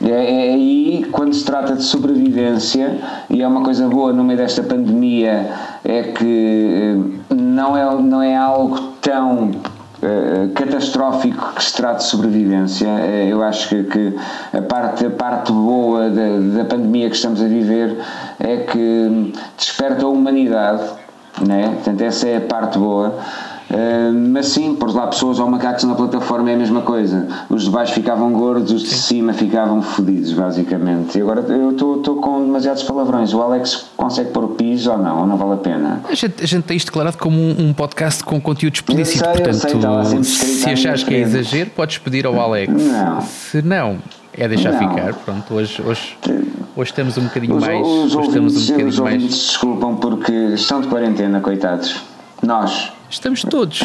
é, 0.02 0.48
é 0.48 0.52
aí 0.54 1.06
quando 1.12 1.34
se 1.34 1.44
trata 1.44 1.74
de 1.74 1.82
sobrevivência, 1.82 2.98
e 3.28 3.42
é 3.42 3.46
uma 3.46 3.62
coisa 3.62 3.86
boa 3.88 4.12
no 4.12 4.24
meio 4.24 4.38
desta 4.38 4.62
pandemia, 4.62 5.50
é 5.84 6.02
que 6.02 7.04
eh, 7.30 7.34
não 7.34 7.76
é, 7.76 8.02
não 8.02 8.22
é 8.22 8.36
algo 8.36 8.78
tão 9.00 9.52
catastrófico 10.54 11.52
que 11.54 11.62
se 11.62 11.74
trata 11.74 11.98
de 11.98 12.04
sobrevivência. 12.04 12.86
Eh, 12.86 13.28
eu 13.30 13.42
acho 13.42 13.68
que, 13.68 13.84
que 13.84 14.16
a, 14.56 14.62
parte, 14.62 15.06
a 15.06 15.10
parte 15.10 15.52
boa 15.52 16.08
da, 16.08 16.58
da 16.58 16.64
pandemia 16.64 17.08
que 17.10 17.16
estamos 17.16 17.42
a 17.42 17.46
viver 17.46 17.98
é 18.38 18.58
que 18.58 19.32
desperta 19.56 20.04
a 20.04 20.08
humanidade, 20.08 20.82
né? 21.40 21.72
portanto, 21.74 22.00
essa 22.00 22.28
é 22.28 22.38
a 22.38 22.40
parte 22.40 22.78
boa. 22.78 23.14
Uh, 23.70 24.12
mas 24.32 24.46
sim, 24.48 24.74
por 24.74 24.92
lá 24.92 25.06
pessoas 25.06 25.38
ou 25.38 25.48
macacos 25.48 25.84
na 25.84 25.94
plataforma 25.94 26.50
é 26.50 26.54
a 26.54 26.56
mesma 26.56 26.80
coisa. 26.80 27.28
Os 27.48 27.64
de 27.64 27.70
baixo 27.70 27.92
ficavam 27.94 28.32
gordos, 28.32 28.72
os 28.72 28.82
de 28.82 28.94
cima 28.94 29.32
ficavam 29.32 29.80
fodidos, 29.80 30.32
basicamente. 30.32 31.16
E 31.16 31.22
agora 31.22 31.40
eu 31.42 31.70
estou 31.70 32.16
com 32.16 32.44
demasiados 32.44 32.82
palavrões. 32.82 33.32
O 33.32 33.40
Alex 33.40 33.86
consegue 33.96 34.30
pôr 34.30 34.48
pis 34.48 34.88
ou 34.88 34.98
não? 34.98 35.20
Ou 35.20 35.26
não 35.26 35.36
vale 35.36 35.52
a 35.54 35.56
pena? 35.58 36.00
A 36.08 36.14
gente, 36.14 36.42
a 36.42 36.46
gente 36.46 36.64
tem 36.64 36.76
isto 36.76 36.86
declarado 36.86 37.16
como 37.16 37.38
um, 37.38 37.68
um 37.68 37.72
podcast 37.72 38.24
com 38.24 38.40
conteúdo 38.40 38.74
explícito, 38.74 39.24
sei, 39.24 39.32
portanto, 39.32 39.58
sei, 39.60 39.70
sempre 39.70 40.18
escrito 40.20 40.24
se 40.24 40.70
achares 40.70 41.04
que 41.04 41.14
é 41.14 41.18
exagero, 41.20 41.70
podes 41.70 41.98
pedir 41.98 42.26
ao 42.26 42.40
Alex. 42.40 42.72
Não. 42.72 43.20
Se 43.20 43.62
não, 43.62 43.98
é 44.36 44.48
deixar 44.48 44.72
Não. 44.72 44.78
ficar. 44.88 45.14
Pronto, 45.14 45.54
hoje, 45.54 45.80
hoje, 45.82 46.16
hoje 46.74 46.90
estamos 46.90 47.16
um 47.18 47.22
bocadinho 47.22 47.54
Os, 47.54 47.64
mais. 47.64 47.86
os 47.86 48.16
hoje 48.16 48.28
estamos 48.28 48.36
ouvintes, 48.36 48.56
um 48.56 48.58
os 48.58 48.66
bocadinho 48.66 48.84
mais. 49.04 49.14
ouvintes 49.14 49.46
desculpam 49.46 49.96
porque 49.96 50.32
estão 50.32 50.80
de 50.80 50.88
quarentena, 50.88 51.40
coitados. 51.40 52.00
Nós. 52.42 52.92
Estamos 53.10 53.42
todos. 53.42 53.80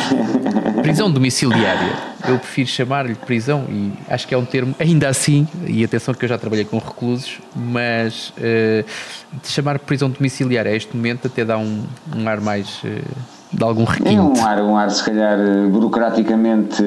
Prisão 0.83 1.09
domiciliária. 1.09 1.93
eu 2.27 2.37
prefiro 2.37 2.69
chamar-lhe 2.69 3.15
prisão 3.15 3.65
e 3.67 3.91
acho 4.07 4.27
que 4.27 4.35
é 4.35 4.37
um 4.37 4.45
termo, 4.45 4.75
ainda 4.79 5.09
assim, 5.09 5.47
e 5.65 5.83
atenção 5.83 6.13
que 6.13 6.23
eu 6.23 6.29
já 6.29 6.37
trabalhei 6.37 6.63
com 6.63 6.77
reclusos, 6.77 7.39
mas 7.55 8.29
uh, 8.37 8.85
chamar 9.43 9.79
prisão 9.79 10.11
domiciliar 10.11 10.67
a 10.67 10.71
este 10.71 10.95
momento 10.95 11.25
até 11.25 11.43
dá 11.43 11.57
um, 11.57 11.83
um 12.15 12.29
ar 12.29 12.39
mais 12.39 12.83
uh, 12.83 13.01
de 13.51 13.63
algum 13.63 13.83
requinte. 13.83 14.15
É 14.15 14.21
um 14.21 14.45
ar, 14.45 14.61
um 14.61 14.77
ar 14.77 14.91
se 14.91 15.03
calhar 15.03 15.37
burocraticamente 15.71 16.83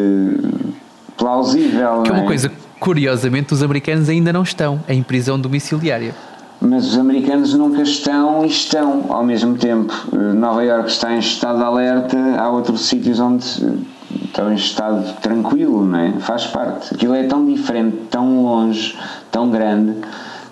plausível. 1.16 2.02
Que 2.04 2.10
é 2.10 2.12
uma 2.12 2.22
é? 2.22 2.26
coisa, 2.26 2.52
curiosamente, 2.78 3.52
os 3.52 3.64
americanos 3.64 4.08
ainda 4.08 4.32
não 4.32 4.44
estão 4.44 4.80
em 4.88 5.02
prisão 5.02 5.40
domiciliária 5.40 6.14
mas 6.60 6.86
os 6.86 6.98
americanos 6.98 7.54
nunca 7.54 7.82
estão 7.82 8.44
e 8.44 8.48
estão 8.48 9.06
ao 9.08 9.24
mesmo 9.24 9.56
tempo. 9.56 9.92
Nova 10.12 10.62
York 10.62 10.90
está 10.90 11.12
em 11.14 11.18
estado 11.18 11.58
de 11.58 11.64
alerta, 11.64 12.16
há 12.38 12.48
outros 12.50 12.86
sítios 12.86 13.20
onde 13.20 13.44
estão 14.24 14.52
em 14.52 14.56
estado 14.56 15.14
tranquilo, 15.20 15.84
não 15.84 15.98
é? 15.98 16.12
Faz 16.20 16.46
parte. 16.46 16.94
Aquilo 16.94 17.14
é 17.14 17.24
tão 17.24 17.44
diferente, 17.44 17.96
tão 18.10 18.42
longe, 18.42 18.96
tão 19.30 19.50
grande, 19.50 19.94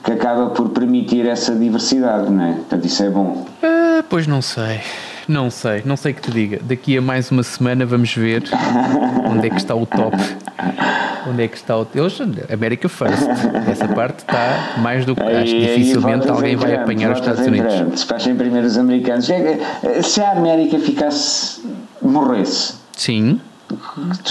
que 0.04 0.12
acaba 0.12 0.50
por 0.50 0.68
permitir 0.68 1.26
essa 1.26 1.54
diversidade, 1.54 2.30
não 2.30 2.44
é? 2.44 2.52
Portanto, 2.52 2.84
isso 2.84 3.02
é 3.02 3.10
bom. 3.10 3.44
Ah, 3.62 4.04
pois 4.08 4.26
não 4.26 4.40
sei. 4.40 4.80
Não 5.28 5.50
sei, 5.50 5.82
não 5.84 5.96
sei 5.96 6.12
que 6.12 6.22
te 6.22 6.30
diga. 6.30 6.60
Daqui 6.62 6.96
a 6.96 7.02
mais 7.02 7.32
uma 7.32 7.42
semana 7.42 7.84
vamos 7.84 8.14
ver 8.14 8.44
onde 9.28 9.48
é 9.48 9.50
que 9.50 9.56
está 9.56 9.74
o 9.74 9.84
top. 9.84 10.16
Onde 11.26 11.42
é 11.42 11.48
que 11.48 11.56
está 11.56 11.76
o. 11.76 11.86
Eles, 11.94 12.18
América 12.52 12.88
First. 12.88 13.22
Essa 13.70 13.88
parte 13.88 14.20
está 14.20 14.76
mais 14.78 15.04
do 15.04 15.14
que. 15.14 15.22
Acho 15.22 15.52
que 15.52 15.60
dificilmente 15.60 16.28
alguém 16.28 16.56
vai 16.56 16.74
apanhar 16.76 17.12
os 17.12 17.18
Estados 17.18 17.46
Unidos. 17.46 17.74
Despachem 17.90 18.36
primeiro 18.36 18.66
os 18.66 18.78
americanos. 18.78 19.28
É 19.28 20.02
se 20.02 20.20
a 20.20 20.32
América 20.32 20.78
ficasse. 20.78 21.62
morresse. 22.00 22.74
Sim. 22.96 23.40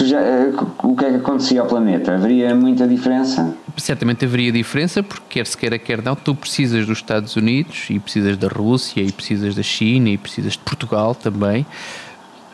Já, 0.02 0.18
eh, 0.18 0.52
o 0.82 0.96
que 0.96 1.04
é 1.04 1.10
que 1.10 1.16
acontecia 1.16 1.60
ao 1.60 1.66
planeta? 1.66 2.14
Haveria 2.14 2.54
muita 2.54 2.88
diferença? 2.88 3.54
Certamente 3.76 4.24
haveria 4.24 4.50
diferença, 4.50 5.02
porque 5.02 5.24
quer 5.28 5.46
se 5.46 5.56
queira, 5.58 5.78
quer 5.78 6.02
não, 6.02 6.16
tu 6.16 6.34
precisas 6.34 6.86
dos 6.86 6.96
Estados 6.96 7.36
Unidos 7.36 7.86
e 7.90 7.98
precisas 7.98 8.38
da 8.38 8.48
Rússia 8.48 9.02
e 9.02 9.12
precisas 9.12 9.54
da 9.54 9.62
China 9.62 10.08
e 10.08 10.16
precisas 10.16 10.52
de 10.52 10.58
Portugal 10.60 11.14
também 11.14 11.66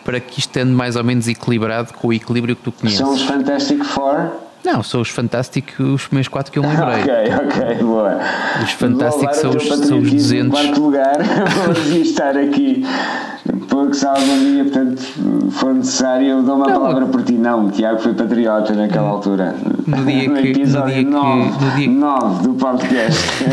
para 0.05 0.21
que 0.21 0.41
isto 0.41 0.57
ande 0.59 0.73
mais 0.73 0.97
ou 0.97 1.05
menos 1.05 1.29
equilibrado 1.29 1.93
com 1.95 2.09
o 2.09 2.13
equilíbrio 2.13 2.57
que 2.57 2.63
tu 2.63 2.73
conheces. 2.73 2.99
São 2.99 3.13
os 3.13 3.23
Fantastic 3.23 3.85
Four? 3.85 4.31
Não, 4.65 4.83
são 4.83 5.01
os 5.01 5.09
fantásticos, 5.09 5.79
os 5.79 6.07
primeiros 6.07 6.29
quatro 6.29 6.53
que 6.53 6.59
eu 6.59 6.63
lembrei. 6.67 7.03
ok, 7.03 7.35
ok, 7.47 7.85
boa. 7.85 8.19
Os 8.63 8.71
fantásticos 8.73 9.37
são 9.37 9.51
os, 9.51 9.67
são 9.67 9.99
os 9.99 10.11
200. 10.11 10.47
Em 10.47 10.51
quarto 10.51 10.81
lugar, 10.81 11.17
vou 11.67 12.01
estar 12.01 12.37
aqui. 12.37 12.85
Porque 13.69 13.95
se 13.95 14.07
algum 14.07 14.39
dia, 14.39 14.65
portanto, 14.65 15.03
for 15.51 15.75
necessário, 15.75 16.29
eu 16.29 16.43
dou 16.43 16.57
uma 16.57 16.69
não, 16.69 16.81
palavra 16.81 17.07
por 17.07 17.23
ti. 17.23 17.33
Não, 17.33 17.67
o 17.67 17.71
Tiago 17.71 17.99
foi 17.99 18.15
patriota 18.15 18.73
naquela 18.73 19.09
altura. 19.09 19.57
No 19.87 20.05
dia 20.05 20.29
no 20.31 20.37
que. 20.37 20.65
No 20.65 20.87
dia 20.87 21.03
9, 21.03 21.03
que. 21.03 21.65
No 21.65 21.71
dia 21.73 21.89
9 21.89 22.43
do 22.45 22.55
podcast. 22.55 23.45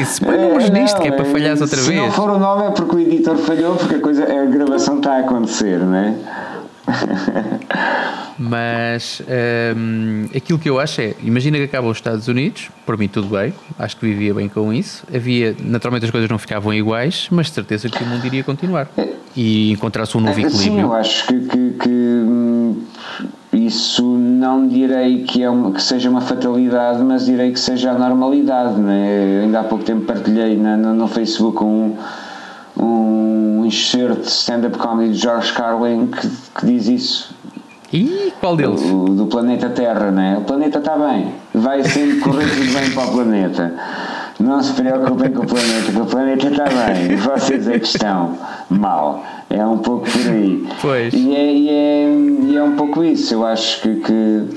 Isso, 0.00 0.24
põe 0.24 0.38
números 0.38 0.64
é, 0.66 0.70
nisto, 0.70 1.00
que 1.00 1.08
é 1.08 1.12
para 1.12 1.24
falhares 1.24 1.60
outra 1.60 1.80
se 1.80 1.88
vez. 1.88 2.00
Se 2.00 2.06
não 2.06 2.12
for 2.12 2.30
o 2.30 2.38
9 2.38 2.66
é 2.66 2.70
porque 2.70 2.96
o 2.96 2.98
editor 3.00 3.36
falhou, 3.38 3.74
porque 3.74 3.96
a, 3.96 4.00
coisa, 4.00 4.24
a 4.24 4.44
gravação 4.44 4.98
está 4.98 5.14
a 5.14 5.18
acontecer, 5.18 5.80
não 5.80 5.94
é? 5.96 6.14
Mas 8.42 9.22
um, 9.76 10.24
aquilo 10.36 10.58
que 10.58 10.68
eu 10.68 10.80
acho 10.80 11.00
é, 11.00 11.14
imagina 11.22 11.56
que 11.58 11.64
acabam 11.64 11.90
os 11.90 11.98
Estados 11.98 12.26
Unidos, 12.26 12.70
por 12.84 12.98
mim 12.98 13.06
tudo 13.06 13.28
bem, 13.28 13.54
acho 13.78 13.96
que 13.96 14.06
vivia 14.06 14.34
bem 14.34 14.48
com 14.48 14.72
isso. 14.72 15.04
Havia, 15.14 15.54
naturalmente 15.60 16.04
as 16.04 16.10
coisas 16.10 16.28
não 16.28 16.38
ficavam 16.38 16.74
iguais, 16.74 17.28
mas 17.30 17.46
de 17.46 17.52
certeza 17.52 17.88
que 17.88 18.02
o 18.02 18.06
mundo 18.06 18.26
iria 18.26 18.42
continuar 18.42 18.88
e 19.36 19.70
encontrar-se 19.70 20.16
um 20.16 20.20
novo 20.20 20.38
é, 20.40 20.42
equilíbrio. 20.42 20.74
Sim, 20.74 20.80
eu 20.80 20.92
acho 20.92 21.26
que, 21.26 21.40
que, 21.40 21.70
que 21.78 21.88
hum, 21.88 22.82
isso 23.52 24.04
não 24.04 24.66
direi 24.66 25.22
que, 25.22 25.42
é 25.42 25.48
uma, 25.48 25.70
que 25.70 25.82
seja 25.82 26.10
uma 26.10 26.20
fatalidade, 26.20 27.02
mas 27.04 27.26
direi 27.26 27.52
que 27.52 27.60
seja 27.60 27.92
a 27.92 27.98
normalidade. 27.98 28.74
Né? 28.74 29.42
Ainda 29.44 29.60
há 29.60 29.64
pouco 29.64 29.84
tempo 29.84 30.04
partilhei 30.04 30.56
na, 30.56 30.76
no, 30.76 30.94
no 30.94 31.06
Facebook 31.06 31.62
um 31.62 31.96
um 32.74 33.64
enxerto 33.66 34.22
de 34.22 34.28
stand-up 34.28 34.78
comedy 34.78 35.12
de 35.12 35.18
George 35.18 35.52
Carlin 35.52 36.06
que, 36.08 36.28
que 36.28 36.66
diz 36.66 36.88
isso. 36.88 37.34
E 37.92 38.32
qual 38.40 38.56
deles? 38.56 38.80
Do, 38.82 39.04
do 39.04 39.26
planeta 39.26 39.68
Terra, 39.68 40.10
né? 40.10 40.38
O 40.38 40.44
planeta 40.44 40.78
está 40.78 40.96
bem, 40.96 41.34
vai 41.52 41.84
sempre 41.84 42.18
correr 42.20 42.48
tudo 42.48 42.72
bem 42.72 42.90
para 42.90 43.04
o 43.04 43.12
planeta. 43.12 43.74
Não 44.40 44.62
se 44.62 44.72
preocupem 44.72 45.30
com 45.30 45.42
o 45.42 45.46
planeta, 45.46 45.92
que 45.92 46.00
o 46.00 46.06
planeta 46.06 46.48
está 46.48 46.64
bem, 46.64 47.16
vocês 47.16 47.68
é 47.68 47.78
que 47.78 47.86
estão 47.86 48.36
mal. 48.70 49.22
É 49.50 49.64
um 49.64 49.78
pouco 49.78 50.10
por 50.10 50.30
aí. 50.30 50.66
Pois. 50.80 51.12
E 51.12 51.34
é, 51.34 51.52
e 51.52 51.68
é, 51.68 52.14
e 52.44 52.56
é 52.56 52.62
um 52.62 52.74
pouco 52.74 53.04
isso. 53.04 53.34
Eu 53.34 53.44
acho 53.44 53.82
que, 53.82 53.96
que. 53.96 54.48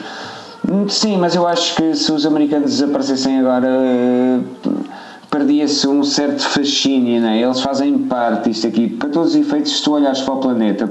Sim, 0.87 1.17
mas 1.17 1.35
eu 1.35 1.45
acho 1.45 1.75
que 1.75 1.93
se 1.93 2.11
os 2.11 2.25
americanos 2.25 2.71
desaparecessem 2.71 3.39
agora 3.39 3.67
perdia-se 5.29 5.85
um 5.87 6.01
certo 6.03 6.41
fascínio, 6.47 7.21
né? 7.21 7.41
eles 7.41 7.59
fazem 7.59 7.97
parte 7.99 8.49
disto 8.49 8.67
aqui, 8.67 8.87
para 8.87 9.09
todos 9.09 9.31
os 9.31 9.35
efeitos, 9.35 9.77
se 9.77 9.83
tu 9.83 9.91
olhares 9.91 10.21
para 10.21 10.33
o 10.33 10.37
planeta, 10.37 10.89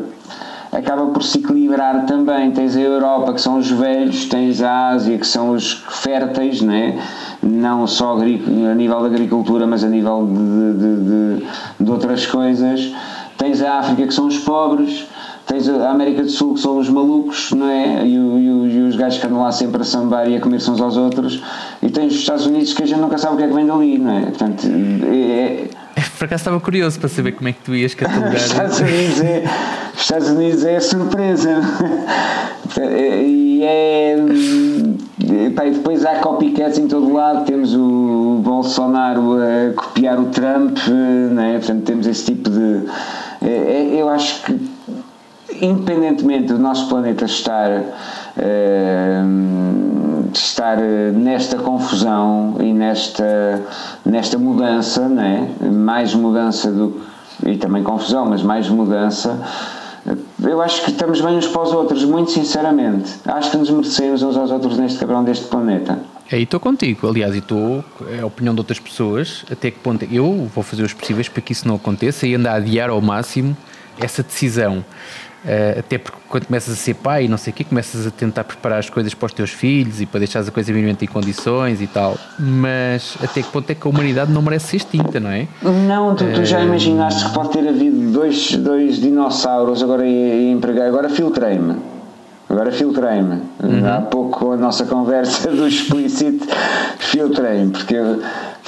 acaba 0.74 1.06
por 1.06 1.22
se 1.22 1.38
equilibrar 1.38 2.04
também. 2.06 2.50
Tens 2.50 2.76
a 2.76 2.80
Europa, 2.80 3.32
que 3.32 3.40
são 3.40 3.58
os 3.58 3.70
velhos, 3.70 4.26
tens 4.26 4.60
a 4.62 4.88
Ásia, 4.88 5.16
que 5.16 5.26
são 5.26 5.50
os 5.50 5.84
férteis, 5.88 6.60
né? 6.60 6.98
não 7.42 7.86
só 7.86 8.16
a 8.18 8.74
nível 8.74 9.00
da 9.00 9.06
agricultura, 9.06 9.66
mas 9.66 9.84
a 9.84 9.88
nível 9.88 10.26
de, 10.26 10.78
de, 10.78 11.40
de, 11.40 11.46
de 11.80 11.90
outras 11.90 12.26
coisas. 12.26 12.92
Tens 13.36 13.62
a 13.62 13.78
África, 13.78 14.06
que 14.06 14.14
são 14.14 14.26
os 14.26 14.38
pobres 14.38 15.06
tens 15.46 15.68
a 15.68 15.90
América 15.90 16.22
do 16.22 16.30
Sul 16.30 16.54
que 16.54 16.60
são 16.60 16.78
os 16.78 16.88
malucos, 16.88 17.50
não 17.52 17.68
é? 17.68 18.06
E, 18.06 18.18
o, 18.18 18.66
e, 18.66 18.82
os 18.82 18.96
gajos 18.96 19.18
que 19.18 19.26
andam 19.26 19.42
lá 19.42 19.52
sempre 19.52 19.80
a 19.82 19.84
sambar 19.84 20.28
e 20.28 20.36
a 20.36 20.40
comer-se 20.40 20.70
uns 20.70 20.80
aos 20.80 20.96
outros, 20.96 21.42
e 21.82 21.90
tens 21.90 22.14
os 22.14 22.20
Estados 22.20 22.46
Unidos 22.46 22.72
que 22.72 22.82
a 22.82 22.86
gente 22.86 23.00
nunca 23.00 23.18
sabe 23.18 23.34
o 23.34 23.36
que 23.36 23.44
é 23.44 23.48
que 23.48 23.54
vem 23.54 23.66
dali, 23.66 23.98
não 23.98 24.18
é? 24.18 24.22
Portanto, 24.22 24.66
é, 24.66 25.68
é 25.96 26.00
por 26.18 26.24
acaso 26.24 26.40
estava 26.40 26.60
curioso 26.60 26.98
para 26.98 27.08
saber 27.08 27.32
como 27.32 27.48
é 27.48 27.52
que 27.52 27.60
tu 27.62 27.74
ias 27.74 27.94
catalogar. 27.94 28.34
Estados 28.34 28.80
Unidos 28.80 29.20
é, 29.20 29.44
Estados 29.96 30.28
Unidos 30.30 30.64
é 30.64 30.80
surpresa. 30.80 31.60
E 32.76 33.62
é. 33.62 34.16
e 35.20 35.70
depois 35.70 36.04
há 36.04 36.16
copycats 36.16 36.76
em 36.78 36.88
todo 36.88 37.12
lado. 37.12 37.44
Temos 37.44 37.72
o 37.74 38.40
Bolsonaro 38.42 39.34
a 39.34 39.72
copiar 39.74 40.18
o 40.18 40.26
Trump, 40.26 40.78
não 41.30 41.42
é? 41.42 41.58
Portanto, 41.58 41.84
temos 41.84 42.06
esse 42.06 42.24
tipo 42.24 42.50
de. 42.50 42.82
É, 43.40 43.48
é, 43.48 44.00
eu 44.00 44.08
acho 44.08 44.42
que 44.42 44.74
independentemente 45.60 46.48
do 46.48 46.58
nosso 46.58 46.88
planeta 46.88 47.24
estar, 47.24 47.70
uh, 47.70 47.84
estar 50.32 50.78
nesta 50.78 51.58
confusão 51.58 52.56
e 52.60 52.72
nesta, 52.72 53.62
nesta 54.04 54.36
mudança, 54.38 55.08
né? 55.08 55.48
mais 55.60 56.14
mudança 56.14 56.70
do, 56.70 57.00
e 57.46 57.56
também 57.56 57.82
confusão, 57.82 58.26
mas 58.26 58.42
mais 58.42 58.68
mudança, 58.68 59.38
eu 60.48 60.60
acho 60.60 60.82
que 60.84 60.90
estamos 60.90 61.20
bem 61.20 61.36
uns 61.36 61.46
para 61.46 61.62
os 61.62 61.72
outros, 61.72 62.04
muito 62.04 62.30
sinceramente. 62.30 63.10
Acho 63.24 63.50
que 63.50 63.56
nos 63.56 63.70
merecemos 63.70 64.22
uns 64.22 64.36
aos 64.36 64.50
outros 64.50 64.78
neste 64.78 64.98
cabrão 64.98 65.24
deste 65.24 65.46
planeta. 65.46 65.98
Aí 66.30 66.42
estou 66.42 66.58
contigo, 66.58 67.06
aliás, 67.06 67.34
e 67.34 67.38
estou, 67.38 67.84
é 68.10 68.20
a 68.20 68.26
opinião 68.26 68.54
de 68.54 68.60
outras 68.60 68.78
pessoas, 68.78 69.44
até 69.50 69.70
que 69.70 69.78
ponto 69.78 70.06
eu 70.10 70.48
vou 70.54 70.64
fazer 70.64 70.82
os 70.82 70.92
possíveis 70.92 71.28
para 71.28 71.42
que 71.42 71.52
isso 71.52 71.68
não 71.68 71.74
aconteça 71.76 72.26
e 72.26 72.34
andar 72.34 72.52
a 72.52 72.56
adiar 72.56 72.90
ao 72.90 73.00
máximo 73.00 73.56
essa 74.00 74.22
decisão. 74.22 74.84
Uh, 75.44 75.80
até 75.80 75.98
porque 75.98 76.16
quando 76.26 76.46
começas 76.46 76.72
a 76.72 76.76
ser 76.76 76.94
pai 76.94 77.26
e 77.26 77.28
não 77.28 77.36
sei 77.36 77.52
o 77.52 77.56
quê, 77.56 77.64
começas 77.64 78.06
a 78.06 78.10
tentar 78.10 78.44
preparar 78.44 78.78
as 78.78 78.88
coisas 78.88 79.12
para 79.12 79.26
os 79.26 79.32
teus 79.34 79.50
filhos 79.50 80.00
e 80.00 80.06
para 80.06 80.20
deixar 80.20 80.40
a 80.40 80.50
coisa 80.50 80.72
minimamente 80.72 81.04
em 81.04 81.08
condições 81.08 81.82
e 81.82 81.86
tal. 81.86 82.16
Mas 82.38 83.18
até 83.22 83.42
que 83.42 83.48
ponto 83.50 83.68
é 83.68 83.74
que 83.74 83.86
a 83.86 83.90
humanidade 83.90 84.32
não 84.32 84.40
merece 84.40 84.68
ser 84.68 84.76
extinta, 84.78 85.20
não 85.20 85.30
é? 85.30 85.46
Não, 85.62 86.14
tu, 86.14 86.24
tu 86.32 86.44
já 86.46 86.60
uh, 86.60 86.64
imaginaste 86.64 87.26
que 87.26 87.34
pode 87.34 87.50
ter 87.50 87.68
havido 87.68 88.10
dois, 88.10 88.56
dois 88.56 88.98
dinossauros, 88.98 89.82
agora 89.82 90.06
ia, 90.06 90.50
empregar, 90.50 90.88
agora 90.88 91.10
filtrei-me. 91.10 91.76
Agora 92.48 92.72
filtrei-me. 92.72 93.42
Uhum. 93.62 93.86
Há 93.86 94.00
pouco 94.00 94.52
a 94.52 94.56
nossa 94.56 94.86
conversa 94.86 95.50
do 95.50 95.68
explícito 95.68 96.46
filtrei-me, 97.00 97.70
porque 97.70 97.94
eu, 97.94 98.22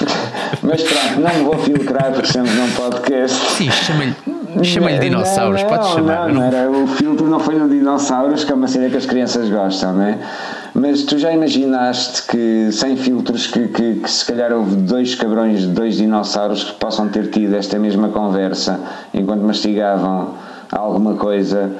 mas 0.61 0.83
pronto, 0.83 1.21
não 1.21 1.33
me 1.33 1.43
vou 1.43 1.57
filtrar 1.57 2.11
porque 2.11 2.27
estamos 2.27 2.53
num 2.53 2.69
podcast. 2.71 3.35
Sim, 3.51 3.71
chama-lhe 3.71 4.36
chama 4.63 4.91
dinossauros, 4.97 5.61
não, 5.61 5.69
podes 5.69 5.87
chamar. 5.89 6.27
Não, 6.27 6.35
não, 6.35 6.43
era, 6.43 6.69
o 6.69 6.87
filtro 6.87 7.27
não 7.27 7.39
foi 7.39 7.55
no 7.55 7.69
dinossauros, 7.69 8.43
que 8.43 8.51
é 8.51 8.55
uma 8.55 8.67
cena 8.67 8.89
que 8.89 8.97
as 8.97 9.05
crianças 9.05 9.49
gostam, 9.49 9.93
não 9.93 10.03
é? 10.03 10.17
Mas 10.73 11.03
tu 11.03 11.17
já 11.17 11.31
imaginaste 11.31 12.23
que 12.23 12.71
sem 12.71 12.95
filtros 12.95 13.47
que, 13.47 13.67
que, 13.67 13.95
que, 13.95 14.11
se 14.11 14.25
calhar 14.25 14.53
houve 14.53 14.75
dois 14.75 15.15
cabrões, 15.15 15.65
dois 15.65 15.97
dinossauros 15.97 16.63
que 16.63 16.73
possam 16.73 17.09
ter 17.09 17.29
tido 17.29 17.55
esta 17.55 17.79
mesma 17.79 18.09
conversa 18.09 18.79
enquanto 19.13 19.41
mastigavam 19.41 20.35
alguma 20.71 21.15
coisa 21.15 21.71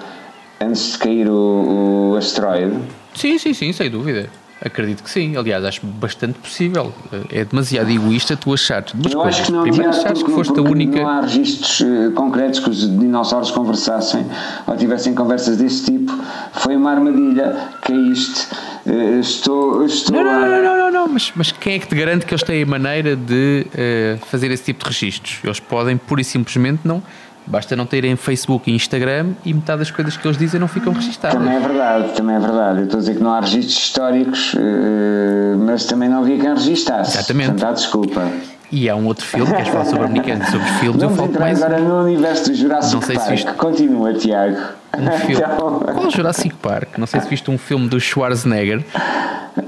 antes 0.60 0.94
de 0.94 0.98
cair 0.98 1.30
o, 1.30 2.12
o 2.14 2.16
asteroide? 2.18 2.78
Sim, 3.14 3.38
sim, 3.38 3.54
sim, 3.54 3.72
sem 3.72 3.90
dúvida. 3.90 4.30
Acredito 4.64 5.04
que 5.04 5.10
sim, 5.12 5.38
aliás, 5.38 5.64
acho 5.64 5.86
bastante 5.86 6.40
possível. 6.40 6.92
É 7.32 7.46
demasiado 7.46 7.92
egoísta 7.92 8.36
tu 8.36 8.52
achares 8.54 8.92
duas 8.92 9.14
Eu 9.14 9.20
coisas. 9.22 9.40
acho 9.42 9.46
que 9.48 9.52
não 9.52 9.62
Primeiro, 9.62 9.92
tinha, 9.92 10.02
achares 10.02 10.24
que 10.24 10.32
foste 10.32 10.58
a 10.60 10.62
única. 10.64 11.00
não 11.00 11.08
há 11.08 11.22
registros 11.22 11.82
eh, 11.82 12.10
concretos 12.16 12.60
que 12.60 12.70
os 12.72 12.80
dinossauros 13.00 13.52
conversassem 13.52 14.26
ou 14.66 14.76
tivessem 14.76 15.14
conversas 15.14 15.58
desse 15.58 15.86
tipo. 15.86 16.12
Foi 16.54 16.76
uma 16.76 16.90
armadilha, 16.92 17.56
caíste, 17.84 18.48
eh, 18.88 19.20
estou, 19.20 19.86
estou 19.86 20.16
Não, 20.16 20.24
não, 20.24 20.40
não, 20.48 20.64
não, 20.64 20.78
não, 20.78 20.92
não, 20.92 21.08
Mas, 21.08 21.32
mas 21.36 21.52
quem 21.52 21.76
é 21.76 21.80
que 21.80 21.88
te 21.88 21.94
garante 21.96 22.26
que 22.26 22.34
eles 22.34 22.42
têm 22.44 22.64
a 22.64 22.66
maneira 22.66 23.16
de 23.16 23.68
eh, 23.76 24.18
fazer 24.26 24.50
esse 24.50 24.64
tipo 24.64 24.84
de 24.86 24.90
registros? 24.90 25.38
Eles 25.44 25.60
podem 25.60 25.98
pura 25.98 26.22
e 26.22 26.24
simplesmente 26.24 26.80
não. 26.84 27.04
Basta 27.48 27.76
não 27.78 27.86
terem 27.86 28.16
Facebook 28.18 28.70
e 28.70 28.76
Instagram 28.76 29.32
e 29.46 29.54
metade 29.54 29.80
das 29.80 29.90
coisas 29.90 30.18
que 30.18 30.28
eles 30.28 30.38
dizem 30.38 30.60
não 30.60 30.68
ficam 30.68 30.92
registadas. 30.92 31.38
Também 31.38 31.56
é 31.56 31.60
verdade, 31.60 32.14
também 32.14 32.36
é 32.36 32.40
verdade. 32.40 32.80
Eu 32.80 32.84
estou 32.86 32.98
a 32.98 33.00
dizer 33.00 33.16
que 33.16 33.24
não 33.24 33.32
há 33.34 33.40
registros 33.40 33.78
históricos, 33.78 34.54
eh, 34.58 35.56
mas 35.58 35.86
também 35.86 36.10
não 36.10 36.20
havia 36.20 36.38
quem 36.38 36.50
registasse. 36.50 37.18
Exatamente. 37.18 37.52
Portanto, 37.52 37.70
há 37.70 37.74
desculpa. 37.74 38.32
E 38.72 38.90
há 38.90 38.96
um 38.96 39.06
outro 39.06 39.26
filme, 39.26 39.50
queres 39.52 39.70
falar 39.70 39.86
sobre 39.86 40.06
americanos 40.06 40.48
sobre 40.50 40.68
filmes? 40.80 41.02
Eu 41.02 41.10
Vamos 41.10 41.16
falo 41.18 41.30
entrar 41.30 41.40
mais 41.46 41.64
agora 41.64 41.80
no 41.82 42.04
universo 42.04 42.50
do 42.50 42.56
Jurassic 42.56 42.94
Não 42.96 43.02
sei 43.02 43.16
se 43.16 43.22
Park. 43.22 43.32
viste- 43.32 43.54
Continua, 43.54 44.14
Tiago. 44.14 44.58
um 44.98 45.12
filme. 45.12 45.44
Então, 45.48 45.80
Qual 45.96 46.10
Jurassic 46.12 46.54
Park? 46.56 46.98
Não 46.98 47.08
sei 47.08 47.22
se 47.22 47.30
viste 47.30 47.50
um 47.50 47.58
filme 47.58 47.88
do 47.88 47.98
Schwarzenegger 48.00 48.84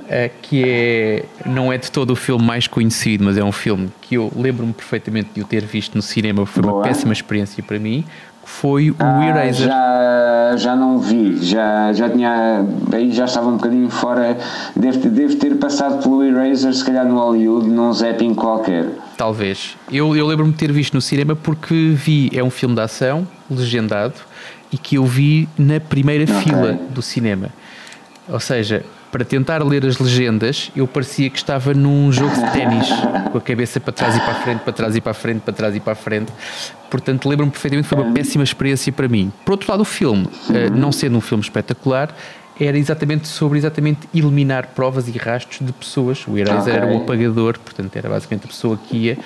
eh, 0.10 0.30
que 0.42 0.64
é, 0.68 1.24
não 1.46 1.72
é 1.72 1.78
de 1.78 1.90
todo 1.92 2.12
o 2.12 2.16
filme 2.16 2.44
mais 2.44 2.68
conhecido, 2.68 3.24
mas 3.24 3.38
é 3.38 3.44
um 3.44 3.52
filme 3.54 3.90
que 4.02 4.16
eu 4.16 4.30
lembro-me 4.36 4.74
perfeitamente 4.74 5.30
de 5.34 5.42
o 5.42 5.46
ter 5.46 5.64
visto 5.66 5.96
no 5.96 6.02
cinema, 6.02 6.46
foi 6.46 6.62
uma 6.64 6.74
Boa. 6.74 6.84
péssima 6.84 7.14
experiência 7.14 7.64
para 7.64 7.80
mim. 7.80 8.04
Foi 8.50 8.90
o 8.90 8.96
ah, 9.00 9.26
Eraser. 9.26 9.68
já, 9.68 10.54
já 10.58 10.76
não 10.76 10.98
vi, 10.98 11.38
já, 11.38 11.94
já 11.94 12.10
tinha. 12.10 12.66
Aí 12.92 13.12
já 13.12 13.24
estava 13.26 13.48
um 13.48 13.56
bocadinho 13.56 13.90
fora. 13.90 14.38
Deve, 14.76 15.08
deve 15.08 15.36
ter 15.36 15.56
passado 15.56 16.02
pelo 16.02 16.24
Eraser, 16.24 16.74
se 16.74 16.84
calhar 16.84 17.06
no 17.06 17.16
Hollywood, 17.16 17.70
num 17.70 17.94
zapping 17.94 18.34
qualquer. 18.34 18.88
Talvez. 19.16 19.78
Eu, 19.90 20.14
eu 20.18 20.26
lembro-me 20.26 20.52
de 20.52 20.58
ter 20.58 20.72
visto 20.74 20.94
no 20.96 21.00
cinema 21.00 21.36
porque 21.36 21.94
vi, 21.96 22.30
é 22.34 22.44
um 22.44 22.50
filme 22.50 22.74
de 22.76 22.82
ação, 22.82 23.26
legendado, 23.50 24.16
e 24.74 24.78
que 24.78 24.96
eu 24.96 25.06
vi 25.06 25.48
na 25.58 25.80
primeira 25.80 26.24
Ok. 26.24 26.36
fila 26.44 26.78
do 26.90 27.02
cinema. 27.02 27.50
Ou 28.28 28.40
seja, 28.40 28.84
para 29.12 29.26
tentar 29.26 29.64
ler 29.64 29.86
as 29.86 29.98
legendas, 29.98 30.72
eu 30.76 30.88
parecia 30.88 31.30
que 31.30 31.38
estava 31.38 31.74
num 31.74 32.12
jogo 32.12 32.34
de 32.34 32.52
ténis, 32.52 32.88
com 33.32 33.38
a 33.38 33.42
cabeça 33.42 33.80
para 33.80 33.94
trás 33.94 34.16
e 34.16 34.20
para 34.20 34.32
a 34.32 34.36
frente, 34.36 34.60
para 34.60 34.74
trás 34.74 34.96
e 34.96 35.02
para 35.02 35.12
a 35.12 35.16
frente, 35.16 35.42
para 35.42 35.54
trás 35.54 35.76
e 35.76 35.80
para 35.80 35.94
a 35.94 35.96
frente. 35.96 36.32
Portanto, 36.90 37.28
lembro-me 37.28 37.52
perfeitamente 37.52 37.88
que 37.88 37.96
foi 37.96 38.04
uma 38.04 38.14
péssima 38.14 38.44
experiência 38.44 38.92
para 38.92 39.08
mim. 39.08 39.32
Por 39.46 39.54
outro 39.54 39.72
lado, 39.72 39.82
o 39.82 39.86
filme, 39.86 40.28
eh, 40.54 40.70
não 40.70 40.92
sendo 40.92 41.18
um 41.18 41.22
filme 41.22 41.44
espetacular, 41.44 42.16
era 42.60 42.78
exatamente 42.78 43.28
sobre 43.28 43.58
exatamente 43.58 44.08
eliminar 44.14 44.68
provas 44.76 45.08
e 45.08 45.18
rastros 45.18 45.66
de 45.66 45.72
pessoas. 45.72 46.28
O 46.28 46.38
Eraser 46.38 46.76
era 46.76 46.88
o 46.88 46.98
apagador, 46.98 47.58
portanto 47.58 47.96
era 47.96 48.10
basicamente 48.10 48.46
a 48.46 48.48
pessoa 48.48 48.78
que 48.78 48.98
ia. 48.98 49.18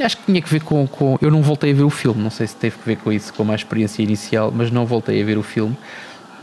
Acho 0.00 0.18
que 0.18 0.24
tinha 0.26 0.40
que 0.40 0.48
ver 0.48 0.62
com, 0.62 0.86
com. 0.86 1.18
Eu 1.20 1.30
não 1.30 1.42
voltei 1.42 1.72
a 1.72 1.74
ver 1.74 1.82
o 1.82 1.90
filme, 1.90 2.22
não 2.22 2.30
sei 2.30 2.46
se 2.46 2.54
teve 2.54 2.76
que 2.78 2.86
ver 2.86 2.96
com 2.96 3.12
isso, 3.12 3.34
com 3.34 3.50
a 3.50 3.54
experiência 3.54 4.02
inicial, 4.02 4.52
mas 4.54 4.70
não 4.70 4.86
voltei 4.86 5.20
a 5.20 5.24
ver 5.24 5.36
o 5.36 5.42
filme. 5.42 5.76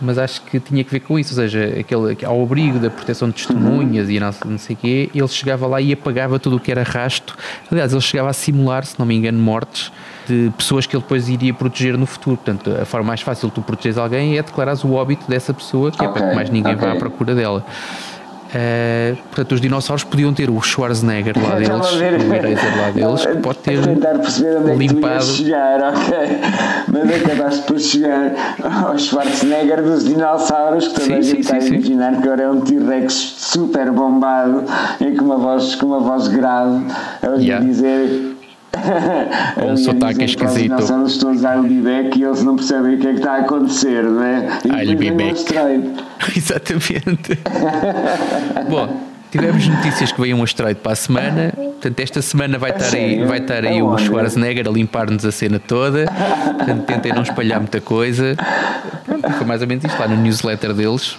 Mas 0.04 0.18
acho 0.18 0.42
que 0.42 0.60
tinha 0.60 0.84
que 0.84 0.92
ver 0.92 1.00
com 1.00 1.18
isso, 1.18 1.32
ou 1.34 1.36
seja, 1.38 1.64
aquele, 1.80 2.18
ao 2.26 2.44
abrigo 2.44 2.78
da 2.78 2.90
proteção 2.90 3.30
de 3.30 3.36
testemunhas 3.36 4.10
e 4.10 4.20
não, 4.20 4.30
não 4.46 4.58
sei 4.58 4.76
o 4.76 4.78
quê, 4.80 5.10
ele 5.16 5.28
chegava 5.30 5.66
lá 5.66 5.80
e 5.80 5.94
apagava 5.94 6.38
tudo 6.38 6.58
o 6.58 6.60
que 6.60 6.70
era 6.72 6.84
rasto. 6.84 7.36
Aliás, 7.72 7.94
ele 7.94 8.02
chegava 8.02 8.30
a 8.30 8.34
simular, 8.34 8.86
se 8.86 9.00
não 9.00 9.06
me 9.06 9.16
engano, 9.16 9.40
mortes 9.40 9.92
de 10.28 10.52
pessoas 10.58 10.86
que 10.86 10.96
ele 10.96 11.04
depois 11.04 11.30
iria 11.30 11.54
proteger 11.54 11.98
no 11.98 12.06
futuro. 12.06 12.38
Portanto, 12.38 12.70
a 12.82 12.86
forma 12.86 13.08
mais 13.08 13.22
fácil 13.22 13.48
de 13.50 13.56
tu 13.56 13.62
protegeres 13.62 13.98
alguém 13.98 14.38
é 14.38 14.44
declarares 14.44 14.84
o 14.84 14.92
óbito 14.94 15.28
dessa 15.30 15.54
pessoa, 15.54 15.92
que 15.92 16.04
é 16.04 16.08
Ok, 16.08 16.20
para 16.22 16.30
que 16.30 16.36
mais 16.36 16.50
ninguém 16.50 16.76
vá 16.76 16.88
ok. 16.88 16.98
à 16.98 17.00
procura 17.00 17.34
dela. 17.36 17.66
Uh, 18.54 19.16
portanto, 19.24 19.52
os 19.54 19.62
dinossauros 19.62 20.04
podiam 20.04 20.32
ter 20.32 20.50
o 20.50 20.62
Schwarzenegger 20.62 21.34
lá 21.42 21.56
deles, 21.58 21.92
o 21.92 22.34
Eraser 22.34 22.78
lá 22.78 22.92
deles, 22.92 23.26
que 23.26 23.38
pode 23.38 23.58
ter 23.60 23.80
é 23.80 24.76
limpado. 24.76 25.24
chegar? 25.24 25.80
Mas 26.88 27.16
acabaste 27.16 27.62
por 27.64 27.80
chegar 27.80 28.32
ao 28.86 28.98
Schwarzenegger 28.98 29.82
dos 29.82 30.06
dinossauros, 30.06 30.88
que 30.88 30.94
toda 30.94 31.06
Sim, 31.06 31.14
a 31.16 31.22
gente 31.22 31.40
está 31.42 31.56
a 31.56 31.60
imaginar 31.60 32.12
que 32.22 32.28
agora 32.28 32.44
é 32.44 32.50
um 32.52 32.62
T-Rex 32.62 33.14
super 33.38 33.92
bombado 33.92 34.64
e 35.02 35.16
com 35.16 35.26
uma 35.26 35.38
voz, 35.38 35.74
com 35.76 35.88
uma 35.88 36.00
voz 36.00 36.28
grave, 36.28 36.86
a 37.22 37.34
Yeah. 37.40 37.66
dizer. 37.66 38.33
Com 39.56 39.72
um 39.74 39.78
sotaque 39.78 40.24
esquisito. 40.26 40.62
dinossauros 40.64 41.18
todos 41.18 41.44
I'll 41.44 41.64
be 41.64 41.76
back 41.82 42.18
e 42.20 42.24
eles 42.24 42.44
não 42.44 42.56
percebem 42.56 42.96
o 42.96 42.98
que 43.00 43.08
é 43.08 43.12
que 43.12 43.18
está 43.20 43.34
a 43.34 43.38
acontecer, 43.40 44.04
não 44.04 44.24
é? 44.24 44.48
E 44.66 44.68
I'll 44.90 44.98
be 44.98 45.12
back. 45.12 45.40
Exatamente. 46.36 47.40
Bom, 48.70 48.98
tivemos 49.32 49.68
notícias 49.68 50.12
que 50.12 50.20
veio 50.22 50.36
um 50.36 50.44
asteroide 50.44 50.80
para 50.80 50.94
a 50.94 50.96
semana. 50.96 51.54
Portanto, 51.56 52.00
esta 52.00 52.22
semana 52.22 52.58
vai 52.58 52.72
estar 52.72 52.96
aí, 52.96 53.24
vai 53.26 53.40
estar 53.40 53.64
aí 53.66 53.82
o 53.82 53.88
Aonde? 53.90 54.04
Schwarzenegger 54.06 54.68
a 54.68 54.72
limpar-nos 54.72 55.26
a 55.26 55.32
cena 55.32 55.60
toda. 55.60 56.06
Portanto, 56.58 56.84
tentem 56.86 57.14
não 57.14 57.22
espalhar 57.24 57.60
muita 57.60 57.80
coisa. 57.82 58.36
Pronto, 59.06 59.32
foi 59.32 59.46
mais 59.46 59.62
ou 59.62 59.68
menos 59.68 59.84
isto 59.84 60.00
lá 60.00 60.08
no 60.08 60.16
newsletter 60.18 60.74
deles. 60.74 61.18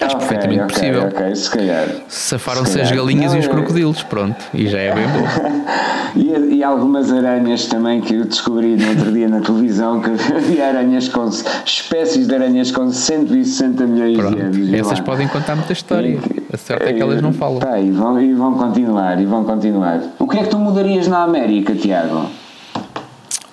Acho 0.00 0.16
Ok, 0.16 0.26
perfeitamente 0.26 0.60
ok, 0.62 0.74
possível. 0.74 1.02
Ok, 1.04 1.36
se 1.36 1.50
calhar. 1.50 1.86
Safaram-se 2.08 2.72
Se 2.72 2.80
as 2.80 2.90
galinhas 2.90 3.30
Não, 3.32 3.36
e 3.38 3.40
os 3.40 3.46
é- 3.46 3.48
crocodilos, 3.48 4.02
pronto. 4.02 4.36
E 4.52 4.66
já 4.68 4.78
é 4.78 4.92
bem 4.94 5.04
bom. 5.08 5.24
E 6.16 6.53
algumas 6.64 7.12
aranhas 7.12 7.66
também 7.66 8.00
que 8.00 8.14
eu 8.14 8.24
descobri 8.24 8.76
no 8.76 8.88
outro 8.90 9.12
dia 9.12 9.28
na 9.28 9.40
televisão 9.40 10.00
que 10.00 10.10
havia 10.34 10.66
aranhas 10.68 11.08
com 11.08 11.28
espécies 11.64 12.26
de 12.26 12.34
aranhas 12.34 12.70
com 12.70 12.90
160 12.90 13.86
milhões 13.86 14.12
de 14.12 14.18
Pronto. 14.18 14.40
anos. 14.40 14.56
vê 14.56 14.78
Essas 14.78 14.98
lá. 14.98 15.04
podem 15.04 15.28
contar 15.28 15.54
muita 15.56 15.72
história. 15.72 16.18
A 16.52 16.56
sorte 16.56 16.84
é 16.84 16.92
que 16.92 17.00
elas 17.02 17.20
não 17.22 17.32
falam. 17.32 17.58
Tá, 17.58 17.78
e, 17.78 17.90
vão, 17.90 18.20
e 18.20 18.32
vão 18.34 18.54
continuar, 18.54 19.20
e 19.20 19.24
vão 19.26 19.44
continuar. 19.44 20.00
O 20.18 20.26
que 20.26 20.38
é 20.38 20.42
que 20.42 20.48
tu 20.50 20.58
mudarias 20.58 21.06
na 21.08 21.22
América, 21.22 21.74
Tiago? 21.74 22.26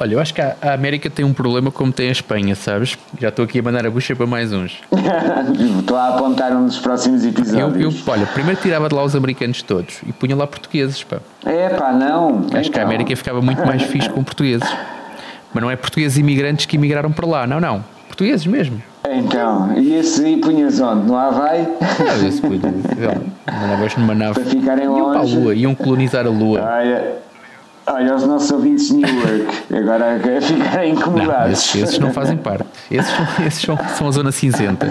Olha, 0.01 0.15
eu 0.15 0.19
acho 0.19 0.33
que 0.33 0.41
a 0.41 0.55
América 0.73 1.11
tem 1.11 1.23
um 1.23 1.31
problema 1.31 1.69
como 1.69 1.91
tem 1.91 2.09
a 2.09 2.11
Espanha, 2.11 2.55
sabes? 2.55 2.97
Já 3.19 3.29
estou 3.29 3.45
aqui 3.45 3.59
a 3.59 3.61
mandar 3.61 3.85
a 3.85 3.89
bucha 3.91 4.15
para 4.15 4.25
mais 4.25 4.51
uns. 4.51 4.79
Estou 5.79 5.95
a 5.95 6.09
apontar 6.09 6.51
um 6.53 6.65
dos 6.65 6.79
próximos 6.79 7.23
Eu, 7.23 7.29
episódios. 7.29 7.95
eu, 8.07 8.11
olha, 8.11 8.25
primeiro 8.25 8.59
tirava 8.59 8.89
de 8.89 8.95
lá 8.95 9.03
os 9.03 9.15
americanos 9.15 9.61
todos 9.61 10.01
e 10.07 10.11
punha 10.11 10.35
lá 10.35 10.47
portugueses, 10.47 11.03
pá. 11.03 11.17
É 11.45 11.69
pá, 11.69 11.91
não. 11.91 12.47
Acho 12.51 12.71
que 12.71 12.79
a 12.79 12.81
Então. 12.81 12.81
América 12.81 13.15
ficava 13.15 13.43
muito 13.43 13.63
mais 13.63 13.83
fixe 13.83 14.09
com 14.09 14.23
portugueses. 14.23 14.67
Mas 15.53 15.61
não 15.61 15.69
é 15.69 15.75
portugueses 15.75 16.17
imigrantes 16.17 16.65
que 16.65 16.77
imigraram 16.77 17.11
para 17.11 17.27
lá, 17.27 17.45
não, 17.45 17.59
não. 17.59 17.83
Portugueses 18.07 18.47
mesmo. 18.47 18.81
Então, 19.07 19.77
e 19.77 19.93
esse 19.93 20.25
aí 20.25 20.37
punhas 20.37 20.79
onde? 20.79 21.05
No 21.05 21.15
Havaí? 21.15 21.67
Ah, 21.79 22.27
esse 22.27 22.41
punha, 22.41 22.59
sei 22.61 23.05
lá, 23.05 23.15
mandavas 23.61 23.95
numa 23.97 24.15
nave. 24.15 24.33
Para 24.39 24.45
ficarem 24.49 24.85
Iam 24.85 25.11
para 25.11 25.19
a 25.19 25.21
longe. 25.21 25.35
Lua, 25.37 25.53
iam 25.53 25.75
colonizar 25.75 26.25
a 26.25 26.29
Lua. 26.29 26.59
Olha, 26.61 27.17
olha 27.87 28.15
os 28.15 28.23
nossos 28.25 28.51
ouvintes 28.51 28.87
de 28.87 28.95
Newark, 28.95 29.73
agora 29.75 30.19
ficarem 30.41 30.93
Não, 30.93 30.99
incomodados. 30.99 31.51
esses, 31.53 31.75
esses 31.83 31.99
não 31.99 32.11
fazem 32.11 32.37
parte. 32.37 32.65
Esses, 32.89 33.11
são, 33.15 33.25
esses 33.45 33.61
são, 33.61 33.77
são 33.95 34.07
a 34.07 34.11
zona 34.11 34.31
cinzenta. 34.31 34.87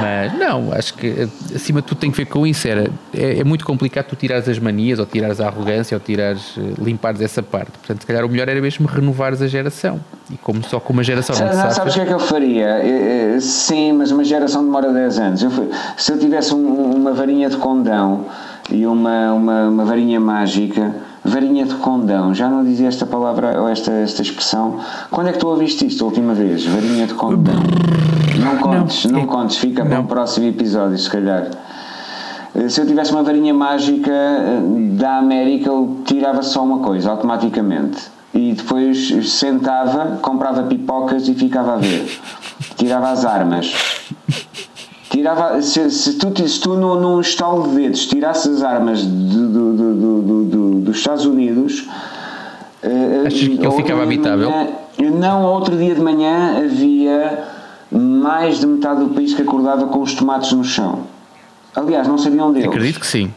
Mas 0.00 0.32
não, 0.38 0.72
acho 0.72 0.94
que 0.94 1.28
acima 1.54 1.80
de 1.80 1.86
tudo 1.88 1.98
tem 1.98 2.10
que 2.10 2.16
ver 2.16 2.24
com 2.26 2.46
isso. 2.46 2.66
Era, 2.66 2.90
é, 3.14 3.40
é 3.40 3.44
muito 3.44 3.64
complicado 3.64 4.06
tu 4.06 4.16
tirares 4.16 4.48
as 4.48 4.58
manias, 4.58 4.98
ou 4.98 5.06
tirares 5.06 5.40
a 5.40 5.46
arrogância, 5.46 5.96
ou 5.96 6.00
tirares, 6.00 6.54
eh, 6.58 6.60
limpares 6.82 7.20
essa 7.20 7.42
parte. 7.42 7.70
Portanto, 7.72 8.00
se 8.00 8.06
calhar 8.06 8.24
o 8.24 8.28
melhor 8.28 8.48
era 8.48 8.60
mesmo 8.60 8.86
renovares 8.86 9.40
a 9.42 9.46
geração. 9.46 10.00
E 10.30 10.36
como 10.38 10.62
só 10.64 10.80
com 10.80 10.92
uma 10.92 11.04
geração 11.04 11.36
não 11.38 11.54
Não, 11.56 11.68
te 11.68 11.74
sabes 11.74 11.92
o 11.92 11.96
que 11.96 12.02
é 12.02 12.06
que 12.06 12.12
eu 12.12 12.18
faria? 12.18 12.66
Eh, 12.82 13.34
eh, 13.36 13.40
Sim, 13.40 13.92
mas 13.92 14.10
uma 14.10 14.24
geração 14.24 14.64
demora 14.64 14.92
10 14.92 15.18
anos. 15.18 15.42
Eu 15.42 15.50
se 15.96 16.12
eu 16.12 16.18
tivesse 16.18 16.54
um- 16.54 16.94
uma 16.96 17.12
varinha 17.12 17.48
de 17.48 17.56
condão 17.56 18.26
e 18.70 18.86
uma, 18.86 19.32
uma, 19.32 19.68
uma 19.68 19.84
varinha 19.84 20.20
mágica, 20.20 20.94
varinha 21.24 21.64
de 21.64 21.74
condão, 21.76 22.34
já 22.34 22.48
não 22.48 22.64
dizia 22.64 22.88
esta 22.88 23.04
palavra 23.06 23.60
ou 23.60 23.68
esta, 23.68 23.90
esta 23.92 24.22
expressão? 24.22 24.76
Quando 25.10 25.28
é 25.28 25.32
que 25.32 25.38
tu 25.38 25.48
ouviste 25.48 25.86
isto 25.86 26.02
a 26.04 26.06
última 26.06 26.34
vez? 26.34 26.64
Varinha 26.66 27.06
de 27.06 27.14
condão. 27.14 27.60
Não 28.38 28.56
contes, 28.58 29.04
não, 29.06 29.20
é- 29.20 29.26
contes, 29.26 29.56
fica 29.56 29.84
para 29.84 29.96
não. 29.96 30.04
o 30.04 30.06
próximo 30.06 30.46
episódio, 30.46 30.96
se 30.98 31.08
calhar. 31.10 31.48
Eh, 32.54 32.68
Se 32.68 32.80
eu 32.80 32.86
tivesse 32.86 33.12
uma 33.12 33.22
varinha 33.22 33.52
mágica 33.54 34.10
eh, 34.10 34.60
da 34.92 35.16
América, 35.18 35.68
eu 35.68 35.98
tirava 36.04 36.42
só 36.42 36.64
uma 36.64 36.78
coisa, 36.78 37.10
automaticamente. 37.10 38.10
E 38.34 38.54
depois 38.54 39.28
sentava, 39.30 40.18
comprava 40.22 40.62
pipocas 40.62 41.28
e 41.28 41.34
ficava 41.34 41.74
a 41.74 41.76
ver. 41.76 42.18
Tirava 42.76 43.10
as 43.10 43.26
armas. 43.26 43.74
Tirava, 45.22 45.62
se, 45.62 45.88
se 45.88 46.14
tu, 46.14 46.48
se 46.48 46.60
tu 46.60 46.74
num, 46.74 46.96
num 47.00 47.20
estalo 47.20 47.68
de 47.68 47.76
dedos 47.76 48.06
tirasse 48.06 48.48
as 48.48 48.60
armas 48.64 49.04
do, 49.04 49.48
do, 49.48 49.72
do, 49.72 49.94
do- 49.94 50.22
do- 50.22 50.44
do- 50.46 50.80
dos 50.80 50.96
Estados 50.96 51.24
Unidos. 51.24 51.86
eh, 52.82 53.22
Achas 53.28 53.38
que 53.38 53.54
ele 53.54 53.70
ficava 53.70 54.02
habitável? 54.02 54.50
manhã- 54.50 54.66
não, 55.20 55.44
outro 55.44 55.76
dia 55.76 55.94
de 55.94 56.00
manhã 56.00 56.56
havia 56.64 57.44
mais 57.92 58.58
de 58.58 58.66
metade 58.66 58.98
do 58.98 59.10
país 59.10 59.32
que 59.32 59.42
acordava 59.42 59.86
com 59.86 60.00
os 60.02 60.12
tomates 60.12 60.50
no 60.50 60.64
chão. 60.64 61.04
Aliás, 61.76 62.08
não 62.08 62.18
sabiam 62.18 62.52
deles. 62.52 62.66
acredito 62.68 62.98
que 62.98 63.06
sim. 63.06 63.32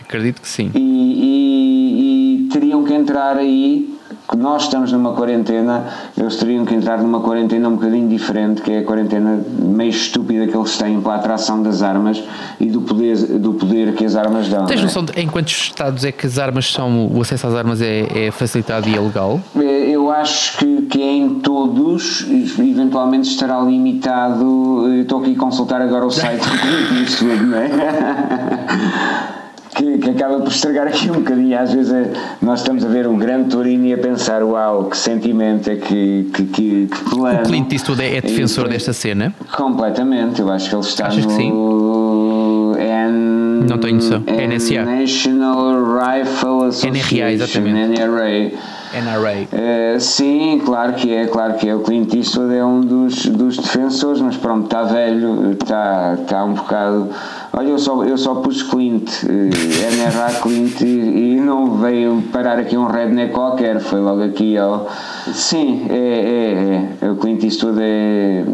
Acredito 0.00 0.42
que 0.42 0.48
sim. 0.48 0.72
E, 0.74 0.78
e- 0.80 2.44
e 2.46 2.48
teriam 2.48 2.82
que 2.82 2.92
entrar 2.94 3.36
aí 3.36 3.96
nós 4.36 4.64
estamos 4.64 4.92
numa 4.92 5.14
quarentena, 5.14 5.86
eles 6.16 6.36
teriam 6.36 6.64
que 6.64 6.74
entrar 6.74 6.98
numa 6.98 7.20
quarentena 7.20 7.68
um 7.68 7.76
bocadinho 7.76 8.08
diferente, 8.08 8.60
que 8.60 8.70
é 8.70 8.78
a 8.80 8.84
quarentena 8.84 9.42
meio 9.58 9.90
estúpida 9.90 10.46
que 10.46 10.56
eles 10.56 10.76
têm 10.76 11.00
pela 11.00 11.16
atração 11.16 11.62
das 11.62 11.82
armas 11.82 12.22
e 12.60 12.66
do 12.66 12.82
poder, 12.82 13.16
do 13.38 13.54
poder 13.54 13.94
que 13.94 14.04
as 14.04 14.16
armas 14.16 14.48
dão. 14.48 14.66
Tens 14.66 14.80
é? 14.80 14.82
noção 14.82 15.04
de 15.04 15.18
em 15.18 15.26
quantos 15.26 15.54
estados 15.54 16.04
é 16.04 16.12
que 16.12 16.26
as 16.26 16.38
armas 16.38 16.70
são, 16.70 17.06
o 17.06 17.22
acesso 17.22 17.46
às 17.46 17.54
armas 17.54 17.80
é, 17.80 18.26
é 18.26 18.30
facilitado 18.30 18.88
e 18.88 18.94
é 18.94 19.00
legal? 19.00 19.40
É, 19.56 19.90
Eu 19.90 20.10
acho 20.10 20.58
que, 20.58 20.82
que 20.82 21.02
é 21.02 21.12
em 21.12 21.40
todos, 21.40 22.26
eventualmente 22.58 23.28
estará 23.30 23.58
limitado. 23.60 24.44
eu 24.88 25.02
Estou 25.02 25.20
aqui 25.20 25.34
a 25.34 25.38
consultar 25.38 25.80
agora 25.80 26.04
o 26.04 26.10
site 26.10 26.42
do 26.42 27.46
não 27.46 27.56
é? 27.56 29.37
Que, 29.78 29.96
que 29.98 30.10
acaba 30.10 30.40
por 30.40 30.48
estragar 30.48 30.88
aqui 30.88 31.08
um 31.08 31.14
bocadinho. 31.14 31.56
Às 31.56 31.72
vezes 31.72 31.92
é- 31.92 32.10
nós 32.42 32.58
estamos 32.60 32.84
a 32.84 32.88
ver 32.88 33.06
o 33.06 33.14
grande 33.16 33.50
Torino 33.50 33.86
e 33.86 33.94
a 33.94 33.98
pensar: 33.98 34.42
uau, 34.42 34.86
que 34.86 34.96
sentimento 34.96 35.70
é 35.70 35.76
que, 35.76 36.28
que, 36.34 36.42
que, 36.46 36.86
que 36.88 37.10
plano. 37.10 37.40
O 37.40 37.42
Clint 37.44 37.72
Eastwood 37.72 38.02
é, 38.02 38.16
é 38.16 38.20
defensor 38.20 38.66
E- 38.66 38.70
desta 38.70 38.92
cena. 38.92 39.32
Completamente, 39.56 40.40
eu 40.40 40.50
acho 40.50 40.68
que 40.68 40.74
ele 40.74 40.82
está 40.82 41.06
Achas 41.06 41.24
que 41.24 41.48
no 41.48 42.74
N... 42.76 43.66
Não 43.68 43.78
tenho 43.78 43.94
noção. 43.96 44.20
NSA. 44.26 44.84
National 44.84 45.84
Rifle 45.84 46.64
Association 46.68 47.16
NRA, 47.20 47.32
exatamente. 47.32 48.00
NRA. 48.00 48.77
NRA. 48.92 49.46
Eh, 49.52 49.96
sim, 50.00 50.60
claro 50.64 50.94
que 50.94 51.12
é, 51.12 51.26
claro 51.26 51.54
que 51.54 51.68
é. 51.68 51.74
O 51.74 51.80
Clint 51.80 52.12
Eastwood 52.14 52.54
é 52.54 52.64
um 52.64 52.80
dos, 52.80 53.26
dos 53.26 53.56
defensores, 53.56 54.20
mas 54.20 54.36
pronto, 54.36 54.64
está 54.64 54.82
velho, 54.84 55.52
está, 55.52 56.14
está 56.20 56.44
um 56.44 56.54
bocado. 56.54 57.08
Olha, 57.52 57.68
eu 57.68 57.78
só, 57.78 58.02
eu 58.04 58.16
só 58.16 58.36
pus 58.36 58.62
Clint, 58.62 59.10
eh, 59.24 59.50
NRA 59.96 60.40
Clint, 60.40 60.80
e, 60.80 61.34
e 61.34 61.40
não 61.40 61.76
veio 61.78 62.22
parar 62.32 62.58
aqui 62.58 62.76
um 62.76 62.86
redneck 62.86 63.32
qualquer, 63.32 63.80
foi 63.80 64.00
logo 64.00 64.22
aqui 64.22 64.56
ao. 64.56 64.88
Sim, 65.32 65.86
é, 65.90 66.94
é, 67.00 67.06
é. 67.06 67.10
O 67.10 67.16
Clint 67.16 67.42
Eastwood 67.44 67.78
é. 67.80 68.44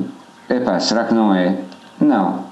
Epá, 0.51 0.79
será 0.81 1.05
que 1.05 1.15
não 1.15 1.35
é? 1.35 1.57
Não. 2.01 2.45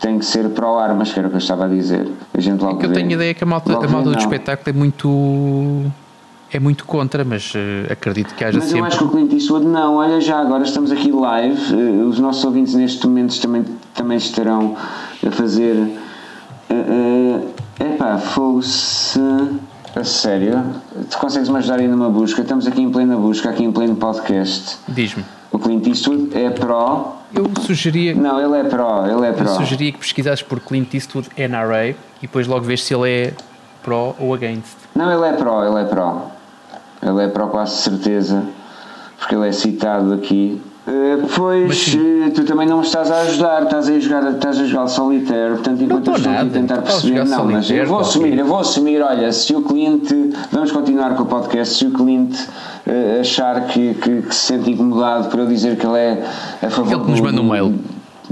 Tem 0.00 0.18
que 0.18 0.24
ser 0.24 0.48
pró-armas, 0.48 1.12
que 1.12 1.18
era 1.20 1.28
o 1.28 1.30
que 1.30 1.36
eu 1.36 1.38
estava 1.38 1.66
a 1.66 1.68
dizer. 1.68 2.10
A 2.34 2.40
gente 2.40 2.60
logo 2.60 2.78
Que 2.78 2.86
eu 2.86 2.88
vê. 2.90 2.96
tenho 2.96 3.10
a 3.10 3.12
ideia 3.12 3.34
que 3.34 3.44
a 3.44 3.46
malta, 3.46 3.70
Logo 3.70 3.84
a 3.84 3.86
vê, 3.86 3.92
malta 3.92 4.08
do 4.08 4.12
não. 4.14 4.18
espetáculo 4.18 4.68
é 4.68 4.72
muito. 4.72 5.92
É 6.52 6.60
muito 6.60 6.84
contra, 6.84 7.24
mas 7.24 7.52
eh, 7.56 7.90
acredito 7.90 8.34
que 8.34 8.44
haja 8.44 8.58
Mas 8.58 8.68
eu 8.68 8.72
sempre. 8.72 8.88
acho 8.88 8.98
que 8.98 9.04
o 9.04 9.08
Clint 9.08 9.32
Eastwood 9.32 9.64
não, 9.66 9.96
olha 9.96 10.20
já 10.20 10.38
agora 10.38 10.64
estamos 10.64 10.92
aqui 10.92 11.10
live, 11.10 11.58
eh, 11.74 12.04
os 12.04 12.18
nossos 12.18 12.44
ouvintes 12.44 12.74
neste 12.74 13.06
momento 13.06 13.40
também, 13.40 13.64
também 13.94 14.18
estarão 14.18 14.76
a 15.26 15.30
fazer 15.30 15.76
é 17.80 17.84
epá, 17.84 18.18
fogo-se 18.18 19.20
a 19.94 20.04
sério, 20.04 20.62
tu 21.10 21.18
consegues 21.18 21.48
me 21.48 21.58
ajudar 21.58 21.78
aí 21.78 21.86
numa 21.88 22.08
busca, 22.08 22.40
estamos 22.40 22.66
aqui 22.66 22.80
em 22.80 22.90
plena 22.90 23.16
busca, 23.16 23.50
aqui 23.50 23.62
em 23.62 23.70
pleno 23.70 23.94
podcast. 23.96 24.78
Diz-me. 24.88 25.24
O 25.50 25.58
Clint 25.58 25.86
Eastwood 25.86 26.30
é 26.34 26.48
pró, 26.48 27.18
Eu 27.34 27.50
sugeria, 27.60 28.14
não, 28.14 28.40
ele 28.40 28.66
é 28.66 28.68
pró, 28.68 29.06
ele 29.06 29.26
é 29.26 29.30
eu 29.30 29.34
pró. 29.34 29.48
sugeria 29.48 29.92
que 29.92 29.98
pesquisasses 29.98 30.42
por 30.42 30.60
Clint 30.60 30.94
Eastwood 30.94 31.28
NRA 31.36 31.88
e 31.88 31.96
depois 32.22 32.46
logo 32.46 32.64
vês 32.64 32.82
se 32.82 32.94
ele 32.94 33.10
é 33.10 33.34
pró 33.82 34.14
ou 34.18 34.32
against. 34.32 34.76
Não, 34.94 35.12
ele 35.12 35.34
é 35.34 35.36
pró, 35.36 35.64
ele 35.64 35.82
é 35.82 35.84
pró. 35.84 36.30
Ele 37.02 37.24
é 37.24 37.28
pró 37.28 37.48
quase 37.48 37.76
certeza, 37.76 38.42
porque 39.18 39.34
ele 39.34 39.48
é 39.48 39.52
citado 39.52 40.14
aqui. 40.14 40.60
Mas 40.84 41.30
pois 41.36 41.96
eh, 41.96 42.30
tu 42.30 42.44
também 42.44 42.66
não 42.66 42.78
me 42.78 42.84
estás 42.84 43.08
a 43.10 43.20
ajudar, 43.20 43.62
estás 43.62 43.88
a 43.88 44.00
jogar, 44.00 44.32
estás 44.32 44.58
a 44.58 44.64
jogar 44.64 44.88
solitário, 44.88 45.54
portanto 45.54 45.82
enquanto 45.82 46.08
eu 46.08 46.16
estou 46.16 46.32
aqui 46.32 46.40
a 46.40 46.44
nada, 46.44 46.50
tentar 46.50 46.82
perceber, 46.82 47.24
não, 47.24 47.44
mas 47.44 47.70
eu 47.70 47.76
vou 47.86 47.98
qualquer. 47.98 48.08
assumir, 48.08 48.38
eu 48.38 48.46
vou 48.46 48.58
assumir, 48.58 49.00
olha, 49.00 49.30
se 49.30 49.54
o 49.54 49.62
cliente, 49.62 50.30
vamos 50.50 50.72
continuar 50.72 51.14
com 51.14 51.22
o 51.22 51.26
podcast, 51.26 51.78
se 51.78 51.86
o 51.86 51.92
cliente 51.92 52.36
eh, 52.84 53.18
achar 53.20 53.68
que, 53.68 53.94
que, 53.94 54.22
que 54.22 54.34
se 54.34 54.40
sente 54.40 54.72
incomodado 54.72 55.28
por 55.28 55.38
eu 55.38 55.46
dizer 55.46 55.76
que 55.76 55.86
ele 55.86 55.98
é 55.98 56.26
a 56.60 56.68
favor 56.68 56.92
Ele 56.92 57.04
que 57.04 57.10
nos 57.12 57.20
manda 57.20 57.40
um 57.40 57.48
mail. 57.48 57.74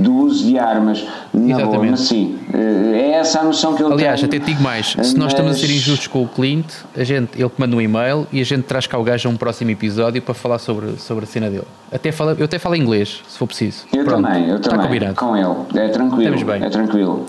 Do 0.00 0.14
uso 0.14 0.44
de 0.46 0.58
armas, 0.58 1.04
na 1.32 1.40
boa, 1.40 1.60
Exatamente. 1.60 1.90
mas 1.90 2.00
sim, 2.00 2.38
eh, 2.52 3.00
é 3.00 3.10
essa 3.12 3.40
a 3.40 3.44
noção 3.44 3.74
que 3.74 3.82
eu 3.82 3.92
Aliás, 3.92 4.20
tenho. 4.20 4.28
até 4.32 4.38
te 4.38 4.46
digo 4.46 4.62
mais, 4.62 4.96
se 5.02 5.16
nós 5.16 5.28
estamos 5.32 5.52
a 5.52 5.54
ser 5.54 5.66
mas- 5.68 5.76
injustos 5.76 6.06
com 6.06 6.22
o 6.22 6.28
Clint, 6.28 6.66
a 6.96 7.04
gente, 7.04 7.38
ele 7.40 7.48
que 7.48 7.60
manda 7.60 7.76
um 7.76 7.80
e-mail 7.80 8.26
e 8.32 8.40
a 8.40 8.44
gente 8.44 8.62
traz 8.64 8.86
cá 8.86 8.98
o 8.98 9.04
gajo 9.04 9.28
a 9.28 9.32
um 9.32 9.36
próximo 9.36 9.70
episódio 9.70 10.20
para 10.22 10.34
falar 10.34 10.58
sobre, 10.58 10.92
sobre 10.98 11.24
a 11.24 11.26
cena 11.26 11.50
dele. 11.50 11.64
Até 11.92 12.10
fala, 12.12 12.34
eu 12.38 12.44
até 12.44 12.58
falo 12.58 12.74
inglês, 12.76 13.20
se 13.28 13.38
for 13.38 13.46
preciso. 13.46 13.84
Eu 13.92 14.04
Pronto, 14.04 14.22
também, 14.26 14.48
eu 14.48 14.56
Está 14.56 14.70
também. 14.70 14.86
combinado. 14.86 15.14
Com 15.16 15.36
ele. 15.36 15.84
É 15.84 15.88
tranquilo. 15.88 16.34
Estamos 16.34 16.42
bem. 16.42 16.64
É 16.64 16.70
tranquilo. 16.70 17.26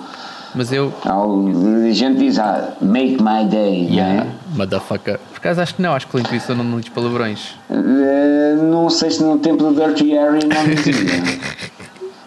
Mas 0.53 0.73
eu, 0.73 0.91
A 1.05 1.91
gente 1.93 2.19
diz, 2.19 2.37
ah, 2.37 2.73
make 2.81 3.17
my 3.23 3.45
day, 3.49 3.87
yeah, 3.89 4.25
né? 4.25 4.31
motherfucker. 4.53 5.17
Por 5.31 5.37
acaso 5.37 5.61
acho 5.61 5.75
que 5.75 5.81
não, 5.81 5.93
acho 5.93 6.07
que 6.07 6.11
Clint 6.11 6.29
Eastwood 6.33 6.61
não, 6.61 6.69
não 6.71 6.79
diz 6.81 6.89
palavrões. 6.89 7.55
Eh, 7.69 8.55
Não 8.61 8.89
sei 8.89 9.09
se 9.11 9.23
no 9.23 9.37
tempo 9.37 9.63
do 9.63 9.73
Dirty 9.73 10.11
Harry 10.11 10.45
não 10.45 10.65
dizia. 10.75 10.93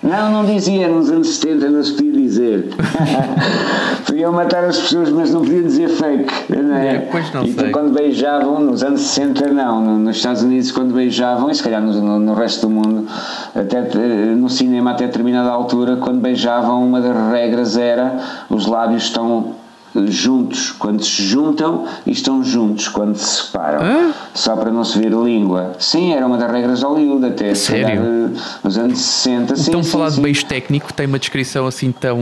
Não, 0.04 0.30
não 0.30 0.44
dizia, 0.44 0.86
nos 0.86 1.10
anos 1.10 1.36
70 1.36 1.70
não 1.70 1.82
se 1.82 1.94
podia 1.94 2.12
dizer. 2.12 2.68
Podiam 4.06 4.32
matar 4.32 4.62
as 4.64 4.78
pessoas, 4.78 5.08
mas 5.10 5.32
não 5.32 5.40
podiam 5.40 5.62
dizer 5.62 5.88
fake. 5.88 6.32
Não 6.62 6.76
é? 6.76 6.96
É, 6.96 6.98
pois 7.10 7.32
não 7.32 7.42
e 7.44 7.50
então 7.50 7.64
sei. 7.64 7.72
quando 7.72 7.94
beijavam, 7.94 8.60
nos 8.60 8.82
anos 8.82 9.00
60 9.00 9.48
não, 9.48 9.80
no- 9.80 9.98
nos 9.98 10.16
Estados 10.16 10.42
Unidos 10.42 10.70
quando 10.70 10.92
beijavam, 10.94 11.50
e 11.50 11.54
se 11.54 11.62
calhar 11.62 11.80
no, 11.82 11.92
no- 11.94 12.18
no 12.20 12.34
resto 12.34 12.66
do 12.66 12.70
mundo, 12.70 13.06
até 13.54 13.78
eh, 13.78 14.34
no 14.36 14.48
cinema 14.50 14.90
até 14.90 15.06
determinada 15.06 15.50
altura, 15.50 15.96
quando 15.96 16.20
beijavam, 16.20 16.86
uma 16.86 17.00
das 17.00 17.16
regras 17.32 17.76
era 17.78 18.18
os 18.50 18.66
lábios 18.66 19.04
estão 19.04 19.54
juntos 20.06 20.72
quando 20.72 21.04
se 21.04 21.22
juntam 21.26 21.86
e 22.06 22.10
estão 22.12 22.42
juntos 22.42 22.88
quando 22.88 23.16
se 23.16 23.42
separam. 23.46 23.80
Hã? 23.84 24.12
Só 24.34 24.56
para 24.56 24.70
não 24.70 24.84
se 24.84 24.98
ver 24.98 25.12
língua. 25.12 25.72
Sim, 25.78 26.12
era 26.12 26.26
uma 26.26 26.36
das 26.36 26.50
regras 26.50 26.78
de 26.80 26.84
Hollywood 26.84 27.26
até. 27.26 27.54
Sério? 27.54 27.84
calhar, 27.86 28.04
eh, 28.04 28.30
Nos 28.62 28.78
anos 28.78 28.98
60. 28.98 29.56
Sim, 29.56 29.70
Então 29.70 29.82
sim, 29.82 29.90
falar 29.90 30.10
sim. 30.10 30.16
de 30.16 30.22
beijo 30.22 30.44
técnico 30.46 30.92
tem 30.92 31.06
uma 31.06 31.18
descrição 31.18 31.66
assim 31.66 31.92
tão. 31.92 32.18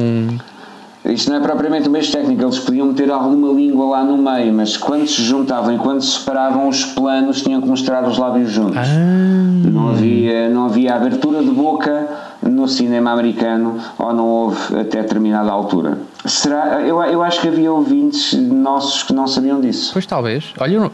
Isto 1.04 1.30
não 1.30 1.38
é 1.38 1.40
propriamente 1.40 1.88
um 1.88 1.92
beijo 1.92 2.12
técnico, 2.12 2.42
eles 2.42 2.58
podiam 2.60 2.86
meter 2.86 3.10
alguma 3.10 3.52
língua 3.52 3.86
lá 3.86 4.04
no 4.04 4.16
meio, 4.16 4.52
mas 4.52 4.76
quando 4.76 5.06
se 5.08 5.20
juntavam 5.22 5.74
e 5.74 5.78
quando 5.78 6.00
se 6.00 6.12
separavam, 6.18 6.68
os 6.68 6.84
planos 6.84 7.42
tinham 7.42 7.60
que 7.60 7.66
mostrar 7.68 8.06
os 8.08 8.18
lábios 8.18 8.50
juntos. 8.52 8.76
Ah, 8.78 9.68
Não, 9.68 9.88
havia, 9.90 10.48
não 10.48 10.66
havia 10.66 10.94
abertura 10.94 11.42
de 11.42 11.50
boca 11.50 12.06
no 12.40 12.68
cinema 12.68 13.10
americano 13.10 13.78
ou 13.98 14.12
não 14.14 14.26
houve 14.26 14.78
até 14.78 15.02
determinada 15.02 15.50
altura. 15.50 15.98
Será? 16.24 16.80
Eu, 16.82 17.02
eu 17.02 17.20
acho 17.22 17.40
que 17.40 17.48
havia 17.48 17.72
ouvintes 17.72 18.32
nossos 18.34 19.02
que 19.02 19.12
não 19.12 19.26
sabiam 19.26 19.60
disso. 19.60 19.90
pois 19.92 20.06
talvez. 20.06 20.44
Olha, 20.60 20.78
não- 20.80 20.90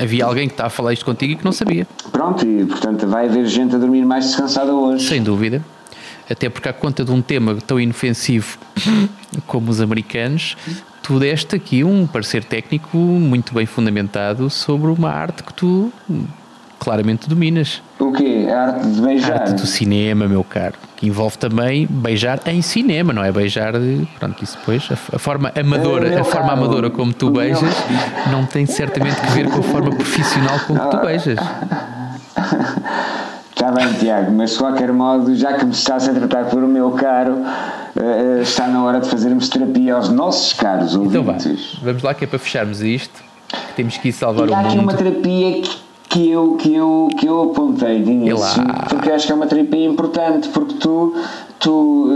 havia 0.00 0.24
alguém 0.24 0.48
que 0.48 0.54
está 0.54 0.66
a 0.66 0.70
falar 0.70 0.94
isto 0.94 1.04
contigo 1.04 1.34
e 1.34 1.36
que 1.36 1.44
não 1.44 1.52
sabia. 1.52 1.86
Pronto, 2.10 2.46
e 2.46 2.64
portanto 2.64 3.06
vai 3.06 3.26
haver 3.26 3.44
gente 3.46 3.74
a 3.74 3.78
dormir 3.78 4.04
mais 4.06 4.24
descansada 4.26 4.72
hoje. 4.74 5.06
Sem 5.06 5.22
dúvida. 5.22 5.62
Até 6.30 6.48
porque, 6.48 6.68
à 6.68 6.72
conta 6.72 7.04
de 7.04 7.10
um 7.12 7.22
tema 7.22 7.56
tão 7.66 7.78
inofensivo 7.80 8.58
como 9.46 9.70
os 9.70 9.80
americanos, 9.80 10.56
tu 11.02 11.18
deste 11.20 11.54
aqui 11.54 11.84
um 11.84 12.06
parecer 12.06 12.42
técnico 12.44 12.96
muito 12.98 13.54
bem 13.54 13.64
fundamentado 13.66 14.50
sobre 14.50 14.90
uma 14.90 15.10
arte 15.10 15.42
que 15.44 15.54
tu 15.54 15.92
claramente 16.80 17.28
dominas. 17.28 17.80
O 17.98 18.12
quê? 18.12 18.46
A 18.50 18.60
arte 18.66 18.86
de 18.88 18.98
A 19.00 19.02
beijar. 19.04 19.32
arte 19.40 19.52
do 19.54 19.66
cinema, 19.66 20.26
meu 20.28 20.42
caro. 20.44 20.74
Que 20.96 21.06
envolve 21.06 21.38
também 21.38 21.86
beijar 21.88 22.40
em 22.46 22.60
cinema, 22.62 23.12
não 23.12 23.22
é 23.24 23.30
beijar 23.30 23.72
de. 23.78 24.06
Pronto, 24.18 24.42
isso 24.42 24.56
depois. 24.58 24.88
A, 24.90 25.16
a 25.16 25.18
forma 25.18 25.52
amadora, 25.58 26.08
meu 26.08 26.20
a 26.20 26.24
forma 26.24 26.48
caro, 26.48 26.60
amadora 26.60 26.90
como 26.90 27.12
tu 27.12 27.28
o 27.28 27.30
meu- 27.30 27.40
beijas 27.42 27.74
não 28.32 28.44
tem 28.46 28.66
certamente 28.66 29.20
que 29.20 29.30
ver 29.32 29.48
com 29.48 29.60
a 29.60 29.62
forma 29.62 29.90
profissional 29.90 30.58
como 30.66 30.80
tu 30.90 30.96
beijas. 31.06 31.38
Está 33.66 33.72
bem, 33.84 33.92
Tiago, 33.94 34.30
mas 34.30 34.52
de 34.52 34.58
qualquer 34.58 34.92
modo, 34.92 35.34
já 35.34 35.54
que 35.54 35.64
me 35.64 35.72
estás 35.72 36.08
a 36.08 36.12
tratar 36.12 36.44
por 36.44 36.62
o 36.62 36.68
meu 36.68 36.92
caro, 36.92 37.38
eh, 37.96 38.38
eh, 38.38 38.42
está 38.42 38.68
na 38.68 38.84
hora 38.84 39.00
de 39.00 39.08
fazermos 39.08 39.48
terapia 39.48 39.96
aos 39.96 40.08
nossos 40.08 40.52
caros 40.52 40.94
Então 40.94 41.24
vá, 41.24 41.32
ouvintes. 41.32 41.76
vamos 41.82 42.00
lá 42.04 42.14
que 42.14 42.22
é 42.22 42.28
para 42.28 42.38
fecharmos 42.38 42.80
isto. 42.80 43.20
que 43.48 43.56
Temos 43.74 43.96
que 43.98 44.10
ir 44.10 44.12
salvar 44.12 44.46
e 44.46 44.52
o 44.52 44.54
há 44.54 44.60
aqui 44.60 44.68
mundo. 44.76 44.82
uma 44.82 44.94
terapia 44.94 45.62
que, 45.62 45.78
que, 46.08 46.30
eu, 46.30 46.52
que, 46.52 46.74
eu, 46.74 47.08
que 47.18 47.26
eu 47.26 47.42
apontei 47.50 48.04
de 48.04 48.10
início, 48.12 48.62
porque 48.88 49.10
acho 49.10 49.26
que 49.26 49.32
é 49.32 49.34
uma 49.34 49.48
terapia 49.48 49.84
importante, 49.84 50.48
porque 50.50 50.74
tu, 50.74 51.16
tu 51.58 52.08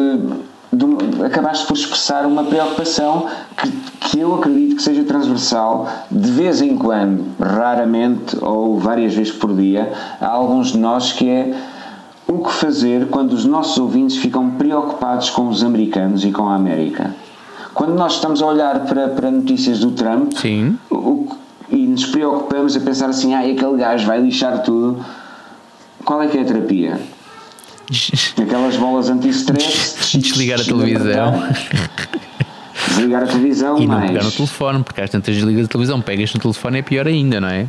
do- 0.73 1.25
acabaste 1.25 1.67
por 1.67 1.75
expressar 1.77 2.27
uma 2.27 2.45
preocupação 2.45 3.27
que, 3.57 3.71
que 4.11 4.19
eu 4.21 4.35
acredito 4.35 4.77
que 4.77 4.83
seja 4.83 5.03
transversal, 5.05 5.89
de 6.11 6.31
vez 6.31 6.61
em 6.63 6.77
quando, 6.77 7.25
raramente 7.41 8.37
ou 8.41 8.79
várias 8.79 9.15
vezes 9.15 9.33
por 9.33 9.55
dia, 9.55 9.93
há 10.21 10.29
alguns 10.29 10.69
de 10.73 10.79
nós 10.79 11.13
que 11.13 11.29
é 11.29 11.55
o 12.29 12.39
que 12.39 12.53
fazer 12.53 13.09
quando 13.09 13.33
os 13.33 13.45
nossos 13.45 13.77
ouvintes 13.79 14.17
ficam 14.17 14.51
preocupados 14.51 15.31
com 15.31 15.49
os 15.49 15.65
americanos 15.65 16.25
e 16.25 16.31
com 16.31 16.49
a 16.49 16.55
América. 16.55 17.15
Quando 17.75 17.95
nós 17.95 18.15
estamos 18.15 18.41
a 18.43 18.47
olhar 18.47 18.81
para, 18.87 19.09
para 19.09 19.31
notícias 19.31 19.81
do 19.81 19.91
Trump, 19.93 20.33
Sim. 20.35 20.79
o- 20.91 21.29
e 21.69 21.87
nos 21.87 22.05
preocupamos 22.07 22.77
a 22.77 22.81
pensar 22.81 23.09
assim, 23.11 23.33
ah, 23.35 23.41
aquele 23.41 23.77
gajo 23.77 24.07
vai 24.07 24.21
lixar 24.21 24.63
tudo. 24.63 25.05
Qual 26.05 26.21
é 26.23 26.27
que 26.27 26.37
é 26.39 26.41
a 26.41 26.45
terapia? 26.45 27.01
Aquelas 28.41 28.77
bolas 28.77 29.09
anti-stress. 29.11 30.17
Desligar 30.19 30.61
a 30.61 30.65
televisão. 30.65 31.43
Desligar 32.89 33.23
a 33.23 33.27
televisão, 33.27 33.79
E 33.79 33.87
não 33.87 33.95
mais. 33.99 34.11
pegar 34.11 34.25
no 34.25 34.31
telefone, 34.31 34.83
porque 34.85 35.01
às 35.01 35.11
tantas 35.11 35.35
desligas 35.35 35.67
a 35.67 35.69
televisão, 35.69 36.01
pegas 36.01 36.33
no 36.35 36.41
telefone 36.41 36.79
é 36.79 36.83
pior 36.83 37.07
ainda, 37.07 37.41
não 37.41 37.49
é? 37.49 37.67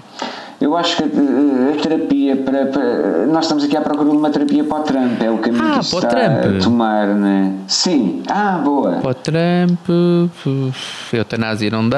Eu 0.60 0.78
acho 0.78 0.96
que 0.96 1.02
a, 1.04 1.08
a 1.08 1.82
terapia 1.82 2.36
para, 2.38 2.68
para, 2.68 3.26
Nós 3.26 3.46
estamos 3.46 3.64
aqui 3.64 3.76
à 3.76 3.82
procura 3.82 4.12
de 4.12 4.16
uma 4.16 4.30
terapia 4.30 4.64
para 4.64 4.78
o 4.80 4.84
Trump, 4.84 5.20
é 5.22 5.32
o 5.32 5.40
caminho 5.40 5.64
Ah, 5.66 5.80
que 5.80 5.86
está 5.96 6.08
Trump. 6.08 6.56
a 6.60 6.64
tomar, 6.64 7.08
né? 7.08 7.54
Sim, 7.68 8.22
ah, 8.30 8.62
boa. 8.64 8.92
Para 9.02 9.10
o 9.10 9.14
Trump, 9.16 9.90
eutanásia 11.12 11.70
não 11.72 11.90
dá, 11.90 11.98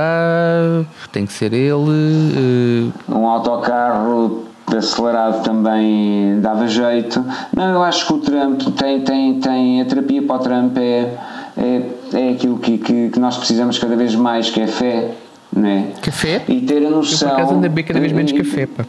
tem 1.11 1.26
que 1.26 1.34
ser 1.34 1.51
ele. 1.51 2.91
eh, 3.09 3.11
Um 3.11 3.28
autocarro 3.28 4.45
acelerado 4.76 5.43
também 5.43 6.39
dava 6.41 6.68
jeito. 6.68 7.24
Não, 7.55 7.74
eu 7.74 7.84
acho 7.84 8.07
que 8.07 8.14
o 8.14 8.18
Trump 8.20 8.61
tem, 8.78 9.01
tem, 9.01 9.39
tem 9.39 9.82
a 9.82 9.86
terapia 9.86 10.22
para 10.22 10.36
o 10.36 10.39
Trump 10.39 10.78
é, 10.78 11.14
é, 11.57 11.82
é 12.14 12.30
aquilo 12.32 12.57
que, 12.57 12.78
que, 12.78 13.09
que 13.09 13.20
nós 13.20 13.38
precisamos 13.38 13.78
cada 13.78 13.95
vez 13.95 14.16
mais, 14.16 14.49
que 14.49 14.61
é 14.61 14.68
fé. 14.68 15.11
Né? 15.55 15.88
Café? 16.01 16.41
E 16.47 16.61
ter 16.61 16.78
a 16.78 16.82
Eu 16.86 16.89
noção. 16.91 17.30
por 17.30 17.36
acaso 17.36 17.61
cada 17.86 17.99
vez 17.99 18.11
menos 18.11 18.32
e- 18.32 18.36
café, 18.36 18.66
pá. 18.66 18.86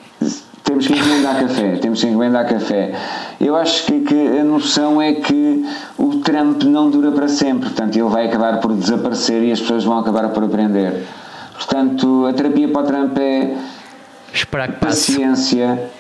Temos 0.63 0.87
que 0.87 0.95
encomendar 0.95 1.39
café, 1.39 1.77
temos 1.77 2.01
que 2.01 2.07
encomendar 2.07 2.49
café. 2.49 2.95
Eu 3.39 3.55
acho 3.55 3.85
que, 3.85 4.01
que 4.01 4.39
a 4.39 4.43
noção 4.43 5.01
é 5.01 5.13
que 5.13 5.63
o 5.99 6.17
Trump 6.21 6.63
não 6.63 6.89
dura 6.89 7.13
para 7.13 7.29
sempre, 7.29 7.69
portanto 7.69 7.95
ele 7.97 8.09
vai 8.09 8.27
acabar 8.27 8.61
por 8.61 8.73
desaparecer 8.73 9.43
e 9.43 9.53
as 9.53 9.61
pessoas 9.61 9.85
vão 9.85 9.99
acabar 9.99 10.31
por 10.31 10.43
aprender. 10.43 11.05
Portanto, 11.53 12.25
a 12.27 12.33
terapia 12.33 12.67
para 12.69 12.81
o 12.81 12.85
Trump 12.85 13.19
é 13.19 13.55
Esperar 14.35 14.69
que 14.73 14.81
passe. 14.81 15.13
paciência. 15.13 15.91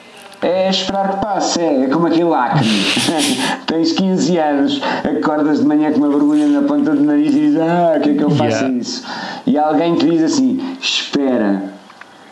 É 0.42 0.68
esperar 0.68 1.12
que 1.12 1.24
passe, 1.24 1.58
é, 1.60 1.84
é 1.84 1.86
como 1.88 2.06
aquele 2.06 2.34
acne. 2.34 2.68
Tens 3.66 3.92
15 3.92 4.36
anos, 4.36 4.80
acordas 5.18 5.60
de 5.60 5.64
manhã 5.66 5.90
com 5.92 5.98
uma 6.00 6.10
vergonha 6.10 6.46
na 6.48 6.62
ponta 6.68 6.90
do 6.94 7.02
nariz 7.02 7.34
e 7.34 7.40
dizes: 7.40 7.60
Ah, 7.60 7.94
o 7.96 8.00
que 8.00 8.10
é 8.10 8.14
que 8.14 8.22
eu 8.22 8.30
faço 8.30 8.44
Yeah. 8.58 8.68
isso? 8.76 9.04
E 9.46 9.56
alguém 9.56 9.94
te 9.94 10.10
diz 10.10 10.22
assim: 10.22 10.76
Espera. 10.80 11.62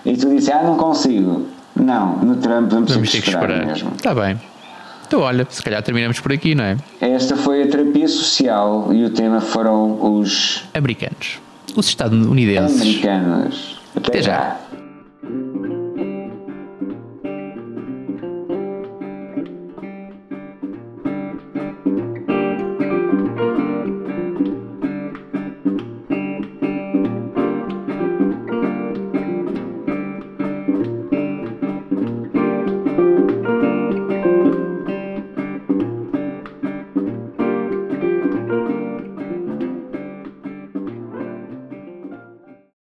E 0.04 0.14
tu 0.16 0.28
dizes: 0.28 0.50
Ah, 0.50 0.62
não 0.62 0.76
consigo. 0.76 1.46
Não, 1.74 2.16
no 2.18 2.36
Trump 2.36 2.70
vamos, 2.70 2.92
Vamos 2.92 3.10
ter 3.10 3.22
que 3.22 3.28
esperar, 3.30 3.48
esperar. 3.48 3.66
mesmo. 3.66 3.92
Está 3.96 4.14
bem. 4.14 4.38
Então, 5.06 5.20
olha, 5.20 5.46
se 5.48 5.62
calhar 5.62 5.82
terminamos 5.82 6.20
por 6.20 6.32
aqui, 6.32 6.54
não 6.54 6.64
é? 6.64 6.76
Esta 7.00 7.34
foi 7.36 7.62
a 7.62 7.66
terapia 7.66 8.08
social 8.08 8.88
e 8.92 9.04
o 9.04 9.10
tema 9.10 9.40
foram 9.40 9.98
os 10.18 10.64
Americanos. 10.74 11.38
Os 11.74 11.86
estadunidenses. 11.88 12.80
americanos. 12.80 13.80
Até 13.96 14.20
já. 14.22 14.56